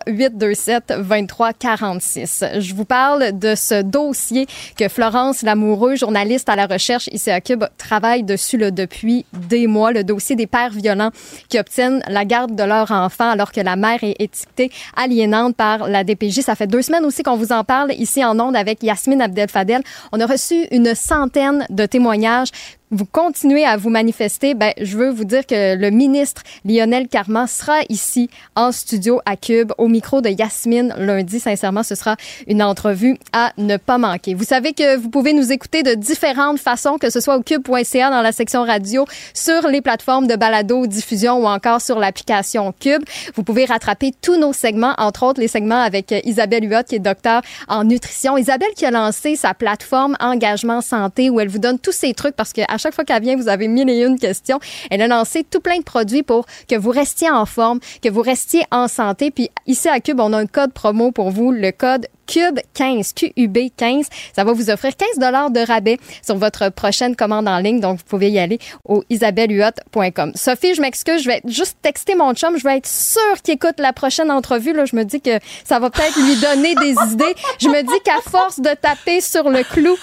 1877-827-2346. 0.08 2.60
Je 2.60 2.74
vous 2.74 2.86
parle 2.86 3.38
de 3.38 3.56
ce 3.56 3.82
dossier 3.82 4.48
que 4.78 4.88
Florence 4.90 5.42
Lamoureux, 5.42 5.96
journaliste 5.96 6.50
à 6.50 6.56
la 6.56 6.68
recherche 6.68 7.10
ici 7.12 7.32
à 7.32 7.42
Cube, 7.42 7.66
travaille 7.78 8.24
dessus 8.24 8.58
là, 8.58 8.72
depuis 8.72 9.26
des 9.34 9.68
mois. 9.68 9.92
Le 9.92 10.04
dossier 10.04 10.36
des 10.36 10.48
pères 10.48 10.72
violents 10.72 11.12
qui 11.50 11.60
obtiennent 11.60 12.02
la 12.08 12.26
garde 12.26 12.56
de 12.56 12.64
leur 12.64 12.92
enfant 12.92 13.30
alors 13.30 13.52
que 13.52 13.62
la 13.62 13.76
mère 13.76 14.04
est 14.04 14.16
étiquetée 14.20 14.72
aliénante 14.96 15.56
par 15.56 15.88
la 15.88 16.04
DPJ. 16.04 16.42
Ça 16.42 16.56
fait 16.56 16.68
deux 16.68 16.82
semaines 16.82 17.06
aussi 17.06 17.24
qu'on 17.24 17.38
vous 17.38 17.52
en 17.52 17.64
parle 17.64 17.92
ici 17.94 18.24
en 18.24 18.40
avec 18.54 18.84
Yasmine 18.84 19.22
Abdel-Fadel. 19.22 19.82
On 20.12 20.20
a 20.20 20.26
reçu 20.26 20.68
une 20.72 20.94
centaine 20.94 21.66
de 21.70 21.86
témoignages 21.86 22.52
vous 22.92 23.06
continuez 23.06 23.66
à 23.66 23.78
vous 23.78 23.90
manifester, 23.90 24.54
ben, 24.54 24.72
je 24.80 24.98
veux 24.98 25.10
vous 25.10 25.26
dire 25.26 25.46
que 25.46 25.76
le 25.76 25.90
ministre 25.90 26.44
Lionel 26.66 27.08
Carman 27.08 27.48
sera 27.48 27.80
ici 27.90 28.30
en 28.56 28.72
studio 28.72 29.22
à 29.26 29.36
Cube 29.36 29.72
au 29.78 29.88
micro 29.88 30.22
de 30.22 30.30
Yasmine 30.30 30.94
lundi. 30.98 31.40
Sincèrement, 31.40 31.84
ce 31.84 31.96
sera 31.96 32.16
une 32.48 32.62
entrevue 32.62 33.18
à 33.34 33.54
ne 33.58 33.78
pas 33.78 33.98
manquer. 33.98 34.34
Vous 34.34 34.44
savez 34.44 34.74
que 34.74 34.98
vous 34.98 35.10
pouvez 35.10 35.34
nous 35.34 35.52
écouter 35.52 35.84
de 35.84 35.94
différentes 35.94 36.60
façons, 36.60 36.98
que 36.98 37.10
ce 37.10 37.20
soit 37.20 37.38
au 37.38 37.42
cube.ca 37.42 38.10
dans 38.10 38.22
la 38.22 38.32
section 38.32 38.64
radio, 38.64 39.06
sur 39.34 39.68
les 39.68 39.82
plateformes 39.82 40.28
de 40.28 40.36
balado 40.36 40.86
diffusion 40.86 41.38
ou 41.40 41.48
encore 41.48 41.82
sur 41.82 42.00
l'application 42.00 42.74
Cube. 42.80 43.04
Vous 43.36 43.44
pouvez 43.44 43.66
rattraper 43.66 44.14
tous 44.22 44.38
nos 44.38 44.54
segments, 44.54 44.94
entre 44.98 45.24
autres 45.24 45.42
les 45.42 45.48
segments 45.48 45.82
avec 45.82 46.12
euh, 46.12 46.20
Isabelle 46.24 46.72
Huot, 46.72 46.84
qui 46.88 46.96
est 46.96 47.00
docteur 47.00 47.42
en 47.68 47.84
nutrition. 47.84 48.38
Isabelle 48.38 48.74
qui 48.76 48.86
a 48.86 48.92
lancé 48.92 49.36
sa 49.36 49.54
plateforme 49.54 50.16
Engagement 50.20 50.82
Santé 50.82 51.30
où 51.30 51.40
elle 51.40 51.50
vous 51.50 51.60
donne 51.60 51.80
tous 51.80 51.92
ces 51.92 52.14
trucs 52.14 52.36
parce 52.36 52.54
qu'à 52.76 52.78
chaque 52.78 52.94
fois 52.94 53.06
qu'elle 53.06 53.24
vient, 53.24 53.38
vous 53.38 53.48
avez 53.48 53.68
mille 53.68 53.90
et 53.90 54.04
une 54.04 54.20
questions. 54.20 54.60
Elle 54.92 55.02
a 55.02 55.08
lancé 55.08 55.44
tout 55.44 55.62
plein 55.62 55.78
de 55.78 55.84
produits 55.84 56.24
pour 56.24 56.46
que 56.68 56.76
vous 56.76 56.92
restiez 56.92 57.30
en 57.30 57.46
forme, 57.46 57.80
que 58.02 58.10
vous 58.10 58.22
restiez 58.22 58.64
en 58.72 58.88
santé. 58.88 59.32
Puis 59.32 59.50
ici 59.66 59.88
à 59.88 60.00
Cube, 60.00 60.20
on 60.20 60.34
a 60.34 60.38
un 60.38 60.46
code 60.46 60.74
promo 60.74 61.12
pour 61.12 61.32
vous, 61.32 61.52
le 61.52 61.72
code 61.72 62.08
Cube 62.28 62.60
15, 62.74 63.14
QUB 63.14 63.58
15. 63.78 64.08
Ça 64.36 64.44
va 64.44 64.52
vous 64.52 64.70
offrir 64.70 64.96
15 64.96 65.20
dollars 65.20 65.52
de 65.52 65.60
rabais 65.60 66.00
sur 66.24 66.36
votre 66.38 66.70
prochaine 66.70 67.16
commande 67.16 67.48
en 67.48 67.60
ligne. 67.60 67.80
Donc, 67.80 68.00
vous 68.00 68.04
pouvez 68.06 68.32
y 68.32 68.40
aller 68.40 68.60
au 68.84 69.04
isabellehuot.com. 69.10 70.32
Sophie, 70.36 70.74
je 70.74 70.82
m'excuse, 70.82 71.22
je 71.22 71.28
vais 71.28 71.42
juste 71.46 71.78
texter 71.82 72.16
mon 72.16 72.34
chum. 72.34 72.58
Je 72.58 72.64
vais 72.64 72.78
être 72.78 72.88
sûre 72.88 73.42
qu'il 73.44 73.54
écoute 73.54 73.76
la 73.78 73.94
prochaine 73.94 74.32
entrevue. 74.32 74.74
Là, 74.74 74.86
je 74.86 74.96
me 74.96 75.04
dis 75.04 75.22
que 75.22 75.40
ça 75.64 75.80
va 75.80 75.90
peut-être 75.90 76.18
lui 76.18 76.36
donner 76.38 76.76
des 76.76 76.96
idées. 77.14 77.36
Je 77.60 77.68
me 77.68 77.84
dis 77.84 78.02
qu'à 78.04 78.22
force 78.28 78.60
de 78.60 78.74
taper 78.74 79.22
sur 79.22 79.50
le 79.50 79.64
clou, 79.64 79.96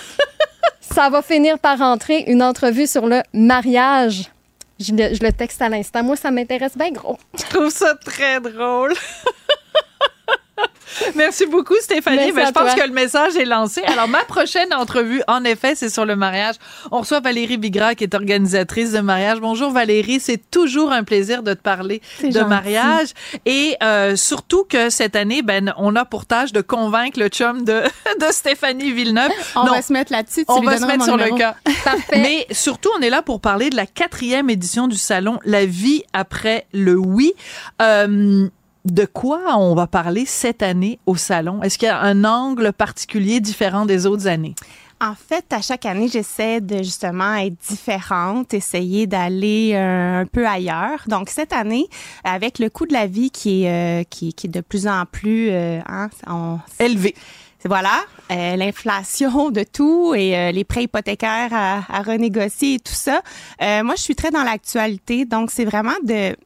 ça 0.81 1.09
va 1.11 1.23
finir 1.23 1.59
par 1.59 1.79
rentrer 1.79 2.25
une 2.27 2.43
entrevue 2.43 2.87
sur 2.87 3.07
le 3.07 3.23
mariage. 3.33 4.31
Je 4.79 4.93
le, 4.93 5.15
je 5.15 5.23
le 5.23 5.33
texte 5.33 5.63
à 5.63 5.69
l'instant. 5.69 6.03
Moi, 6.03 6.17
ça 6.17 6.31
m'intéresse 6.31 6.77
bien 6.77 6.91
gros. 6.91 7.19
Je 7.39 7.45
trouve 7.45 7.71
ça 7.71 7.95
très 7.95 8.41
drôle. 8.41 8.93
Merci 11.15 11.47
beaucoup, 11.47 11.75
Stéphanie. 11.81 12.33
Ben, 12.33 12.47
je 12.47 12.53
pense 12.53 12.75
toi. 12.75 12.75
que 12.75 12.87
le 12.87 12.93
message 12.93 13.37
est 13.37 13.45
lancé. 13.45 13.83
Alors, 13.85 14.09
ma 14.09 14.25
prochaine 14.25 14.73
entrevue, 14.75 15.23
en 15.29 15.45
effet, 15.45 15.75
c'est 15.75 15.89
sur 15.89 16.05
le 16.05 16.17
mariage. 16.17 16.57
On 16.91 17.01
reçoit 17.01 17.21
Valérie 17.21 17.57
Bigra, 17.57 17.95
qui 17.95 18.05
est 18.05 18.15
organisatrice 18.15 18.93
de 18.93 19.01
mariage. 19.01 19.41
Bonjour, 19.41 19.71
Valérie. 19.71 20.21
C'est 20.21 20.51
toujours 20.51 20.93
un 20.93 21.03
plaisir 21.05 21.43
de 21.43 21.55
te 21.55 21.61
parler 21.63 22.03
de 22.23 22.31
gentil. 22.31 22.45
mariage. 22.47 23.09
Et 23.47 23.77
euh, 23.83 24.17
surtout 24.17 24.65
que 24.65 24.91
cette 24.91 25.17
année, 25.17 25.43
ben, 25.43 25.73
on 25.79 25.97
a 25.97 26.05
pour 26.05 26.27
tâche 26.27 26.53
de 26.53 26.61
convaincre 26.61 27.19
le 27.19 27.29
chum 27.29 27.65
de, 27.65 27.83
de 28.21 28.27
Stéphanie 28.33 28.93
Villeneuve. 28.93 29.31
On 29.57 29.65
Non, 29.65 29.73
va 29.73 29.83
se 29.83 29.93
mettre 29.93 30.13
là-dessus. 30.13 30.45
on 30.49 30.61
va 30.61 30.77
se 30.79 30.85
mettre 30.85 31.05
sur 31.05 31.17
numéro. 31.17 31.37
le 31.37 31.41
cas. 31.41 31.57
Parfait. 31.85 32.19
Mais 32.19 32.47
surtout, 32.51 32.91
on 32.99 33.01
est 33.03 33.11
là 33.11 33.23
pour 33.23 33.41
parler 33.41 33.71
de 33.71 33.77
la 33.77 33.87
quatrième 33.87 34.51
édition 34.51 34.89
du 34.89 34.97
salon 34.97 35.39
La 35.45 35.65
vie 35.65 36.03
après 36.13 36.67
le 36.73 36.97
oui. 36.97 37.33
Euh, 37.81 38.49
de 38.85 39.05
quoi 39.05 39.57
on 39.57 39.75
va 39.75 39.87
parler 39.87 40.25
cette 40.27 40.63
année 40.63 40.99
au 41.07 41.17
salon? 41.17 41.63
Est-ce 41.63 41.79
qu'il 41.79 41.87
y 41.87 41.91
a 41.91 42.01
un 42.01 42.25
angle 42.25 42.73
particulier 42.73 43.41
différent 43.41 43.87
des 43.87 44.07
autres 44.07 44.27
années? 44.27 44.55
En 45.01 45.15
fait, 45.17 45.45
à 45.53 45.61
chaque 45.61 45.85
année, 45.85 46.07
j'essaie 46.07 46.61
de 46.61 46.77
justement 46.79 47.35
être 47.35 47.57
différente, 47.69 48.55
essayer 48.55 49.09
d'aller 49.09 49.73
euh, 49.75 50.21
un 50.21 50.27
peu 50.27 50.47
ailleurs. 50.47 51.01
Donc 51.09 51.29
cette 51.29 51.53
année, 51.53 51.89
avec 52.23 52.61
le 52.61 52.71
coût 52.71 52.87
de 52.87 52.93
la 52.93 53.09
vie 53.09 53.33
qui 53.33 53.65
est 53.65 54.03
euh, 54.03 54.05
qui, 54.09 54.33
qui 54.33 54.47
est 54.47 54.51
de 54.51 54.61
plus 54.61 54.87
en 54.87 55.05
plus 55.11 55.49
euh, 55.51 55.81
hein, 55.89 56.09
on- 56.29 56.61
Élevé. 56.79 57.17
voilà, 57.65 57.99
euh, 58.31 58.55
l'inflation 58.55 59.51
de 59.51 59.65
tout 59.65 60.15
et 60.15 60.37
euh, 60.37 60.53
les 60.53 60.63
prêts 60.63 60.85
hypothécaires 60.85 61.51
à, 61.53 61.81
à 61.89 62.03
renégocier 62.03 62.75
et 62.75 62.79
tout 62.79 62.93
ça. 62.95 63.23
Euh, 63.61 63.83
moi, 63.83 63.95
je 63.97 64.03
suis 64.03 64.15
très 64.15 64.31
dans 64.31 64.45
l'actualité, 64.45 65.25
donc 65.25 65.51
c'est 65.51 65.65
vraiment 65.65 65.99
de 66.05 66.37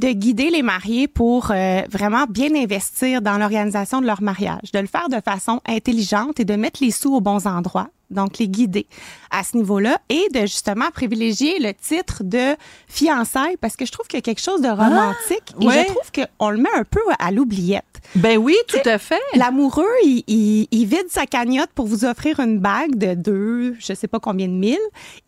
de 0.00 0.12
guider 0.12 0.48
les 0.48 0.62
mariés 0.62 1.08
pour 1.08 1.50
euh, 1.50 1.82
vraiment 1.90 2.24
bien 2.24 2.54
investir 2.54 3.20
dans 3.20 3.36
l'organisation 3.36 4.00
de 4.00 4.06
leur 4.06 4.22
mariage, 4.22 4.72
de 4.72 4.78
le 4.78 4.86
faire 4.86 5.10
de 5.10 5.20
façon 5.22 5.60
intelligente 5.66 6.40
et 6.40 6.46
de 6.46 6.56
mettre 6.56 6.82
les 6.82 6.90
sous 6.90 7.14
aux 7.14 7.20
bons 7.20 7.46
endroits. 7.46 7.88
Donc, 8.10 8.38
les 8.38 8.48
guider 8.48 8.86
à 9.30 9.44
ce 9.44 9.56
niveau-là 9.58 9.98
et 10.08 10.26
de 10.34 10.40
justement 10.40 10.90
privilégier 10.92 11.60
le 11.60 11.74
titre 11.74 12.24
de 12.24 12.56
fiançailles 12.88 13.58
parce 13.60 13.76
que 13.76 13.84
je 13.84 13.92
trouve 13.92 14.06
qu'il 14.06 14.16
y 14.16 14.18
a 14.18 14.22
quelque 14.22 14.40
chose 14.40 14.62
de 14.62 14.68
romantique 14.68 15.54
et 15.60 15.66
ouais. 15.66 15.86
je 15.86 15.92
trouve 15.92 16.26
qu'on 16.38 16.50
le 16.50 16.56
met 16.56 16.70
un 16.74 16.84
peu 16.84 17.02
à 17.18 17.30
l'oubliette. 17.30 17.84
Ben 18.16 18.38
oui, 18.38 18.56
tout 18.66 18.76
à 18.84 18.98
fait. 18.98 19.20
L'amoureux, 19.34 19.86
il, 20.04 20.24
il- 20.26 20.66
il 20.70 20.86
vide 20.86 21.06
sa 21.08 21.26
cagnotte 21.26 21.70
pour 21.74 21.86
vous 21.86 22.04
offrir 22.04 22.40
une 22.40 22.58
bague 22.58 22.96
de 22.96 23.14
deux, 23.14 23.76
je 23.78 23.94
sais 23.94 24.08
pas 24.08 24.18
combien 24.20 24.48
de 24.48 24.52
mille. 24.52 24.78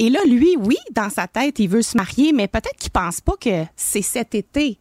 Et 0.00 0.10
là, 0.10 0.18
lui, 0.26 0.56
oui, 0.58 0.76
dans 0.92 1.08
sa 1.10 1.26
tête, 1.28 1.58
il 1.60 1.68
veut 1.68 1.82
se 1.82 1.96
marier, 1.96 2.32
mais 2.32 2.48
peut-être 2.48 2.76
qu'il 2.78 2.90
pense 2.90 3.20
pas 3.20 3.34
que 3.40 3.64
c'est 3.76 4.02
cet 4.02 4.34
été. 4.34 4.78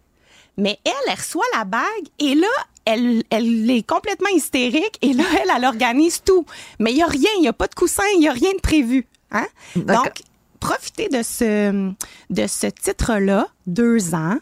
Mais 0.57 0.79
elle, 0.83 0.91
elle 1.07 1.13
reçoit 1.15 1.45
la 1.57 1.63
bague 1.63 1.81
et 2.19 2.35
là, 2.35 2.47
elle, 2.85 3.23
elle 3.29 3.69
est 3.69 3.87
complètement 3.87 4.29
hystérique 4.35 4.97
et 5.01 5.13
là, 5.13 5.23
elle, 5.41 5.51
elle 5.55 5.65
organise 5.65 6.21
tout. 6.23 6.45
Mais 6.79 6.91
il 6.91 6.97
y 6.97 7.03
a 7.03 7.07
rien, 7.07 7.29
il 7.37 7.43
y 7.43 7.47
a 7.47 7.53
pas 7.53 7.67
de 7.67 7.75
coussin, 7.75 8.03
il 8.17 8.23
y 8.23 8.27
a 8.27 8.33
rien 8.33 8.51
de 8.53 8.59
prévu. 8.61 9.05
Hein? 9.31 9.45
Donc, 9.75 10.23
profitez 10.59 11.07
de 11.07 11.21
ce, 11.23 11.91
de 12.31 12.47
ce 12.47 12.67
titre-là, 12.67 13.47
deux 13.67 14.13
ans, 14.13 14.37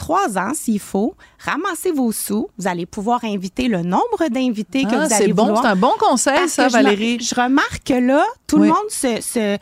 trois 0.00 0.38
ans 0.38 0.52
s'il 0.54 0.80
faut, 0.80 1.14
ramassez 1.38 1.92
vos 1.92 2.10
sous, 2.10 2.48
vous 2.58 2.66
allez 2.66 2.86
pouvoir 2.86 3.22
inviter 3.22 3.68
le 3.68 3.82
nombre 3.82 4.28
d'invités 4.30 4.84
que 4.84 4.94
Ah, 4.94 5.06
vous 5.06 5.12
allez 5.12 5.32
bon, 5.34 5.44
vouloir. 5.44 5.62
c'est 5.62 5.68
un 5.68 5.76
bon 5.76 5.92
conseil, 6.00 6.34
Parce 6.38 6.52
ça, 6.52 6.68
je 6.68 6.72
Valérie. 6.72 7.20
Je, 7.20 7.34
remarque 7.34 7.82
que 7.84 7.92
là, 7.94 8.24
tout 8.46 8.56
Oui. 8.58 8.68
le 8.68 8.72
monde 8.72 8.88
se, 8.90 9.20
se, 9.20 9.58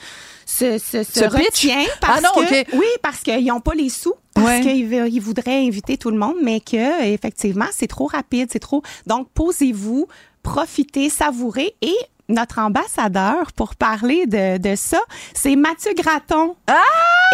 se, 0.47 0.78
se, 1.03 1.24
retient 1.24 1.84
parce 2.01 2.20
Ah 2.24 2.30
non, 2.36 2.45
que, 2.45 2.76
oui, 2.76 2.86
parce 3.03 3.20
qu'ils 3.22 3.45
n'ont 3.47 3.61
pas 3.61 3.74
les 3.74 3.89
sous, 3.89 4.14
parce 4.32 4.47
Ouais. 4.47 4.61
qu'ils 4.61 5.20
voudraient 5.20 5.66
inviter 5.66 5.99
tout 5.99 6.11
le 6.11 6.18
monde, 6.18 6.36
mais 6.41 6.61
que 6.61 7.05
effectivement, 7.05 7.66
c'est 7.72 7.89
trop 7.89 8.07
rapide, 8.07 8.49
c'est 8.53 8.61
trop. 8.61 8.82
Donc, 9.07 9.28
posez-vous, 9.34 10.07
profitez, 10.45 11.11
savourez 11.11 11.74
et 11.82 11.97
notre 12.29 12.59
ambassadeur 12.61 13.53
pour 13.53 13.74
parler 13.76 14.26
de, 14.26 14.59
de 14.59 14.76
ça, 14.76 15.01
c'est 15.35 15.57
Mathieu 15.57 15.93
Graton. 15.97 16.57
Ah! 16.66 16.74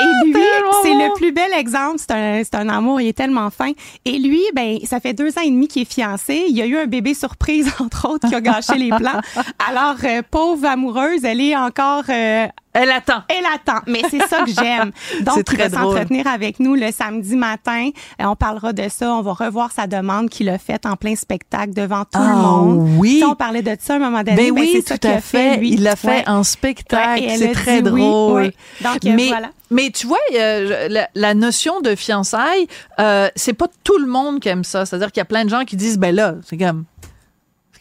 Et 0.01 0.27
lui, 0.29 0.43
c'est 0.83 0.95
le 0.95 1.15
plus 1.15 1.33
bel 1.33 1.53
exemple. 1.53 1.99
C'est 1.99 2.11
un, 2.13 2.43
c'est 2.43 2.55
un 2.57 2.69
amour, 2.69 3.01
il 3.01 3.09
est 3.09 3.13
tellement 3.17 3.51
fin. 3.51 3.73
Et 4.05 4.19
lui, 4.19 4.43
ben, 4.55 4.79
ça 4.85 5.01
fait 5.01 5.13
deux 5.13 5.39
ans 5.39 5.43
et 5.43 5.51
demi 5.51 5.69
qu'il 5.69 5.83
est 5.83 5.93
fiancé. 5.93 6.45
Il 6.49 6.57
y 6.57 6.63
a 6.63 6.67
eu 6.67 6.77
un 6.77 6.87
bébé 6.87 7.15
surprise, 7.15 7.73
entre 7.81 8.09
autres, 8.09 8.29
qui 8.29 8.35
a 8.35 8.41
gâché 8.41 8.75
les 8.77 8.89
plans. 8.89 9.21
Alors, 9.69 9.97
euh, 10.05 10.23
pauvre 10.29 10.67
amoureuse, 10.67 11.25
elle 11.25 11.41
est 11.41 11.57
encore... 11.57 12.05
euh, 12.09 12.47
Elle 12.75 12.91
attend. 12.91 13.23
elle 13.29 13.45
attend, 13.55 13.81
mais 13.87 14.03
c'est 14.11 14.27
ça 14.27 14.43
que 14.45 14.51
j'aime. 14.51 14.91
Donc, 15.23 15.45
il 15.53 15.57
va 15.59 15.71
s'entretenir 15.71 16.27
avec 16.27 16.59
nous 16.61 16.75
le 16.75 16.91
samedi 16.91 17.37
matin. 17.37 17.91
Euh, 18.21 18.25
on 18.25 18.37
parlera 18.37 18.73
de 18.73 18.89
ça. 18.89 19.13
On 19.15 19.23
va 19.23 19.33
revoir 19.33 19.71
sa 19.73 19.87
demande 19.87 20.29
qu'il 20.29 20.49
a 20.49 20.59
faite 20.59 20.85
en 20.85 20.97
plein 20.97 21.15
spectacle 21.15 21.73
devant 21.73 22.03
tout 22.05 22.19
le 22.19 22.25
Ah, 22.29 22.35
monde. 22.35 22.97
oui. 22.99 23.21
Sais, 23.21 23.25
on 23.27 23.35
parlait 23.37 23.63
de 23.63 23.77
ça 23.81 23.95
à 23.95 23.97
un 23.97 24.01
moment 24.01 24.23
donné. 24.25 24.37
Ben 24.37 24.51
oui, 24.53 24.71
c'est 24.75 24.89
ça 24.89 24.99
tout 24.99 25.07
à 25.09 25.21
fait. 25.21 25.57
lui. 25.59 25.71
Il 25.73 25.83
l'a 25.85 25.95
fait 25.97 26.09
Ouais. 26.09 26.29
en 26.29 26.43
spectacle. 26.43 27.23
Ouais, 27.23 27.35
et 27.35 27.37
c'est 27.39 27.53
très 27.53 27.81
dit 27.81 27.91
oui, 27.91 28.01
drôle. 28.03 28.43
oui. 28.43 28.51
Donc, 28.83 29.05
euh, 29.07 29.13
mais, 29.15 29.29
voilà. 29.29 29.51
mais 29.71 29.91
tu 29.91 30.07
vois, 30.09 30.19
euh, 30.35 30.89
la, 30.89 31.09
la 31.15 31.35
notion 31.35 31.81
de 31.81 31.95
fiançailles, 31.95 32.67
euh, 32.99 33.29
c'est 33.37 33.53
pas 33.55 33.67
tout 33.85 33.99
le 33.99 34.07
monde 34.07 34.41
qui 34.41 34.49
aime 34.49 34.65
ça. 34.65 34.85
C'est-à-dire 34.85 35.13
qu'il 35.13 35.21
y 35.21 35.23
a 35.23 35.27
plein 35.27 35.45
de 35.45 35.51
gens 35.51 35.65
qui 35.65 35.77
disent, 35.77 35.99
ben 35.99 36.15
là, 36.15 36.35
c'est 36.45 36.57
comme. 36.59 36.85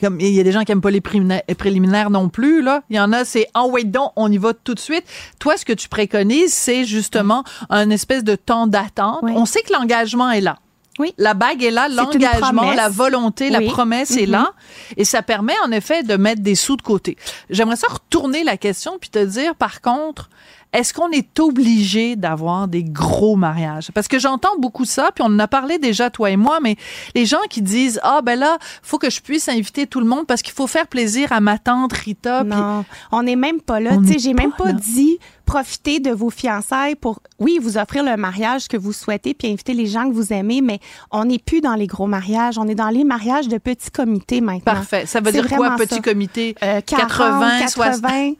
Comme, 0.03 0.19
il 0.19 0.33
y 0.33 0.39
a 0.39 0.43
des 0.43 0.51
gens 0.51 0.63
qui 0.63 0.71
aiment 0.73 0.81
pas 0.81 0.91
les 0.91 0.99
préliminaires, 0.99 2.09
non 2.09 2.27
plus, 2.27 2.61
là. 2.61 2.83
Il 2.89 2.97
y 2.97 2.99
en 2.99 3.13
a, 3.13 3.23
c'est, 3.23 3.47
en 3.53 3.69
wait 3.69 3.85
donc, 3.85 4.11
on 4.17 4.29
y 4.29 4.37
va 4.37 4.53
tout 4.53 4.73
de 4.73 4.79
suite. 4.79 5.05
Toi, 5.39 5.55
ce 5.55 5.63
que 5.63 5.71
tu 5.71 5.87
préconises, 5.87 6.53
c'est 6.53 6.83
justement 6.83 7.45
un 7.69 7.89
espèce 7.89 8.25
de 8.25 8.35
temps 8.35 8.67
d'attente. 8.67 9.19
Oui. 9.21 9.31
On 9.35 9.45
sait 9.45 9.61
que 9.61 9.71
l'engagement 9.71 10.29
est 10.29 10.41
là. 10.41 10.57
Oui. 10.99 11.13
La 11.17 11.33
bague 11.33 11.63
est 11.63 11.71
là, 11.71 11.87
l'engagement, 11.87 12.71
la 12.73 12.89
volonté, 12.89 13.49
la 13.49 13.61
promesse 13.61 14.11
est 14.11 14.25
Mhm. 14.25 14.31
là. 14.31 14.51
Et 14.97 15.05
ça 15.05 15.21
permet, 15.23 15.55
en 15.65 15.71
effet, 15.71 16.03
de 16.03 16.17
mettre 16.17 16.41
des 16.41 16.55
sous 16.55 16.75
de 16.75 16.81
côté. 16.83 17.17
J'aimerais 17.49 17.77
ça 17.77 17.87
retourner 17.87 18.43
la 18.43 18.57
question 18.57 18.97
puis 18.99 19.09
te 19.09 19.23
dire, 19.23 19.55
par 19.55 19.81
contre, 19.81 20.29
est-ce 20.73 20.93
qu'on 20.93 21.11
est 21.11 21.39
obligé 21.39 22.15
d'avoir 22.15 22.67
des 22.67 22.83
gros 22.83 23.35
mariages? 23.35 23.91
Parce 23.93 24.07
que 24.07 24.17
j'entends 24.17 24.57
beaucoup 24.57 24.85
ça, 24.85 25.11
puis 25.13 25.23
on 25.23 25.27
en 25.27 25.39
a 25.39 25.47
parlé 25.47 25.77
déjà, 25.77 26.09
toi 26.09 26.31
et 26.31 26.35
moi, 26.35 26.59
mais 26.61 26.75
les 27.13 27.25
gens 27.25 27.41
qui 27.49 27.61
disent, 27.61 27.99
ah, 28.03 28.21
ben 28.23 28.37
là, 28.39 28.57
faut 28.81 28.97
que 28.97 29.09
je 29.09 29.21
puisse 29.21 29.47
inviter 29.47 29.85
tout 29.85 29.99
le 29.99 30.07
monde 30.07 30.25
parce 30.25 30.41
qu'il 30.41 30.53
faut 30.53 30.67
faire 30.67 30.87
plaisir 30.87 31.31
à 31.31 31.39
ma 31.39 31.59
tante 31.59 31.93
Rita. 31.93 32.43
Non, 32.43 32.85
on 33.11 33.23
n'est 33.23 33.35
même 33.35 33.61
pas 33.61 33.79
là. 33.79 33.97
Tu 33.97 34.13
sais, 34.13 34.19
j'ai 34.19 34.33
même 34.33 34.51
pas 34.51 34.71
là. 34.71 34.73
dit 34.73 35.19
profiter 35.45 35.99
de 35.99 36.11
vos 36.11 36.29
fiançailles 36.29 36.95
pour, 36.95 37.19
oui, 37.39 37.59
vous 37.61 37.77
offrir 37.77 38.03
le 38.03 38.15
mariage 38.15 38.67
que 38.67 38.77
vous 38.77 38.93
souhaitez 38.93 39.33
puis 39.33 39.49
inviter 39.49 39.73
les 39.73 39.85
gens 39.85 40.09
que 40.09 40.13
vous 40.13 40.33
aimez, 40.33 40.61
mais 40.61 40.79
on 41.11 41.25
n'est 41.25 41.39
plus 41.39 41.61
dans 41.61 41.75
les 41.75 41.87
gros 41.87 42.07
mariages. 42.07 42.57
On 42.57 42.67
est 42.67 42.75
dans 42.75 42.89
les 42.89 43.03
mariages 43.03 43.47
de 43.47 43.57
petits 43.57 43.91
comités 43.91 44.41
maintenant. 44.41 44.73
Parfait. 44.73 45.05
Ça 45.05 45.19
veut 45.19 45.31
dire 45.31 45.47
quoi, 45.47 45.75
petit 45.75 45.95
ça. 45.95 46.01
comité? 46.01 46.55
Euh, 46.63 46.81
40, 46.81 47.07
80, 47.09 47.59
80, 47.59 48.33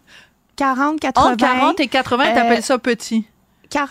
40, 0.56 1.00
80. 1.00 1.26
Entre 1.32 1.38
40 1.38 1.80
et 1.80 1.88
80, 1.88 2.24
Euh, 2.26 2.34
t'appelles 2.36 2.64
ça 2.64 2.78
petit? 2.78 3.26
40? 3.70 3.90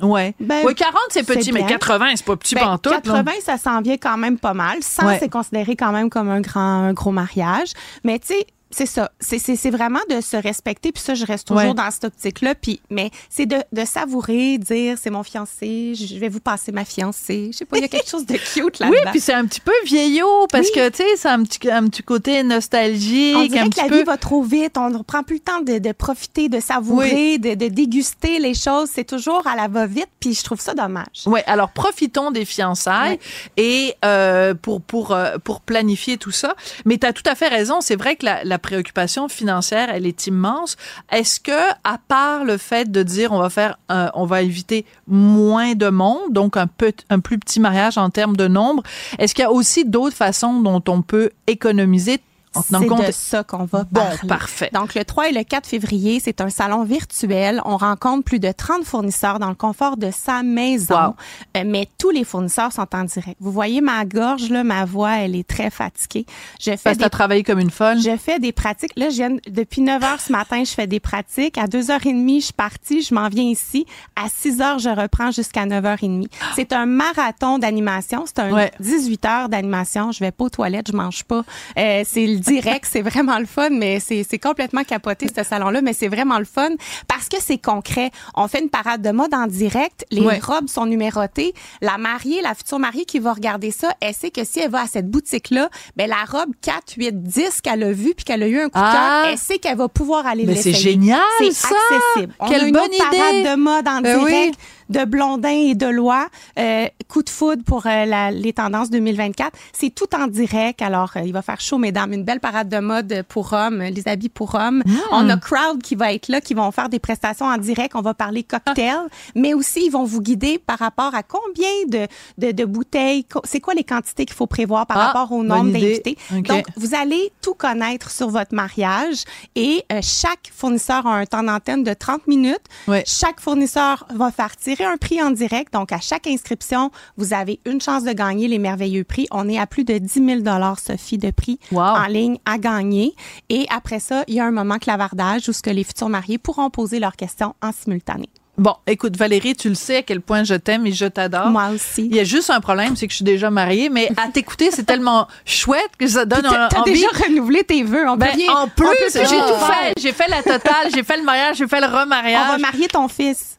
Ouais. 0.00 0.34
Ben, 0.38 0.62
oui, 0.64 0.74
40, 0.76 0.96
c'est 1.10 1.26
petit, 1.26 1.50
mais 1.50 1.60
bien. 1.64 1.76
80, 1.76 2.06
c'est 2.16 2.24
pas 2.24 2.36
petit 2.36 2.54
Ben, 2.54 2.60
pantoute. 2.62 2.92
là. 2.92 3.00
80, 3.22 3.32
ça 3.44 3.58
s'en 3.58 3.80
vient 3.80 3.96
quand 3.96 4.16
même 4.16 4.38
pas 4.38 4.54
mal. 4.54 4.78
100, 4.82 5.06
Ouais. 5.06 5.18
c'est 5.18 5.28
considéré 5.28 5.74
quand 5.74 5.90
même 5.90 6.08
comme 6.08 6.28
un 6.30 6.40
grand, 6.40 6.84
un 6.84 6.92
gros 6.92 7.10
mariage. 7.10 7.72
Mais 8.04 8.18
tu 8.20 8.28
sais, 8.28 8.46
c'est 8.74 8.86
ça. 8.86 9.10
C'est, 9.20 9.38
c'est, 9.38 9.56
c'est 9.56 9.70
vraiment 9.70 10.00
de 10.10 10.20
se 10.20 10.36
respecter. 10.36 10.92
Puis 10.92 11.02
ça, 11.02 11.14
je 11.14 11.24
reste 11.24 11.46
toujours 11.48 11.62
Ouais. 11.62 11.74
dans 11.74 11.90
cette 11.90 12.04
optique-là. 12.04 12.54
Puis, 12.54 12.80
mais 12.90 13.10
c'est 13.30 13.46
de, 13.46 13.56
de 13.72 13.84
savourer, 13.84 14.58
dire, 14.58 14.96
c'est 15.00 15.10
mon 15.10 15.22
fiancé, 15.22 15.94
je 15.94 16.18
vais 16.18 16.28
vous 16.28 16.40
passer 16.40 16.72
ma 16.72 16.84
fiancée. 16.84 17.50
Je 17.52 17.58
sais 17.58 17.64
pas, 17.64 17.76
il 17.78 17.82
y 17.82 17.84
a 17.84 17.88
quelque 17.88 18.08
chose 18.08 18.26
de 18.26 18.34
cute 18.36 18.78
là-dedans. 18.80 18.98
Oui, 19.04 19.10
puis 19.12 19.20
c'est 19.20 19.32
un 19.32 19.44
petit 19.46 19.60
peu 19.60 19.72
vieillot 19.84 20.46
parce 20.50 20.66
Oui. 20.66 20.72
que 20.74 20.88
tu 20.90 20.96
sais, 20.98 21.08
c'est 21.16 21.28
un 21.28 21.42
petit 21.42 21.70
un 21.70 21.86
petit 21.88 22.02
côté 22.02 22.42
nostalgique, 22.42 23.36
on 23.36 23.46
dirait 23.46 23.60
un 23.60 23.64
que 23.64 23.70
petit 23.70 23.80
la 23.82 23.88
peu. 23.88 23.98
vie 23.98 24.04
va 24.04 24.16
trop 24.16 24.42
vite. 24.42 24.76
On 24.76 24.90
ne 24.90 24.98
prend 25.02 25.22
plus 25.22 25.36
le 25.36 25.40
temps 25.40 25.60
de, 25.60 25.78
de 25.78 25.92
profiter, 25.92 26.48
de 26.48 26.60
savourer, 26.60 27.38
de, 27.38 27.54
de 27.54 27.68
déguster 27.68 28.38
les 28.38 28.54
choses. 28.54 28.88
C'est 28.92 29.04
toujours 29.04 29.46
à 29.46 29.56
la 29.56 29.68
va-vite. 29.68 30.08
Puis 30.20 30.34
je 30.34 30.42
trouve 30.42 30.60
ça 30.60 30.74
dommage. 30.74 31.26
Ouais, 31.26 31.44
alors 31.46 31.70
profitons 31.70 32.30
des 32.30 32.44
fiançailles 32.44 33.18
et 33.56 33.94
euh, 34.04 34.54
pour 34.54 34.80
pour 34.82 35.12
euh, 35.12 35.36
pour 35.42 35.60
planifier 35.60 36.16
tout 36.16 36.30
ça. 36.30 36.54
Mais 36.84 36.98
tu 36.98 37.06
as 37.06 37.12
tout 37.12 37.22
à 37.26 37.34
fait 37.34 37.48
raison, 37.48 37.80
c'est 37.80 37.96
vrai 37.96 38.16
que 38.16 38.24
la, 38.24 38.42
la 38.44 38.58
préoccupation 38.64 39.28
financière, 39.28 39.90
elle 39.90 40.06
est 40.06 40.26
immense. 40.26 40.76
Est-ce 41.12 41.38
que 41.38 41.70
à 41.84 41.98
part 42.08 42.44
le 42.44 42.56
fait 42.56 42.90
de 42.90 43.02
dire 43.02 43.32
on 43.32 43.38
va 43.38 43.50
faire 43.50 43.78
on 43.88 44.24
va 44.24 44.42
éviter 44.42 44.86
moins 45.06 45.74
de 45.74 45.88
monde, 45.88 46.32
donc 46.32 46.56
un 46.56 46.66
peu 46.66 46.92
un 47.10 47.20
plus 47.20 47.38
petit 47.38 47.60
mariage 47.60 47.98
en 47.98 48.10
termes 48.10 48.36
de 48.36 48.48
nombre, 48.48 48.82
est-ce 49.18 49.34
qu'il 49.34 49.42
y 49.42 49.46
a 49.46 49.52
aussi 49.52 49.84
d'autres 49.84 50.16
façons 50.16 50.60
dont 50.60 50.82
on 50.88 51.02
peut 51.02 51.30
économiser 51.46 52.20
tenant 52.62 52.80
C'est 52.80 52.86
compte 52.86 53.06
de 53.06 53.12
ça 53.12 53.42
qu'on 53.44 53.64
va 53.64 53.84
Bon, 53.90 54.00
parler. 54.00 54.28
parfait. 54.28 54.70
Donc, 54.72 54.94
le 54.94 55.04
3 55.04 55.28
et 55.28 55.32
le 55.32 55.42
4 55.44 55.66
février, 55.66 56.20
c'est 56.20 56.40
un 56.40 56.50
salon 56.50 56.84
virtuel. 56.84 57.60
On 57.64 57.76
rencontre 57.76 58.24
plus 58.24 58.38
de 58.40 58.52
30 58.52 58.84
fournisseurs 58.84 59.38
dans 59.38 59.48
le 59.48 59.54
confort 59.54 59.96
de 59.96 60.10
sa 60.10 60.42
maison. 60.42 60.94
Wow. 60.94 61.14
Euh, 61.56 61.64
mais 61.66 61.88
tous 61.98 62.10
les 62.10 62.24
fournisseurs 62.24 62.72
sont 62.72 62.86
en 62.94 63.04
direct. 63.04 63.36
Vous 63.40 63.52
voyez 63.52 63.80
ma 63.80 64.04
gorge, 64.04 64.48
là, 64.50 64.64
ma 64.64 64.84
voix, 64.84 65.18
elle 65.18 65.36
est 65.36 65.46
très 65.46 65.70
fatiguée. 65.70 66.26
Je 66.60 66.70
fais 66.72 66.76
parce 66.84 66.98
des 66.98 67.08
travaillé 67.10 67.42
comme 67.42 67.58
une 67.60 67.70
folle. 67.70 67.98
je 68.00 68.16
fais 68.16 68.38
des 68.38 68.52
pratiques. 68.52 68.92
Là, 68.96 69.10
je 69.10 69.16
viens, 69.16 69.36
depuis 69.48 69.80
9 69.82 70.02
heures 70.02 70.20
ce 70.20 70.32
matin, 70.32 70.62
je 70.64 70.70
fais 70.70 70.86
des 70.86 71.00
pratiques. 71.00 71.58
À 71.58 71.66
2h30, 71.66 72.40
je 72.40 72.44
suis 72.44 72.52
partie, 72.52 73.02
je 73.02 73.14
m'en 73.14 73.28
viens 73.28 73.44
ici. 73.44 73.86
À 74.16 74.28
6 74.28 74.60
heures, 74.60 74.78
je 74.78 74.88
reprends 74.88 75.30
jusqu'à 75.30 75.66
9h30. 75.66 76.26
C'est 76.56 76.72
un 76.72 76.86
marathon 76.86 77.58
d'animation. 77.58 78.24
C'est 78.26 78.38
un 78.40 78.52
Ouais. 78.52 78.70
18 78.80 79.24
heures 79.24 79.48
d'animation. 79.48 80.12
Je 80.12 80.20
vais 80.20 80.30
pas 80.30 80.44
aux 80.44 80.48
toilettes, 80.50 80.88
je 80.90 80.96
mange 80.96 81.24
pas. 81.24 81.44
Euh, 81.78 82.02
c'est 82.06 82.26
le 82.26 82.38
direct, 82.44 82.86
c'est 82.90 83.02
vraiment 83.02 83.38
le 83.38 83.46
fun, 83.46 83.70
mais 83.70 84.00
c'est, 84.00 84.24
c'est 84.28 84.38
complètement 84.38 84.84
capoté, 84.84 85.26
ce 85.34 85.42
salon-là, 85.42 85.80
mais 85.82 85.92
c'est 85.92 86.08
vraiment 86.08 86.38
le 86.38 86.44
fun 86.44 86.70
parce 87.08 87.28
que 87.28 87.36
c'est 87.40 87.58
concret. 87.58 88.10
On 88.36 88.48
fait 88.48 88.60
une 88.60 88.70
parade 88.70 89.02
de 89.02 89.10
mode 89.10 89.32
en 89.34 89.46
direct. 89.46 90.04
Les 90.10 90.20
Ouais. 90.20 90.38
robes 90.42 90.68
sont 90.68 90.86
numérotées. 90.86 91.54
La 91.80 91.98
mariée, 91.98 92.40
la 92.42 92.54
future 92.54 92.78
mariée 92.78 93.04
qui 93.04 93.18
va 93.18 93.32
regarder 93.32 93.70
ça, 93.70 93.92
elle 94.00 94.14
sait 94.14 94.30
que 94.30 94.44
si 94.44 94.60
elle 94.60 94.70
va 94.70 94.82
à 94.82 94.86
cette 94.86 95.08
boutique-là, 95.10 95.68
ben, 95.96 96.08
la 96.08 96.24
robe 96.26 96.50
4, 96.62 96.94
8, 96.96 97.22
10 97.22 97.60
qu'elle 97.62 97.82
a 97.82 97.92
vue 97.92 98.14
puis 98.14 98.24
qu'elle 98.24 98.42
a 98.42 98.48
eu 98.48 98.58
un 98.60 98.68
coup 98.68 98.78
de 98.78 98.84
Ah. 98.84 99.20
cœur, 99.22 99.32
elle 99.32 99.38
sait 99.38 99.58
qu'elle 99.58 99.76
va 99.76 99.88
pouvoir 99.88 100.26
aller 100.26 100.44
Mais 100.46 100.56
c'est 100.56 100.72
génial, 100.72 101.20
C'est 101.38 101.46
accessible. 101.48 102.34
On 102.38 102.48
Quelle 102.48 102.62
a 102.64 102.66
une 102.66 102.72
bonne 102.72 102.82
autre 102.84 102.98
parade 103.10 103.34
idée! 103.34 103.50
de 103.50 103.54
mode 103.56 103.88
en 103.88 104.00
Ben 104.00 104.18
direct. 104.18 104.54
oui. 104.58 104.64
De 104.90 105.04
Blondin 105.04 105.48
et 105.70 105.74
de 105.74 105.86
Loi, 105.86 106.28
euh, 106.58 106.86
coup 107.08 107.22
de 107.22 107.30
foudre 107.30 107.62
pour 107.64 107.86
euh, 107.86 108.04
la, 108.04 108.30
les 108.30 108.52
tendances 108.52 108.90
2024. 108.90 109.52
C'est 109.72 109.94
tout 109.94 110.14
en 110.14 110.26
direct. 110.26 110.82
Alors, 110.82 111.12
euh, 111.16 111.20
il 111.24 111.32
va 111.32 111.42
faire 111.42 111.60
chaud, 111.60 111.78
mesdames. 111.78 112.12
Une 112.12 112.24
belle 112.24 112.40
parade 112.40 112.68
de 112.68 112.78
mode 112.78 113.24
pour 113.28 113.52
hommes, 113.52 113.82
les 113.82 114.08
habits 114.08 114.28
pour 114.28 114.54
hommes. 114.54 114.82
On 115.12 115.28
a 115.28 115.36
Crowd 115.36 115.82
qui 115.82 115.94
va 115.94 116.12
être 116.12 116.28
là, 116.28 116.40
qui 116.40 116.54
vont 116.54 116.70
faire 116.70 116.88
des 116.88 116.98
prestations 116.98 117.46
en 117.46 117.58
direct. 117.58 117.94
On 117.94 118.02
va 118.02 118.14
parler 118.14 118.42
cocktail, 118.42 118.98
mais 119.34 119.54
aussi 119.54 119.86
ils 119.86 119.90
vont 119.90 120.04
vous 120.04 120.20
guider 120.20 120.58
par 120.58 120.78
rapport 120.78 121.14
à 121.14 121.22
combien 121.22 121.68
de, 121.88 122.06
de, 122.38 122.52
de 122.52 122.64
bouteilles, 122.64 123.26
c'est 123.44 123.60
quoi 123.60 123.74
les 123.74 123.84
quantités 123.84 124.24
qu'il 124.26 124.36
faut 124.36 124.46
prévoir 124.46 124.86
par 124.86 124.96
Ah, 124.98 125.06
rapport 125.06 125.32
au 125.32 125.42
nombre 125.42 125.70
d'invités. 125.72 126.16
Donc, 126.30 126.64
vous 126.76 126.94
allez 126.94 127.32
tout 127.40 127.54
connaître 127.54 128.10
sur 128.10 128.28
votre 128.28 128.54
mariage 128.54 129.24
et 129.54 129.84
euh, 129.92 130.00
chaque 130.02 130.50
fournisseur 130.54 131.06
a 131.06 131.16
un 131.16 131.26
temps 131.26 131.42
d'antenne 131.42 131.82
de 131.84 131.92
30 131.94 132.26
minutes. 132.26 132.60
Ouais. 132.88 133.02
Chaque 133.06 133.40
fournisseur 133.40 134.06
va 134.14 134.30
faire 134.30 134.56
tirer 134.56 134.83
un 134.84 134.96
prix 134.96 135.22
en 135.22 135.30
direct. 135.30 135.72
Donc, 135.72 135.92
à 135.92 136.00
chaque 136.00 136.26
inscription, 136.26 136.90
vous 137.16 137.32
avez 137.34 137.60
une 137.66 137.80
chance 137.80 138.04
de 138.04 138.12
gagner 138.12 138.48
les 138.48 138.58
merveilleux 138.58 139.04
prix. 139.04 139.26
On 139.30 139.48
est 139.48 139.58
à 139.58 139.66
plus 139.66 139.84
de 139.84 139.98
10 139.98 140.42
000 140.44 140.74
Sophie, 140.84 141.18
de 141.18 141.30
prix 141.30 141.58
Wow. 141.72 141.80
en 141.80 142.06
ligne 142.06 142.38
à 142.44 142.58
gagner. 142.58 143.14
Et 143.48 143.66
après 143.74 144.00
ça, 144.00 144.24
il 144.28 144.34
y 144.34 144.40
a 144.40 144.44
un 144.44 144.50
moment 144.50 144.78
clavardage 144.78 145.48
où 145.48 145.52
ce 145.52 145.62
que 145.62 145.70
les 145.70 145.84
futurs 145.84 146.08
mariés 146.08 146.38
pourront 146.38 146.70
poser 146.70 146.98
leurs 147.00 147.16
questions 147.16 147.54
en 147.62 147.70
simultané. 147.72 148.28
Bon, 148.56 148.74
écoute, 148.86 149.16
Valérie, 149.16 149.56
tu 149.56 149.68
le 149.68 149.74
sais 149.74 149.96
à 149.96 150.02
quel 150.02 150.20
point 150.20 150.44
je 150.44 150.54
t'aime 150.54 150.86
et 150.86 150.92
je 150.92 151.06
t'adore. 151.06 151.46
Moi 151.48 151.70
aussi. 151.74 152.06
Il 152.06 152.14
y 152.14 152.20
a 152.20 152.24
juste 152.24 152.50
un 152.50 152.60
problème, 152.60 152.94
c'est 152.94 153.08
que 153.08 153.10
je 153.10 153.16
suis 153.16 153.24
déjà 153.24 153.50
mariée, 153.50 153.88
mais 153.88 154.08
à 154.16 154.28
t'écouter, 154.28 154.70
c'est 154.70 154.84
tellement 154.84 155.26
chouette 155.44 155.90
que 155.98 156.06
ça 156.06 156.24
donne 156.24 156.46
un, 156.46 156.68
t'as 156.68 156.82
déjà 156.84 157.08
renouvelé 157.26 157.64
tes 157.64 157.82
vœux. 157.82 158.08
On 158.08 158.16
Ben, 158.16 158.28
en 158.54 158.68
plus, 158.68 158.86
j'ai 159.12 159.22
tout 159.22 159.26
fait. 159.26 159.92
J'ai 160.00 160.12
fait 160.12 160.28
la 160.28 160.40
totale, 160.44 160.88
j'ai 160.94 161.02
fait 161.02 161.16
le 161.16 161.24
mariage, 161.24 161.56
j'ai 161.56 161.66
fait 161.66 161.80
le 161.80 161.86
On 161.88 161.90
va 161.90 162.02
remariage. 162.02 162.60
marier 162.60 162.86
ton 162.86 163.08
fils. 163.08 163.53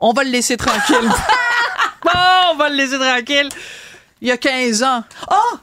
On 0.00 0.12
va 0.12 0.24
le 0.24 0.30
laisser 0.30 0.56
tranquille. 0.56 0.96
bon, 2.04 2.10
on 2.52 2.56
va 2.56 2.68
le 2.70 2.76
laisser 2.76 2.98
tranquille. 2.98 3.48
Il 4.20 4.28
y 4.28 4.30
a 4.30 4.36
15 4.36 4.82
ans. 4.82 5.04
Oh! 5.30 5.58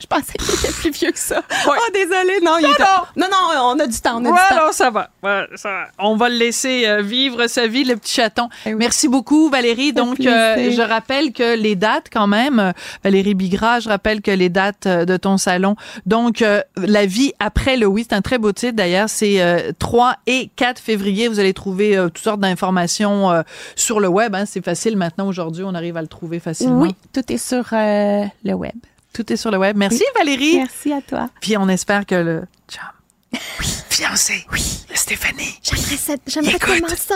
Je 0.00 0.06
pensais 0.06 0.32
qu'il 0.38 0.54
était 0.54 0.69
plus 0.80 0.90
vieux 0.90 1.10
que 1.12 1.18
ça. 1.18 1.36
Ouais. 1.38 1.76
Oh, 1.78 1.90
désolé. 1.92 2.40
Non, 2.42 2.52
il 2.58 2.62
Non, 2.64 2.72
était- 2.72 2.82
non. 2.82 3.24
non, 3.24 3.26
non, 3.30 3.60
on 3.74 3.78
a 3.78 3.86
du 3.86 4.00
temps. 4.00 4.16
On 4.20 4.24
a 4.24 4.30
Ouais, 4.30 4.38
du 4.50 4.56
temps. 4.56 4.66
non, 4.66 4.72
ça 4.72 4.90
va. 4.90 5.10
Ouais, 5.22 5.46
ça 5.56 5.68
va. 5.70 5.84
On 5.98 6.16
va 6.16 6.28
le 6.28 6.36
laisser 6.36 6.86
euh, 6.86 7.02
vivre 7.02 7.46
sa 7.46 7.66
vie, 7.66 7.84
le 7.84 7.96
petit 7.96 8.12
chaton. 8.14 8.48
Eh 8.66 8.70
oui. 8.70 8.76
Merci 8.78 9.08
beaucoup, 9.08 9.48
Valérie. 9.50 9.92
Donc, 9.92 10.20
euh, 10.20 10.70
je 10.70 10.82
rappelle 10.82 11.32
que 11.32 11.56
les 11.56 11.76
dates, 11.76 12.06
quand 12.12 12.26
même, 12.26 12.58
euh, 12.58 12.72
Valérie 13.04 13.34
Bigra, 13.34 13.80
je 13.80 13.88
rappelle 13.88 14.22
que 14.22 14.30
les 14.30 14.48
dates 14.48 14.86
euh, 14.86 15.04
de 15.04 15.16
ton 15.16 15.36
salon. 15.36 15.76
Donc, 16.06 16.42
euh, 16.42 16.60
la 16.76 17.06
vie 17.06 17.32
après 17.38 17.76
le 17.76 17.86
oui, 17.86 18.06
c'est 18.08 18.16
un 18.16 18.22
très 18.22 18.38
beau 18.38 18.52
titre 18.52 18.74
d'ailleurs. 18.76 19.08
C'est 19.08 19.40
euh, 19.42 19.72
3 19.78 20.16
et 20.26 20.50
4 20.56 20.78
février. 20.80 21.28
Vous 21.28 21.38
allez 21.40 21.54
trouver 21.54 21.96
toutes 21.96 22.18
sortes 22.18 22.40
d'informations 22.40 23.30
euh, 23.30 23.42
sur 23.76 24.00
le 24.00 24.08
web. 24.08 24.34
hein. 24.34 24.44
C'est 24.46 24.64
facile 24.64 24.96
maintenant. 24.96 25.26
Aujourd'hui, 25.28 25.64
on 25.66 25.74
arrive 25.74 25.96
à 25.96 26.02
le 26.02 26.08
trouver 26.08 26.40
facilement. 26.40 26.80
Oui, 26.80 26.94
tout 27.12 27.32
est 27.32 27.36
sur 27.38 27.64
euh, 27.72 28.24
le 28.44 28.52
web. 28.54 28.72
Tout 29.12 29.32
est 29.32 29.36
sur 29.36 29.50
le 29.50 29.58
web. 29.58 29.76
Merci, 29.76 30.04
Valérie. 30.16 30.56
Merci 30.58 30.92
à 30.92 31.00
toi. 31.00 31.28
Puis 31.40 31.56
on 31.56 31.68
espère 31.68 32.06
que 32.06 32.14
le 32.14 32.42
chum, 32.70 32.82
oui, 33.60 33.66
fiancé, 33.88 34.46
oui, 34.52 34.84
Stéphanie, 34.94 35.58
J'aimerais 35.62 35.96
ça- 35.96 36.14
j'aimerais 36.26 36.58
tellement 36.58 36.88
ça. 36.88 37.14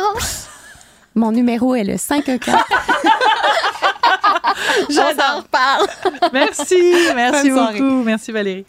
Mon 1.15 1.31
numéro 1.31 1.75
est 1.77 1.85
le 1.85 1.97
54. 1.97 2.65
On 4.91 4.93
s'en 4.93 5.37
reparle. 5.39 5.87
Merci, 6.33 6.75
merci 7.15 7.49
Bonne 7.51 7.57
soirée. 7.59 7.79
beaucoup. 7.81 8.03
Merci 8.03 8.33
Valérie. 8.33 8.67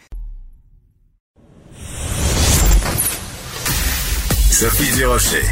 Sophie 4.52 4.92
Durocher. 4.96 5.44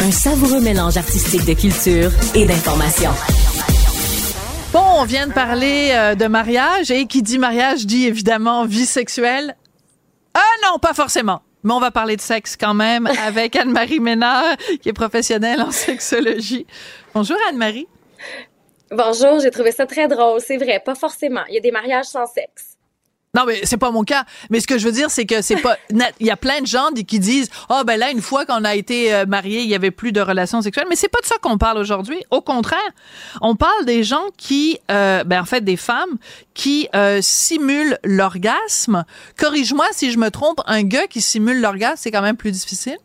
Un 0.00 0.10
savoureux 0.12 0.60
mélange 0.60 0.96
artistique 0.96 1.44
de 1.44 1.54
culture 1.54 2.10
et 2.34 2.44
d'information. 2.46 3.10
Bon, 4.78 5.00
on 5.00 5.04
vient 5.04 5.26
de 5.26 5.32
parler 5.32 5.90
euh, 5.92 6.14
de 6.14 6.28
mariage 6.28 6.92
et 6.92 7.06
qui 7.06 7.20
dit 7.20 7.36
mariage 7.36 7.84
dit 7.84 8.06
évidemment 8.06 8.64
vie 8.64 8.86
sexuelle. 8.86 9.56
Ah 10.34 10.54
non, 10.62 10.78
pas 10.78 10.94
forcément. 10.94 11.42
Mais 11.64 11.72
on 11.72 11.80
va 11.80 11.90
parler 11.90 12.14
de 12.14 12.20
sexe 12.20 12.56
quand 12.56 12.74
même 12.74 13.08
avec 13.26 13.56
Anne-Marie 13.56 13.98
Ménard, 13.98 14.56
qui 14.80 14.88
est 14.88 14.92
professionnelle 14.92 15.60
en 15.62 15.72
sexologie. 15.72 16.64
Bonjour 17.12 17.36
Anne-Marie. 17.48 17.88
Bonjour, 18.92 19.40
j'ai 19.40 19.50
trouvé 19.50 19.72
ça 19.72 19.84
très 19.84 20.06
drôle. 20.06 20.40
C'est 20.40 20.58
vrai, 20.58 20.78
pas 20.78 20.94
forcément. 20.94 21.42
Il 21.48 21.54
y 21.56 21.58
a 21.58 21.60
des 21.60 21.72
mariages 21.72 22.04
sans 22.04 22.26
sexe. 22.26 22.77
Non, 23.34 23.44
mais 23.46 23.60
c'est 23.64 23.76
pas 23.76 23.90
mon 23.90 24.04
cas. 24.04 24.24
Mais 24.48 24.60
ce 24.60 24.66
que 24.66 24.78
je 24.78 24.86
veux 24.86 24.92
dire, 24.92 25.10
c'est 25.10 25.26
que 25.26 25.42
c'est 25.42 25.56
pas. 25.56 25.76
Il 26.20 26.26
y 26.26 26.30
a 26.30 26.36
plein 26.36 26.60
de 26.60 26.66
gens 26.66 26.88
qui 27.06 27.18
disent, 27.18 27.50
ah 27.68 27.84
ben 27.84 27.98
là, 27.98 28.10
une 28.10 28.22
fois 28.22 28.46
qu'on 28.46 28.64
a 28.64 28.74
été 28.74 29.14
euh, 29.14 29.26
mariés, 29.26 29.60
il 29.60 29.68
y 29.68 29.74
avait 29.74 29.90
plus 29.90 30.12
de 30.12 30.20
relations 30.20 30.62
sexuelles. 30.62 30.86
Mais 30.88 30.96
c'est 30.96 31.08
pas 31.08 31.20
de 31.20 31.26
ça 31.26 31.36
qu'on 31.40 31.58
parle 31.58 31.78
aujourd'hui. 31.78 32.18
Au 32.30 32.40
contraire, 32.40 32.78
on 33.42 33.54
parle 33.54 33.84
des 33.84 34.02
gens 34.02 34.24
qui, 34.36 34.80
euh, 34.90 35.24
ben 35.24 35.42
en 35.42 35.44
fait, 35.44 35.62
des 35.62 35.76
femmes 35.76 36.16
qui 36.54 36.88
euh, 36.94 37.20
simulent 37.20 37.98
l'orgasme. 38.02 39.04
Corrige-moi 39.36 39.86
si 39.92 40.10
je 40.10 40.18
me 40.18 40.30
trompe. 40.30 40.60
Un 40.66 40.82
gars 40.82 41.06
qui 41.06 41.20
simule 41.20 41.60
l'orgasme, 41.60 41.98
c'est 41.98 42.10
quand 42.10 42.22
même 42.22 42.36
plus 42.36 42.52
difficile? 42.52 42.98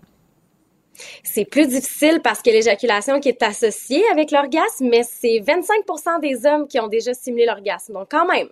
C'est 1.23 1.45
plus 1.45 1.67
difficile 1.67 2.21
parce 2.23 2.41
que 2.41 2.49
l'éjaculation 2.49 3.19
qui 3.19 3.29
est 3.29 3.43
associée 3.43 4.03
avec 4.11 4.31
l'orgasme, 4.31 4.87
mais 4.89 5.03
c'est 5.03 5.39
25% 5.39 6.21
des 6.21 6.45
hommes 6.45 6.67
qui 6.67 6.79
ont 6.79 6.87
déjà 6.87 7.13
simulé 7.13 7.45
l'orgasme. 7.45 7.93
Donc, 7.93 8.07
quand 8.09 8.25
même. 8.25 8.47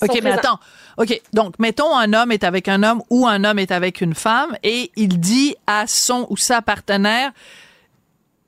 OK, 0.00 0.10
mais 0.14 0.20
présents. 0.20 0.36
attends. 0.36 0.60
OK, 0.96 1.20
donc 1.32 1.58
mettons 1.58 1.96
un 1.96 2.12
homme 2.12 2.32
est 2.32 2.44
avec 2.44 2.68
un 2.68 2.82
homme 2.82 3.02
ou 3.10 3.26
un 3.26 3.44
homme 3.44 3.58
est 3.58 3.72
avec 3.72 4.00
une 4.00 4.14
femme 4.14 4.56
et 4.62 4.90
il 4.96 5.18
dit 5.18 5.56
à 5.66 5.86
son 5.86 6.26
ou 6.30 6.36
sa 6.36 6.62
partenaire 6.62 7.32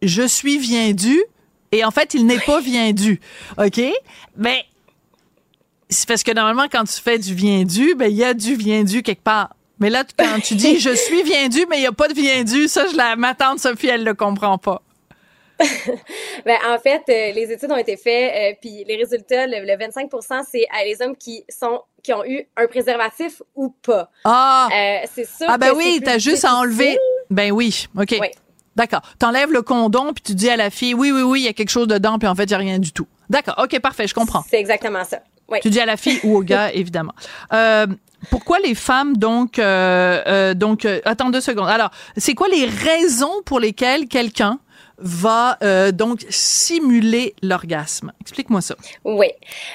je 0.03 0.23
suis 0.27 0.59
viendu 0.59 1.19
et 1.73 1.85
en 1.85 1.91
fait, 1.91 2.15
il 2.15 2.27
n'est 2.27 2.41
pas 2.41 2.61
viendu. 2.61 3.21
OK? 3.57 3.81
Mais 4.37 4.65
c'est 5.89 6.09
parce 6.09 6.23
que 6.23 6.33
normalement 6.33 6.67
quand 6.71 6.85
tu 6.85 7.01
fais 7.01 7.19
du 7.19 7.35
viendu, 7.35 7.95
ben 7.97 8.11
il 8.11 8.17
y 8.17 8.25
a 8.25 8.35
du 8.35 8.55
viendu 8.55 9.03
quelque 9.03 9.23
part. 9.23 9.55
Mais 9.79 9.91
là 9.91 10.05
quand 10.17 10.41
tu 10.43 10.55
dis 10.55 10.79
je 10.81 10.95
suis 10.95 11.23
viendu 11.23 11.65
mais 11.69 11.79
il 11.79 11.83
y 11.83 11.87
a 11.87 11.93
pas 11.93 12.09
de 12.09 12.15
viendu, 12.15 12.69
ça 12.69 12.87
je 12.91 12.97
la 12.97 13.17
ma 13.17 13.35
tante 13.35 13.59
Sophie 13.61 13.89
elle 13.89 14.05
le 14.05 14.15
comprend 14.15 14.59
pas. 14.59 14.83
Ben, 16.45 16.57
en 16.69 16.79
fait, 16.79 17.03
euh, 17.09 17.33
les 17.33 17.53
études 17.53 17.71
ont 17.71 17.77
été 17.77 17.97
faites, 17.97 18.55
euh, 18.55 18.57
puis 18.61 18.85
les 18.87 18.97
résultats, 18.97 19.47
le, 19.47 19.61
le 19.61 19.73
25% 19.77 20.43
c'est 20.51 20.63
euh, 20.63 20.85
les 20.85 21.03
hommes 21.03 21.17
qui 21.17 21.45
sont 21.49 21.83
qui 22.03 22.13
ont 22.15 22.25
eu 22.25 22.47
un 22.57 22.67
préservatif 22.67 23.43
ou 23.55 23.69
pas. 23.83 24.11
Ah 24.25 24.69
Euh, 24.73 25.07
c'est 25.15 25.27
sûr 25.27 25.47
Ah 25.49 25.59
ben 25.59 25.73
que 25.73 25.77
oui, 25.77 26.01
t'as 26.03 26.19
juste 26.19 26.45
à 26.47 26.55
enlever. 26.55 26.97
Ben 27.29 27.53
oui, 27.53 27.87
OK. 27.97 28.17
Oui. 28.21 28.29
D'accord. 28.75 29.03
T'enlèves 29.19 29.53
le 29.53 29.63
condom 29.63 30.13
puis 30.15 30.23
tu 30.23 30.35
dis 30.35 30.49
à 30.49 30.57
la 30.57 30.71
fille 30.71 30.95
oui 30.95 31.11
oui 31.13 31.23
oui, 31.23 31.41
il 31.41 31.45
y 31.45 31.49
a 31.49 31.53
quelque 31.53 31.71
chose 31.71 31.89
dedans 31.89 32.19
puis 32.19 32.29
en 32.29 32.35
fait 32.35 32.45
il 32.45 32.53
y 32.53 32.55
a 32.55 32.59
rien 32.59 32.79
du 32.79 32.93
tout. 32.93 33.07
D'accord. 33.29 33.55
OK, 33.63 33.79
parfait, 33.81 34.07
je 34.07 34.15
comprends. 34.15 34.43
C'est 34.49 34.59
exactement 34.59 35.05
ça. 35.05 35.21
Oui. 35.49 35.59
Tu 35.61 35.69
dis 35.69 35.81
à 35.81 35.87
la 35.87 35.97
fille 35.99 36.21
ou 36.23 36.37
au 36.39 36.43
gars 36.43 36.71
évidemment. 36.75 37.13
Euh, 37.53 37.87
pourquoi 38.31 38.59
les 38.61 38.75
femmes 38.75 39.17
donc 39.17 39.59
euh, 39.59 40.23
euh, 40.27 40.55
donc 40.55 40.85
euh, 40.85 41.01
attends 41.05 41.31
deux 41.31 41.41
secondes. 41.41 41.69
Alors, 41.69 41.91
c'est 42.17 42.35
quoi 42.35 42.49
les 42.49 42.65
raisons 42.67 43.43
pour 43.45 43.61
lesquelles 43.61 44.07
quelqu'un 44.09 44.59
va 45.01 45.59
euh, 45.63 45.93
donc 45.93 46.25
simuler 46.31 47.35
l'orgasme 47.43 48.13
Explique-moi 48.21 48.61
ça. 48.61 48.77
Oui. 49.05 49.29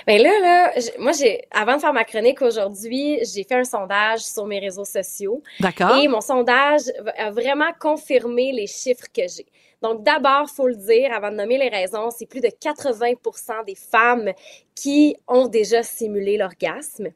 Mais 0.07 0.17
là, 0.19 0.31
là, 0.41 0.79
j- 0.79 0.91
moi, 0.99 1.11
j'ai, 1.11 1.43
avant 1.51 1.75
de 1.75 1.81
faire 1.81 1.93
ma 1.93 2.03
chronique 2.05 2.41
aujourd'hui, 2.41 3.19
j'ai 3.25 3.43
fait 3.43 3.55
un 3.55 3.63
sondage 3.63 4.21
sur 4.21 4.45
mes 4.45 4.59
réseaux 4.59 4.85
sociaux. 4.85 5.41
D'accord 5.59 5.97
Et 5.97 6.07
mon 6.07 6.21
sondage 6.21 6.83
a 7.17 7.31
vraiment 7.31 7.71
confirmé 7.79 8.51
les 8.51 8.67
chiffres 8.67 9.05
que 9.13 9.23
j'ai. 9.27 9.45
Donc, 9.81 10.03
d'abord, 10.03 10.49
faut 10.49 10.67
le 10.67 10.75
dire, 10.75 11.11
avant 11.13 11.29
de 11.31 11.35
nommer 11.35 11.57
les 11.57 11.69
raisons, 11.69 12.09
c'est 12.09 12.25
plus 12.25 12.39
de 12.41 12.47
80% 12.47 13.65
des 13.65 13.75
femmes 13.75 14.31
qui 14.73 15.15
ont 15.27 15.47
déjà 15.47 15.83
simulé 15.83 16.37
l'orgasme. 16.37 17.09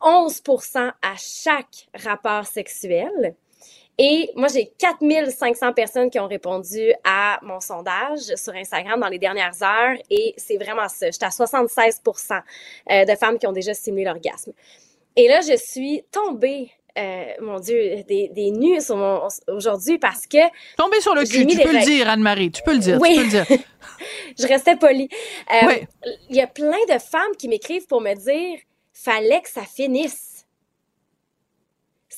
11% 0.00 0.78
à 1.02 1.14
chaque 1.18 1.88
rapport 2.04 2.46
sexuel. 2.46 3.34
Et 3.98 4.30
moi, 4.36 4.48
j'ai 4.48 4.70
4500 4.78 5.72
personnes 5.72 6.10
qui 6.10 6.20
ont 6.20 6.26
répondu 6.26 6.92
à 7.04 7.38
mon 7.42 7.60
sondage 7.60 8.34
sur 8.36 8.52
Instagram 8.54 9.00
dans 9.00 9.08
les 9.08 9.18
dernières 9.18 9.62
heures 9.62 9.96
et 10.10 10.34
c'est 10.36 10.58
vraiment 10.58 10.88
ça. 10.88 11.10
J'étais 11.10 11.24
à 11.24 11.30
76% 11.30 12.40
euh, 12.90 13.04
de 13.06 13.14
femmes 13.16 13.38
qui 13.38 13.46
ont 13.46 13.52
déjà 13.52 13.72
simulé 13.72 14.04
l'orgasme. 14.04 14.52
Et 15.16 15.28
là, 15.28 15.40
je 15.40 15.56
suis 15.56 16.04
tombée, 16.12 16.70
euh, 16.98 17.24
mon 17.40 17.58
Dieu, 17.58 18.02
des, 18.06 18.28
des 18.28 18.50
nues 18.50 18.78
aujourd'hui 19.48 19.98
parce 19.98 20.26
que 20.26 20.38
Tomber 20.76 21.00
sur 21.00 21.14
le 21.14 21.24
cul, 21.24 21.46
tu 21.46 21.58
peux 21.58 21.72
le 21.72 21.84
dire 21.84 22.06
Anne-Marie, 22.10 22.50
tu 22.50 22.62
peux 22.62 22.74
le 22.74 22.80
dire, 22.80 22.98
Oui. 23.00 23.12
tu 23.12 23.16
peux 23.16 23.22
le 23.24 23.30
dire. 23.30 23.46
je 24.38 24.46
restais 24.46 24.76
polie. 24.76 25.08
Euh. 25.50 25.72
Il 26.28 26.36
y 26.36 26.42
a 26.42 26.46
plein 26.46 26.84
de 26.92 26.98
femmes 26.98 27.34
qui 27.38 27.48
m'écrivent 27.48 27.86
pour 27.86 28.02
me 28.02 28.12
dire 28.14 28.58
fallait 28.92 29.40
que 29.40 29.48
ça 29.48 29.62
finisse. 29.62 30.35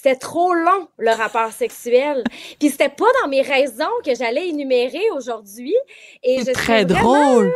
C'était 0.01 0.14
trop 0.14 0.55
long, 0.55 0.86
le 0.96 1.11
rapport 1.11 1.51
sexuel. 1.51 2.22
Puis 2.61 2.70
c'était 2.70 2.88
pas 2.88 3.07
dans 3.20 3.28
mes 3.28 3.42
raisons 3.42 3.90
que 4.07 4.14
j'allais 4.14 4.49
énumérer 4.49 5.03
aujourd'hui. 5.16 5.74
Et 6.22 6.38
je 6.44 6.53
très 6.53 6.84
vraiment- 6.84 7.32
drôle. 7.32 7.53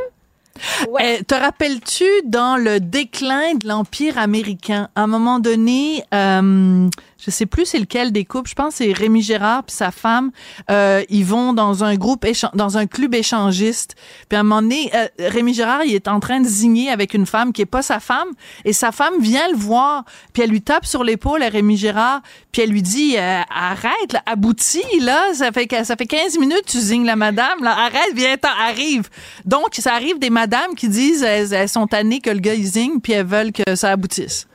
Ouais. 0.89 1.19
Eh, 1.21 1.25
te 1.25 1.37
rappelles-tu 1.37 2.05
dans 2.25 2.57
le 2.57 2.81
déclin 2.81 3.55
de 3.55 3.69
l'Empire 3.69 4.19
américain, 4.19 4.89
à 4.97 5.03
un 5.03 5.07
moment 5.07 5.39
donné, 5.39 6.03
euh, 6.13 6.89
je 7.25 7.31
sais 7.31 7.47
plus 7.47 7.67
c'est 7.67 7.79
lequel 7.79 8.13
des 8.13 8.25
couples, 8.25 8.49
je 8.49 8.55
pense 8.55 8.77
c'est 8.77 8.93
Rémi 8.93 9.23
Gérard 9.23 9.65
puis 9.65 9.75
sa 9.75 9.91
femme, 9.91 10.31
euh, 10.71 11.03
ils 11.09 11.25
vont 11.25 11.53
dans 11.53 11.85
un 11.85 11.95
groupe 11.95 12.27
dans 12.55 12.79
un 12.79 12.87
club 12.87 13.15
échangiste. 13.15 13.95
Puis 14.29 14.37
à 14.37 14.41
un 14.41 14.43
moment 14.43 14.63
donné, 14.63 14.91
euh, 14.95 15.07
Rémi 15.19 15.55
Gérard, 15.55 15.85
il 15.85 15.95
est 15.95 16.09
en 16.09 16.21
train 16.21 16.41
de 16.41 16.47
zigner 16.47 16.91
avec 16.91 17.15
une 17.15 17.27
femme 17.27 17.53
qui 17.53 17.63
est 17.63 17.67
pas 17.67 17.83
sa 17.83 18.01
femme. 18.01 18.29
Et 18.65 18.73
sa 18.73 18.93
femme 18.93 19.21
vient 19.21 19.49
le 19.49 19.57
voir, 19.57 20.05
puis 20.33 20.43
elle 20.43 20.51
lui 20.51 20.63
tape 20.63 20.87
sur 20.87 21.05
l'épaule 21.05 21.43
à 21.43 21.49
Rémi 21.49 21.77
Gérard, 21.77 22.23
puis 22.53 22.63
elle 22.63 22.71
lui 22.71 22.83
dit 22.83 23.17
euh, 23.17 23.41
arrête, 23.51 24.13
là, 24.13 24.23
aboutis 24.27 24.83
là, 25.01 25.35
ça 25.35 25.53
fait 25.53 25.69
ça 25.85 25.97
fait 25.97 26.07
15 26.07 26.39
minutes 26.39 26.65
tu 26.67 26.79
zignes 26.79 27.07
la 27.07 27.17
madame, 27.17 27.63
là, 27.63 27.73
arrête, 27.73 28.15
viens, 28.15 28.37
arrive. 28.67 29.09
Donc 29.45 29.75
ça 29.79 29.95
arrive 29.95 30.19
des 30.19 30.31
madames 30.31 30.75
qui 30.77 30.89
disent 30.89 31.23
elles, 31.23 31.69
sont 31.69 31.87
tannées 31.87 32.21
que 32.21 32.31
le 32.31 32.41
gars 32.41 32.55
il 32.55 32.67
zigne 32.67 33.01
puis 33.01 33.13
elles 33.13 33.27
veulent 33.27 33.53
que 33.53 33.75
ça 33.75 33.91
aboutisse 33.91 34.47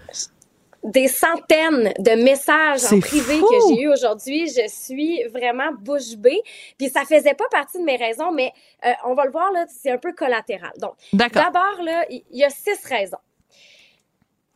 des 0.83 1.07
centaines 1.07 1.93
de 1.99 2.23
messages 2.23 2.85
en 2.85 2.99
privé 2.99 3.39
que 3.39 3.55
j'ai 3.69 3.81
eu 3.81 3.87
aujourd'hui. 3.89 4.47
Je 4.47 4.67
suis 4.67 5.23
vraiment 5.25 5.71
bouche 5.79 6.15
bée. 6.15 6.41
Puis 6.77 6.89
ça 6.89 7.03
faisait 7.03 7.33
pas 7.33 7.47
partie 7.51 7.79
de 7.79 7.83
mes 7.83 7.97
raisons, 7.97 8.31
mais 8.31 8.51
euh, 8.85 8.91
on 9.05 9.13
va 9.13 9.25
le 9.25 9.31
voir 9.31 9.51
là, 9.51 9.65
c'est 9.67 9.91
un 9.91 9.97
peu 9.97 10.13
collatéral. 10.13 10.71
Donc, 10.77 10.93
d'abord 11.13 11.81
là, 11.83 12.05
il 12.09 12.23
y 12.31 12.43
a 12.43 12.49
six 12.49 12.83
raisons. 12.85 13.17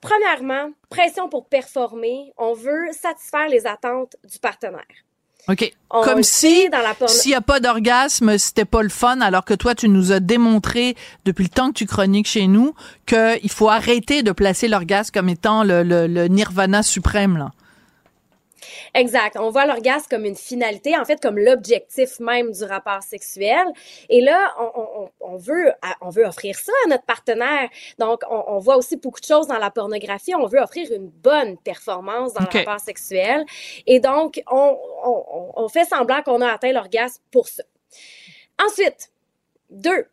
Premièrement, 0.02 0.72
pression 0.90 1.30
pour 1.30 1.48
performer. 1.48 2.34
On 2.38 2.54
veut 2.54 2.92
satisfaire 2.92 3.48
les 3.48 3.68
attentes 3.68 4.16
du 4.24 4.40
partenaire. 4.40 4.82
OK. 5.48 5.74
Comme 5.90 6.24
si, 6.24 6.70
s'il 7.08 7.30
n'y 7.32 7.36
a 7.36 7.42
pas 7.42 7.60
d'orgasme, 7.60 8.38
c'était 8.38 8.66
pas 8.66 8.82
le 8.82 8.90
fun, 8.90 9.20
alors 9.22 9.44
que 9.44 9.54
toi, 9.54 9.76
tu 9.76 9.90
nous 9.90 10.12
as 10.12 10.20
démontré, 10.20 10.96
depuis 11.26 11.44
le 11.44 11.50
temps 11.50 11.70
que 11.70 11.74
tu 11.74 11.86
chroniques 11.86 12.28
chez 12.28 12.48
nous, 12.48 12.74
qu'il 13.06 13.50
faut 13.50 13.70
arrêter 13.70 14.24
de 14.24 14.32
placer 14.32 14.68
l'orgasme 14.68 15.12
comme 15.14 15.30
étant 15.30 15.64
le, 15.64 15.84
le, 15.84 16.08
le 16.08 16.28
nirvana 16.28 16.84
suprême, 16.84 17.38
là. 17.38 17.52
Exact. 18.94 19.38
On 19.40 19.50
voit 19.50 19.66
l'orgasme 19.66 20.08
comme 20.10 20.26
une 20.26 20.36
finalité, 20.36 20.98
en 20.98 21.06
fait, 21.06 21.22
comme 21.22 21.38
l'objectif 21.38 22.20
même 22.20 22.52
du 22.52 22.64
rapport 22.64 23.04
sexuel. 23.04 23.66
Et 24.10 24.22
là, 24.22 24.54
on, 24.60 24.72
on, 24.76 25.10
on, 25.20 25.38
veut, 25.38 25.72
on 26.02 26.10
veut 26.10 26.26
offrir 26.26 26.58
ça 26.58 26.72
à 26.86 26.90
notre 26.90 27.06
partenaire. 27.06 27.70
Donc, 28.00 28.22
on, 28.30 28.44
on, 28.48 28.60
voit 28.60 28.78
aussi 28.78 28.98
beaucoup 28.98 29.20
de 29.20 29.26
choses 29.26 29.48
dans 29.48 29.58
la 29.58 29.72
pornographie. 29.72 30.36
On 30.36 30.48
veut 30.48 30.60
offrir 30.60 30.92
une 30.92 31.10
bonne 31.10 31.58
performance 31.58 32.34
dans 32.34 32.42
le 32.42 32.60
rapport 32.60 32.80
sexuel. 32.80 33.46
Et 33.88 34.00
donc, 34.00 34.42
on, 34.50 34.78
on 35.56 35.68
fait 35.70 35.86
semblant 35.86 36.22
qu'on 36.22 36.42
a 36.42 36.52
atteint 36.52 36.72
l'orgasme 36.72 37.22
pour 37.32 37.48
ça. 37.48 37.64
Ensuite, 38.64 39.12
deux, 39.70 40.06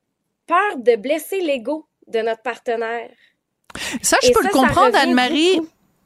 peur 0.46 0.76
de 0.76 0.96
blesser 0.96 1.40
l'ego 1.40 1.86
de 2.06 2.20
notre 2.20 2.42
partenaire. 2.42 3.10
Ça, 4.02 4.16
je 4.22 4.32
peux 4.32 4.42
le 4.42 4.50
comprendre, 4.50 4.96
Anne-Marie. 4.96 5.60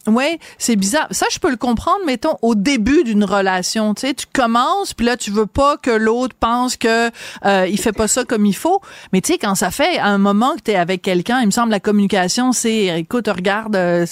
Oui, 0.08 0.38
c'est 0.58 0.74
bizarre. 0.74 1.06
Ça, 1.12 1.26
je 1.30 1.38
peux 1.38 1.50
le 1.50 1.56
comprendre, 1.56 2.00
mettons, 2.04 2.36
au 2.42 2.56
début 2.56 3.04
d'une 3.04 3.22
relation. 3.22 3.94
Tu 3.94 4.08
sais, 4.08 4.14
tu 4.14 4.26
commences, 4.32 4.94
puis 4.94 5.06
là, 5.06 5.16
tu 5.16 5.30
veux 5.30 5.46
pas 5.46 5.76
que 5.76 5.92
l'autre 5.92 6.34
pense 6.38 6.76
que 6.76 7.10
euh, 7.44 7.66
il 7.68 7.78
fait 7.78 7.92
pas 7.92 8.08
ça 8.08 8.24
comme 8.24 8.44
il 8.44 8.56
faut. 8.56 8.80
Mais 9.12 9.20
tu 9.20 9.32
sais, 9.32 9.38
quand 9.38 9.54
ça 9.54 9.70
fait 9.70 9.98
un 10.00 10.18
moment 10.18 10.56
que 10.56 10.62
tu 10.62 10.70
es 10.72 10.76
avec 10.76 11.02
quelqu'un, 11.02 11.40
il 11.40 11.46
me 11.46 11.52
semble 11.52 11.70
la 11.70 11.80
communication, 11.80 12.52
c'est, 12.52 12.98
écoute, 12.98 13.28
regarde, 13.28 13.76
euh, 13.76 14.04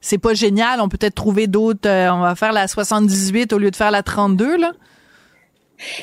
c'est 0.00 0.18
pas 0.18 0.34
génial, 0.34 0.80
on 0.80 0.88
peut 0.88 0.96
peut-être 0.96 1.16
trouver 1.16 1.48
d'autres, 1.48 1.88
euh, 1.88 2.12
on 2.12 2.20
va 2.20 2.36
faire 2.36 2.52
la 2.52 2.68
78 2.68 3.52
au 3.52 3.58
lieu 3.58 3.72
de 3.72 3.76
faire 3.76 3.90
la 3.90 4.04
32, 4.04 4.56
là. 4.58 4.72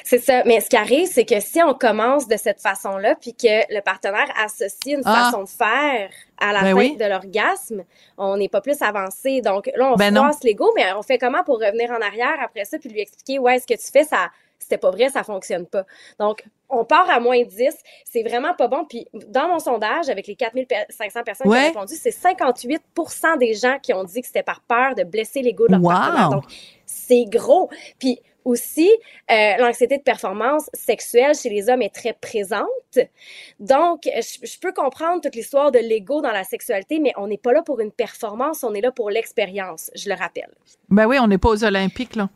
C'est 0.03 0.19
ça. 0.19 0.43
Mais 0.45 0.59
ce 0.61 0.69
qui 0.69 0.77
arrive, 0.77 1.07
c'est 1.07 1.25
que 1.25 1.39
si 1.39 1.61
on 1.61 1.73
commence 1.73 2.27
de 2.27 2.38
cette 2.38 2.61
façon-là, 2.61 3.15
puis 3.15 3.34
que 3.34 3.73
le 3.73 3.82
partenaire 3.82 4.27
associe 4.43 4.97
une 4.97 5.03
ah. 5.05 5.25
façon 5.25 5.43
de 5.43 5.49
faire 5.49 6.09
à 6.39 6.53
la 6.53 6.61
ben 6.61 6.75
fin 6.75 6.93
de 6.95 7.09
l'orgasme, 7.09 7.84
on 8.17 8.38
n'est 8.38 8.49
pas 8.49 8.61
plus 8.61 8.82
avancé. 8.82 9.41
Donc 9.41 9.69
là, 9.75 9.91
on 9.91 9.95
ben 9.95 10.15
froisse 10.15 10.43
l'ego, 10.43 10.71
mais 10.75 10.91
on 10.93 11.03
fait 11.03 11.17
comment 11.17 11.43
pour 11.43 11.59
revenir 11.59 11.91
en 11.91 12.01
arrière 12.01 12.38
après 12.43 12.65
ça, 12.65 12.77
puis 12.77 12.89
lui 12.89 13.01
expliquer, 13.01 13.39
ouais, 13.39 13.59
ce 13.59 13.67
que 13.67 13.80
tu 13.80 13.91
fais, 13.91 14.03
ça 14.03 14.30
c'était 14.59 14.77
pas 14.77 14.91
vrai, 14.91 15.09
ça 15.09 15.23
fonctionne 15.23 15.65
pas. 15.65 15.86
Donc, 16.19 16.43
on 16.69 16.86
part 16.86 17.09
à 17.09 17.19
moins 17.19 17.41
10, 17.41 17.75
c'est 18.05 18.21
vraiment 18.23 18.53
pas 18.53 18.67
bon. 18.67 18.86
Puis, 18.86 19.07
dans 19.27 19.47
mon 19.47 19.57
sondage, 19.57 20.09
avec 20.09 20.27
les 20.27 20.36
4500 20.36 21.23
personnes 21.23 21.51
qui 21.51 21.57
ont 21.57 21.61
répondu, 21.61 21.95
c'est 21.99 22.11
58 22.11 22.82
des 23.39 23.53
gens 23.55 23.80
qui 23.82 23.93
ont 23.93 24.03
dit 24.03 24.21
que 24.21 24.27
c'était 24.27 24.43
par 24.43 24.61
peur 24.61 24.93
de 24.95 25.03
blesser 25.03 25.41
l'ego 25.41 25.67
de 25.67 25.71
leur 25.71 25.82
partenaire. 25.82 26.30
Donc, 26.30 26.43
c'est 26.86 27.25
gros. 27.25 27.69
Puis, 27.97 28.21
aussi, 28.45 28.89
euh, 29.29 29.57
l'anxiété 29.57 29.97
de 29.97 30.03
performance 30.03 30.69
sexuelle 30.73 31.35
chez 31.35 31.49
les 31.49 31.69
hommes 31.69 31.81
est 31.81 31.93
très 31.93 32.13
présente. 32.13 32.99
Donc, 33.59 34.01
je, 34.05 34.59
peux 34.59 34.73
comprendre 34.73 35.21
toute 35.21 35.35
l'histoire 35.35 35.71
de 35.71 35.79
l'ego 35.79 36.21
dans 36.21 36.31
la 36.31 36.43
sexualité, 36.43 36.99
mais 36.99 37.13
on 37.17 37.27
n'est 37.27 37.37
pas 37.37 37.53
là 37.53 37.61
pour 37.61 37.79
une 37.79 37.91
performance, 37.91 38.63
on 38.63 38.73
est 38.73 38.81
là 38.81 38.91
pour 38.91 39.09
l'expérience, 39.09 39.91
je 39.95 40.09
le 40.09 40.15
rappelle. 40.15 40.49
Ben 40.89 41.05
oui, 41.05 41.17
on 41.19 41.27
n'est 41.27 41.37
pas 41.37 41.49
aux 41.49 41.63
Olympiques, 41.63 42.15
là. 42.15 42.29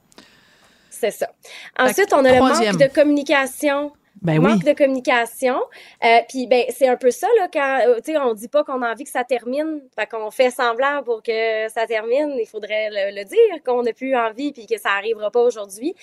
C'est 0.90 1.12
ça. 1.12 1.30
Ensuite, 1.78 2.14
on 2.14 2.24
a 2.24 2.32
le 2.32 2.40
manque 2.40 2.78
de 2.78 2.94
communication 2.94 3.92
ben 4.22 4.42
manque 4.42 4.64
de 4.64 4.74
communication. 4.74 5.58
Euh, 6.04 6.20
puis 6.30 6.48
ben 6.48 6.64
c'est 6.70 6.88
un 6.88 6.96
peu 6.96 7.12
ça 7.12 7.28
là 7.38 7.48
quand 7.52 7.80
euh, 7.88 7.96
tu 7.98 8.14
sais 8.14 8.18
on 8.18 8.34
dit 8.34 8.48
pas 8.48 8.64
qu'on 8.64 8.82
a 8.82 8.92
envie 8.92 9.04
que 9.04 9.10
ça 9.10 9.24
termine, 9.24 9.82
fait 9.98 10.08
qu'on 10.08 10.32
fait 10.32 10.50
semblant 10.50 11.04
pour 11.04 11.22
que 11.22 11.68
ça 11.70 11.86
termine. 11.88 12.36
Il 12.40 12.46
faudrait 12.46 12.90
le, 12.92 13.24
dire 13.24 13.64
qu'on 13.66 13.84
n'a 13.84 13.94
plus 13.94 14.16
envie 14.16 14.52
puis 14.52 14.66
que 14.66 14.80
ça 14.80 14.92
arrivera 14.92 15.32
pas 15.32 15.42
aujourd'hui. 15.42 15.94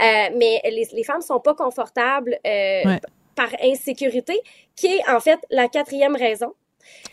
Euh, 0.00 0.28
mais 0.36 0.60
les, 0.64 0.88
les 0.92 1.04
femmes 1.04 1.22
sont 1.22 1.40
pas 1.40 1.54
confortables 1.54 2.38
euh, 2.46 2.96
par 3.34 3.48
insécurité, 3.62 4.38
qui 4.76 4.86
est 4.86 5.08
en 5.08 5.20
fait 5.20 5.38
la 5.50 5.68
quatrième 5.68 6.16
raison. 6.16 6.54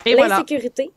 L'insécurité. 0.04 0.90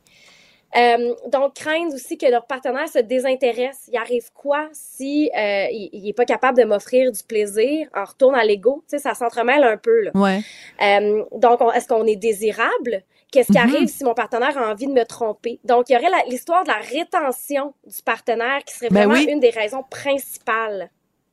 Euh, 0.76 1.14
donc, 1.28 1.54
craindre 1.54 1.94
aussi 1.94 2.18
que 2.18 2.26
leur 2.26 2.46
partenaire 2.46 2.88
se 2.88 2.98
désintéresse. 2.98 3.88
Il 3.92 3.96
arrive 3.96 4.32
quoi 4.32 4.68
si 4.72 5.30
euh, 5.36 5.66
il, 5.70 6.08
est 6.08 6.12
pas 6.12 6.24
capable 6.24 6.58
de 6.58 6.64
m'offrir 6.64 7.12
du 7.12 7.22
plaisir? 7.22 7.88
On 7.94 8.04
retourne 8.04 8.34
à 8.34 8.44
l'ego. 8.44 8.82
Tu 8.88 8.96
sais, 8.96 9.02
ça 9.02 9.14
s'entremêle 9.14 9.62
un 9.62 9.76
peu. 9.76 10.02
Là. 10.02 10.10
Ouais. 10.14 10.40
Euh, 10.82 11.24
donc, 11.36 11.60
est-ce 11.74 11.86
qu'on 11.86 12.06
est 12.06 12.16
désirable? 12.16 13.02
Qu'est-ce 13.30 13.52
qui 13.52 13.58
mm-hmm. 13.58 13.74
arrive 13.74 13.88
si 13.88 14.04
mon 14.04 14.14
partenaire 14.14 14.56
a 14.58 14.70
envie 14.70 14.86
de 14.86 14.92
me 14.92 15.04
tromper? 15.04 15.60
Donc, 15.64 15.90
il 15.90 15.94
y 15.94 15.96
aurait 15.96 16.10
l'histoire 16.28 16.64
de 16.64 16.68
la 16.68 16.78
rétention 16.78 17.74
du 17.86 18.02
partenaire 18.02 18.62
qui 18.64 18.74
serait 18.74 18.90
ben 18.90 19.08
vraiment 19.08 19.30
une 19.30 19.40
des 19.40 19.50
raisons 19.50 19.84
principales. 19.88 20.90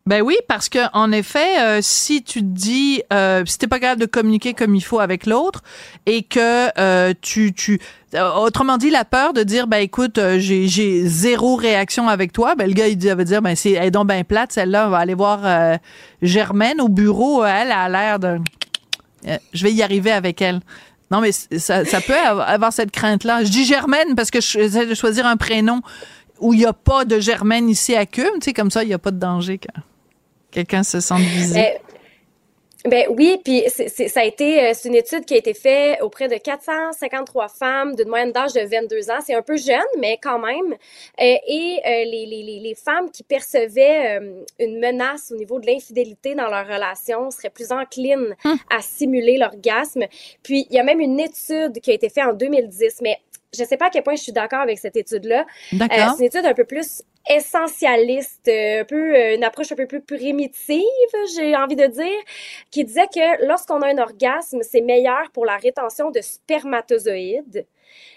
Ben 0.07 0.23
oui, 0.23 0.35
parce 0.47 0.67
que 0.67 0.79
en 0.93 1.11
effet, 1.11 1.61
euh, 1.61 1.79
si 1.81 2.23
tu 2.23 2.39
te 2.39 2.45
dis, 2.45 3.03
euh, 3.13 3.43
si 3.45 3.59
t'es 3.59 3.67
pas 3.67 3.79
capable 3.79 4.01
de 4.01 4.07
communiquer 4.07 4.55
comme 4.55 4.73
il 4.73 4.81
faut 4.81 4.99
avec 4.99 5.27
l'autre 5.27 5.61
et 6.07 6.23
que 6.23 6.69
euh, 6.79 7.13
tu, 7.21 7.53
tu, 7.53 7.79
euh, 8.15 8.31
autrement 8.33 8.77
dit, 8.77 8.89
la 8.89 9.05
peur 9.05 9.33
de 9.33 9.43
dire, 9.43 9.67
ben 9.67 9.77
écoute, 9.77 10.19
j'ai, 10.37 10.67
j'ai 10.67 11.05
zéro 11.05 11.55
réaction 11.55 12.09
avec 12.09 12.33
toi, 12.33 12.55
ben 12.55 12.67
le 12.67 12.73
gars 12.73 12.87
il 12.87 12.97
va 12.97 13.23
dire, 13.23 13.43
ben 13.43 13.55
c'est, 13.55 13.73
elle 13.73 13.85
est 13.85 13.91
donc 13.91 14.07
bien 14.07 14.23
plate, 14.23 14.51
celle-là, 14.51 14.87
on 14.87 14.89
va 14.89 14.97
aller 14.97 15.13
voir 15.13 15.77
Germaine 16.23 16.81
au 16.81 16.89
bureau, 16.89 17.45
elle 17.45 17.71
a 17.71 17.87
l'air 17.87 18.17
de, 18.17 18.39
je 19.53 19.63
vais 19.63 19.71
y 19.71 19.83
arriver 19.83 20.11
avec 20.11 20.41
elle. 20.41 20.61
Non, 21.11 21.21
mais 21.21 21.31
ça, 21.31 21.85
ça 21.85 22.01
peut 22.01 22.15
avoir 22.15 22.71
cette 22.71 22.91
crainte-là. 22.91 23.43
Je 23.43 23.49
dis 23.49 23.65
Germaine 23.65 24.15
parce 24.15 24.31
que 24.31 24.39
j'essaie 24.39 24.85
de 24.85 24.95
choisir 24.95 25.27
un 25.27 25.35
prénom 25.35 25.81
où 26.39 26.53
il 26.53 26.59
n'y 26.59 26.65
a 26.65 26.73
pas 26.73 27.05
de 27.05 27.19
Germaine 27.19 27.69
ici 27.69 27.95
à 27.95 28.05
Cum, 28.05 28.25
tu 28.35 28.45
sais, 28.45 28.53
comme 28.53 28.71
ça, 28.71 28.83
il 28.83 28.87
n'y 28.87 28.93
a 28.93 28.99
pas 28.99 29.11
de 29.11 29.19
danger. 29.19 29.59
Quelqu'un 30.51 30.83
se 30.83 30.99
sent 30.99 31.17
visé. 31.17 31.53
Ben, 31.53 31.73
ben 32.85 33.05
oui, 33.11 33.39
puis 33.43 33.63
ça 33.69 34.21
a 34.21 34.23
été 34.23 34.59
euh, 34.63 34.71
c'est 34.73 34.89
une 34.89 34.95
étude 34.95 35.23
qui 35.25 35.35
a 35.35 35.37
été 35.37 35.53
faite 35.53 36.01
auprès 36.01 36.27
de 36.27 36.35
453 36.35 37.47
femmes 37.47 37.95
d'une 37.95 38.07
moyenne 38.07 38.31
d'âge 38.31 38.53
de 38.53 38.61
22 38.61 39.11
ans. 39.11 39.19
C'est 39.23 39.35
un 39.35 39.43
peu 39.43 39.55
jeune, 39.55 39.77
mais 39.99 40.17
quand 40.21 40.39
même. 40.39 40.73
Euh, 40.73 41.35
et 41.47 41.79
euh, 41.85 41.89
les, 42.05 42.25
les, 42.25 42.59
les, 42.59 42.75
femmes 42.75 43.11
qui 43.11 43.21
percevaient 43.21 44.19
une 44.59 44.79
menace 44.79 45.31
au 45.31 45.35
niveau 45.35 45.59
de 45.59 45.67
l'infidélité 45.67 46.33
dans 46.33 46.47
leur 46.47 46.65
relation 46.65 47.29
seraient 47.29 47.51
plus 47.51 47.71
enclines 47.71 48.35
hum. 48.43 48.57
à 48.75 48.81
simuler 48.81 49.37
l'orgasme. 49.37 50.05
Puis 50.41 50.65
il 50.69 50.75
y 50.75 50.79
a 50.79 50.83
même 50.83 50.99
une 50.99 51.19
étude 51.19 51.79
qui 51.81 51.91
a 51.91 51.93
été 51.93 52.09
faite 52.09 52.25
en 52.25 52.33
2010, 52.33 53.01
mais 53.03 53.19
je 53.55 53.63
sais 53.63 53.77
pas 53.77 53.87
à 53.87 53.89
quel 53.89 54.01
point 54.01 54.15
je 54.15 54.23
suis 54.23 54.31
d'accord 54.31 54.61
avec 54.61 54.79
cette 54.79 54.95
étude-là. 54.95 55.45
D'accord. 55.73 56.15
c'est 56.17 56.23
une 56.23 56.27
étude 56.27 56.45
un 56.45 56.53
peu 56.53 56.63
plus 56.63 57.03
essentialiste, 57.29 58.47
euh, 58.47 58.81
un 58.81 58.85
peu 58.85 59.15
euh, 59.15 59.35
une 59.35 59.43
approche 59.43 59.71
un 59.71 59.75
peu 59.75 59.87
plus 59.87 60.01
primitive, 60.01 60.83
j'ai 61.35 61.55
envie 61.55 61.75
de 61.75 61.87
dire, 61.87 62.21
qui 62.71 62.83
disait 62.83 63.07
que 63.07 63.45
lorsqu'on 63.45 63.81
a 63.81 63.87
un 63.87 63.97
orgasme, 63.97 64.59
c'est 64.63 64.81
meilleur 64.81 65.31
pour 65.31 65.45
la 65.45 65.57
rétention 65.57 66.11
de 66.11 66.21
spermatozoïdes. 66.21 67.65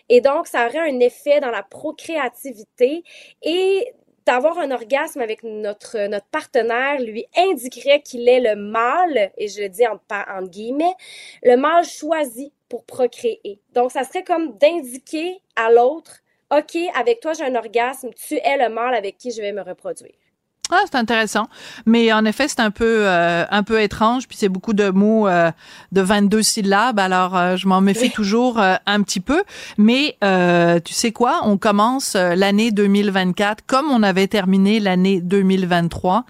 Et 0.09 0.21
donc, 0.21 0.47
ça 0.47 0.67
aurait 0.67 0.91
un 0.91 1.01
effet 1.01 1.41
dans 1.41 1.51
la 1.51 1.63
procréativité 1.63 3.03
et 3.43 3.93
d'avoir 4.27 4.59
un 4.59 4.71
orgasme 4.71 5.21
avec 5.21 5.43
notre, 5.43 6.07
notre 6.07 6.27
partenaire 6.27 7.01
lui 7.01 7.27
indiquerait 7.37 8.01
qu'il 8.01 8.27
est 8.29 8.41
le 8.41 8.57
mâle, 8.57 9.31
et 9.37 9.49
je 9.49 9.63
le 9.63 9.69
dis 9.69 9.87
en, 9.87 10.01
en 10.11 10.43
guillemets, 10.43 10.95
le 11.43 11.57
mâle 11.57 11.85
choisi 11.85 12.53
pour 12.71 12.85
procréer. 12.85 13.61
Donc, 13.75 13.93
ça 13.93 14.05
serait 14.05 14.25
comme 14.25 14.57
d'indiquer 14.57 15.41
à 15.57 15.71
l'autre 15.71 16.24
OK, 16.51 16.77
avec 16.95 17.21
toi, 17.21 17.33
j'ai 17.33 17.45
un 17.45 17.55
orgasme, 17.55 18.11
tu 18.15 18.35
es 18.35 18.57
le 18.59 18.73
mâle 18.73 18.95
avec 18.95 19.17
qui 19.19 19.31
je 19.31 19.41
vais 19.41 19.53
me 19.53 19.63
reproduire. 19.63 20.15
Ah, 20.71 20.81
c'est 20.87 20.97
intéressant. 20.97 21.49
Mais 21.85 22.13
en 22.13 22.25
effet, 22.25 22.49
c'est 22.49 22.61
un 22.61 22.71
peu 22.71 23.07
euh, 23.07 23.45
un 23.51 23.63
peu 23.63 23.83
étrange, 23.83 24.27
puis 24.27 24.37
c'est 24.37 24.49
beaucoup 24.49 24.73
de 24.73 24.89
mots 24.89 25.29
euh, 25.29 25.51
de 25.93 26.01
22 26.01 26.43
syllabes, 26.43 26.99
alors 26.99 27.37
euh, 27.37 27.57
je 27.57 27.69
m'en 27.69 27.83
méfie 27.83 28.11
toujours 28.11 28.59
un 28.59 29.03
petit 29.03 29.21
peu. 29.21 29.45
Mais 29.77 30.17
tu 30.85 30.95
sais 30.95 31.13
quoi, 31.13 31.41
on 31.45 31.59
commence 31.59 32.15
l'année 32.15 32.71
2024 32.71 33.65
comme 33.67 33.91
on 33.91 34.03
avait 34.03 34.27
terminé 34.27 34.81
l'année 34.81 35.21
2023. 35.21 36.25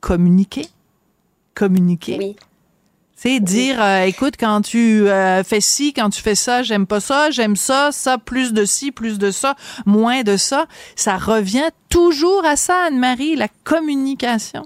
Communiquer? 0.00 0.66
Communiquer? 1.54 2.16
Oui. 2.18 2.36
C'est 3.22 3.38
dire, 3.38 3.82
euh, 3.82 4.04
écoute, 4.04 4.36
quand 4.40 4.62
tu 4.62 5.06
euh, 5.06 5.44
fais 5.44 5.60
ci, 5.60 5.92
quand 5.92 6.08
tu 6.08 6.22
fais 6.22 6.34
ça, 6.34 6.62
j'aime 6.62 6.86
pas 6.86 7.00
ça, 7.00 7.30
j'aime 7.30 7.54
ça, 7.54 7.92
ça, 7.92 8.16
plus 8.16 8.54
de 8.54 8.64
ci, 8.64 8.92
plus 8.92 9.18
de 9.18 9.30
ça, 9.30 9.56
moins 9.84 10.22
de 10.22 10.38
ça. 10.38 10.64
Ça 10.96 11.18
revient 11.18 11.68
toujours 11.90 12.46
à 12.46 12.56
ça, 12.56 12.84
Anne-Marie, 12.86 13.36
la 13.36 13.48
communication 13.64 14.62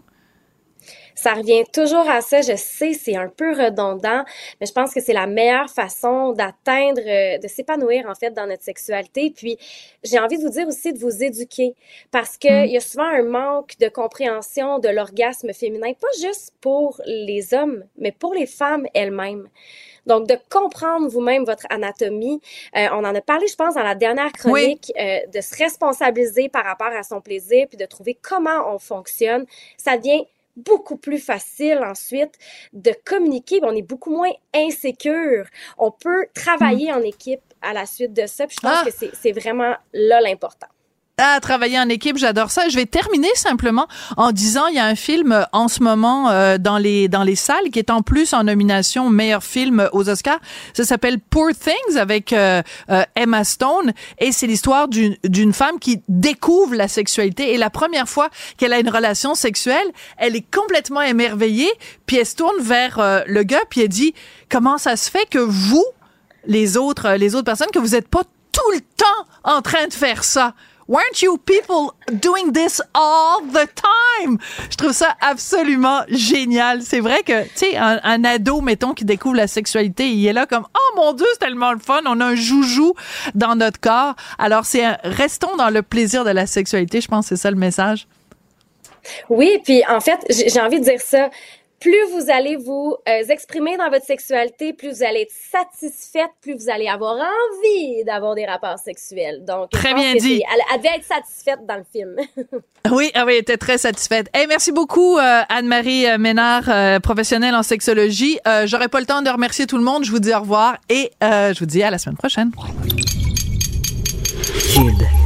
ça 1.25 1.33
revient 1.33 1.65
toujours 1.73 2.07
à 2.11 2.21
ça. 2.21 2.43
Je 2.43 2.55
sais, 2.55 2.93
c'est 2.93 3.17
un 3.17 3.29
peu 3.29 3.53
redondant, 3.53 4.25
mais 4.61 4.67
je 4.67 4.73
pense 4.73 4.93
que 4.93 5.01
c'est 5.01 5.15
la 5.15 5.27
meilleure 5.27 5.71
façon 5.71 6.33
d'atteindre, 6.33 7.01
euh, 7.01 7.39
de 7.39 7.49
s'épanouir 7.49 8.05
en 8.11 8.15
fait 8.15 8.31
dans 8.33 8.47
notre 8.47 8.63
sexualité. 8.63 9.33
Puis 9.35 9.57
j'ai 10.03 10.19
envie 10.19 10.37
de 10.37 10.43
vous 10.43 10.51
dire 10.51 10.69
aussi 10.69 10.93
de 10.93 10.99
vous 10.99 11.23
éduquer 11.23 11.75
parce 12.11 12.37
que 12.37 12.65
mm. 12.65 12.67
il 12.67 12.73
y 12.73 12.77
a 12.77 12.81
souvent 12.81 13.09
un 13.09 13.23
manque 13.23 13.79
de 13.81 13.89
compréhension 13.89 14.79
de 14.81 14.91
l'orgasme 14.91 15.55
féminin, 15.55 15.95
pas 15.99 16.09
juste 16.21 16.53
pour 16.61 17.01
les 17.07 17.55
hommes, 17.55 17.85
mais 17.97 18.13
pour 18.13 18.35
les 18.35 18.47
femmes 18.47 18.87
elles-mêmes. 18.93 19.49
Donc, 20.07 20.29
de 20.29 20.37
comprendre 20.51 21.09
vous-même 21.09 21.45
votre 21.45 21.67
anatomie. 21.71 22.39
Euh, 22.77 22.89
on 22.93 23.05
en 23.05 23.15
a 23.15 23.21
parlé, 23.23 23.47
je 23.47 23.57
pense, 23.57 23.75
dans 23.75 23.83
la 23.83 23.95
dernière 23.95 24.33
chronique, 24.33 24.93
euh, 25.01 25.21
de 25.33 25.41
se 25.41 25.57
responsabiliser 25.57 26.51
par 26.51 26.65
rapport 26.65 26.93
à 26.95 27.03
son 27.03 27.23
plaisir, 27.23 27.67
puis 27.69 27.79
de 27.79 27.87
trouver 27.87 28.15
comment 28.21 28.71
on 28.75 28.79
fonctionne. 28.79 29.47
Ça 29.79 29.97
devient 29.97 30.27
beaucoup 30.57 30.97
plus 30.97 31.19
facile 31.19 31.81
ensuite 31.85 32.35
de 32.73 32.93
communiquer. 33.05 33.61
On 33.63 33.75
est 33.75 33.83
beaucoup 33.83 34.11
moins 34.11 34.33
insécure. 34.55 35.47
On 35.79 35.91
peut 35.91 36.27
travailler 36.35 36.93
en 36.93 37.03
équipe 37.03 37.43
à 37.63 37.73
la 37.73 37.87
suite 37.87 38.13
de 38.13 38.27
ça. 38.27 38.47
Puis 38.47 38.57
je 38.61 38.67
pense 38.67 38.79
ah! 38.83 38.85
que 38.85 39.11
c'est 39.15 39.33
vraiment 39.33 39.75
là 39.93 40.21
l'important 40.21 40.69
à 41.17 41.39
travailler 41.39 41.79
en 41.79 41.89
équipe, 41.89 42.17
j'adore 42.17 42.51
ça. 42.51 42.69
Je 42.69 42.77
vais 42.77 42.87
terminer 42.87 43.29
simplement 43.37 43.87
en 44.17 44.33
disant 44.33 44.67
il 44.67 44.75
y 44.75 44.79
a 44.81 44.85
un 44.85 44.97
film 44.97 45.31
euh, 45.31 45.45
en 45.53 45.69
ce 45.69 45.81
moment 45.83 46.31
euh, 46.31 46.59
dans 46.59 46.77
les 46.77 47.09
dans 47.09 47.23
les 47.23 47.37
salles 47.37 47.71
qui 47.73 47.79
est 47.79 47.91
en 47.91 48.03
plus 48.03 48.33
en 48.33 48.45
nomination 48.45 49.11
meilleur 49.11 49.45
film 49.45 49.89
aux 49.93 50.09
Oscars. 50.09 50.41
Ça 50.73 50.85
s'appelle 50.85 51.21
Poor 51.21 51.51
Things 51.51 51.97
avec 51.97 52.33
euh, 52.33 52.63
Emma 53.15 53.45
Stone 53.45 53.93
et 54.19 54.33
c'est 54.33 54.49
l'histoire 54.49 54.89
d'une 54.89 55.17
d'une 55.23 55.53
femme 55.53 55.79
qui 55.79 56.03
découvre 56.09 56.75
la 56.75 56.89
sexualité 56.89 57.55
et 57.55 57.59
la 57.59 57.71
première 57.71 58.09
fois 58.09 58.29
qu'elle 58.57 58.73
a 58.73 58.81
une 58.81 58.91
relation 58.91 59.37
sexuelle, 59.37 59.87
elle 60.19 60.35
est 60.35 60.51
complètement 60.53 61.03
émerveillée, 61.03 61.71
puis 62.07 62.17
elle 62.17 62.27
se 62.27 62.35
tourne 62.35 62.61
vers 62.61 63.23
le 63.27 63.43
gars 63.45 63.63
puis 63.71 63.83
elle 63.83 63.89
dit 63.89 64.15
comment 64.49 64.79
ça 64.79 64.97
se 64.97 65.11
fait 65.11 65.29
que 65.31 65.39
vous 65.39 65.85
les 66.47 66.77
autres 66.77 67.13
les 67.13 67.35
autres 67.35 67.45
personnes 67.45 67.71
que 67.73 67.79
vous 67.79 67.95
êtes 67.95 68.09
pas 68.09 68.23
tout 68.53 68.71
le 68.73 68.81
temps 68.81 69.27
en 69.45 69.63
train 69.63 69.87
de 69.87 69.93
faire 69.93 70.25
ça 70.25 70.55
Weren't 70.87 71.23
you 71.23 71.39
people 71.39 71.95
doing 72.13 72.53
this 72.53 72.83
all 72.95 73.41
the 73.43 73.67
time? 73.75 74.39
Je 74.71 74.77
trouve 74.77 74.93
ça 74.93 75.17
absolument 75.21 76.03
génial. 76.09 76.83
C'est 76.83 77.01
vrai 77.01 77.23
que, 77.23 77.45
tu 77.45 77.51
sais, 77.55 77.77
un, 77.77 78.25
ado, 78.25 78.61
mettons, 78.61 78.93
qui 78.93 79.05
découvre 79.05 79.37
la 79.37 79.47
sexualité, 79.47 80.11
il 80.11 80.27
est 80.27 80.33
là 80.33 80.47
comme, 80.47 80.67
oh 80.75 80.97
mon 80.97 81.13
Dieu, 81.15 81.27
c'est 81.33 81.39
tellement 81.39 81.73
le 81.73 81.79
fun. 81.79 82.03
On 82.07 82.21
a 82.21 82.27
un 82.27 82.35
joujou 82.35 82.95
dans 83.35 83.57
notre 83.57 83.81
corps. 83.81 84.15
Alors, 84.39 84.67
c'est 84.67 84.85
restons 85.05 85.57
dans 85.57 85.71
le 85.71 85.83
plaisir 85.83 86.25
de 86.25 86.31
la 86.31 86.47
sexualité. 86.47 87.01
Je 87.01 87.09
pense 87.09 87.29
que 87.29 87.37
c'est 87.37 87.43
ça 87.43 87.51
le 87.51 87.57
message. 87.57 88.07
Oui, 89.29 89.61
puis 89.65 89.83
en 89.89 90.01
fait, 90.01 90.21
j'ai 90.29 90.61
envie 90.61 90.81
de 90.81 90.85
dire 90.85 91.01
ça 91.01 91.31
plus 91.81 92.11
vous 92.13 92.31
allez 92.31 92.57
vous 92.57 92.97
euh, 93.09 93.23
exprimer 93.29 93.77
dans 93.77 93.91
votre 93.91 94.05
sexualité, 94.05 94.73
plus 94.73 94.91
vous 94.91 95.03
allez 95.03 95.23
être 95.23 95.33
satisfaite, 95.33 96.31
plus 96.41 96.55
vous 96.55 96.71
allez 96.71 96.89
avoir 96.89 97.15
envie 97.15 98.05
d'avoir 98.05 98.35
des 98.35 98.47
rapports 98.47 98.79
sexuels. 98.79 99.45
Donc, 99.45 99.71
très 99.71 99.95
bien 99.95 100.15
dit. 100.15 100.43
Elle, 100.53 100.79
devait 100.79 100.97
être 100.97 101.05
satisfaite 101.05 101.67
dans 101.67 101.77
le 101.77 101.85
film. 101.93 102.17
oui, 102.91 103.11
ah 103.15 103.25
oui, 103.27 103.35
elle 103.35 103.41
était 103.41 103.57
très 103.57 103.79
satisfaite. 103.79 104.29
Hey, 104.33 104.47
merci 104.47 104.73
beaucoup, 104.73 105.19
euh, 105.19 105.43
Anne-Marie 105.49 106.07
euh, 106.07 106.19
Ménard, 106.19 107.01
professionnelle 107.03 107.55
en 107.55 107.63
sexologie. 107.63 108.39
J'aurais 108.65 108.89
pas 108.89 109.01
le 109.01 109.07
temps 109.07 109.23
de 109.23 109.31
remercier 109.31 109.67
tout 109.67 109.79
le 109.79 109.85
monde. 109.85 110.05
Je 110.05 110.11
vous 110.11 110.21
dis 110.21 110.33
au 110.33 110.41
revoir 110.41 110.79
et 110.89 111.11
je 111.21 111.59
vous 111.59 111.67
dis 111.67 111.83
à 111.83 111.91
la 111.91 111.99
semaine 111.99 112.17
prochaine. 112.17 112.51
Kid. 114.59 115.24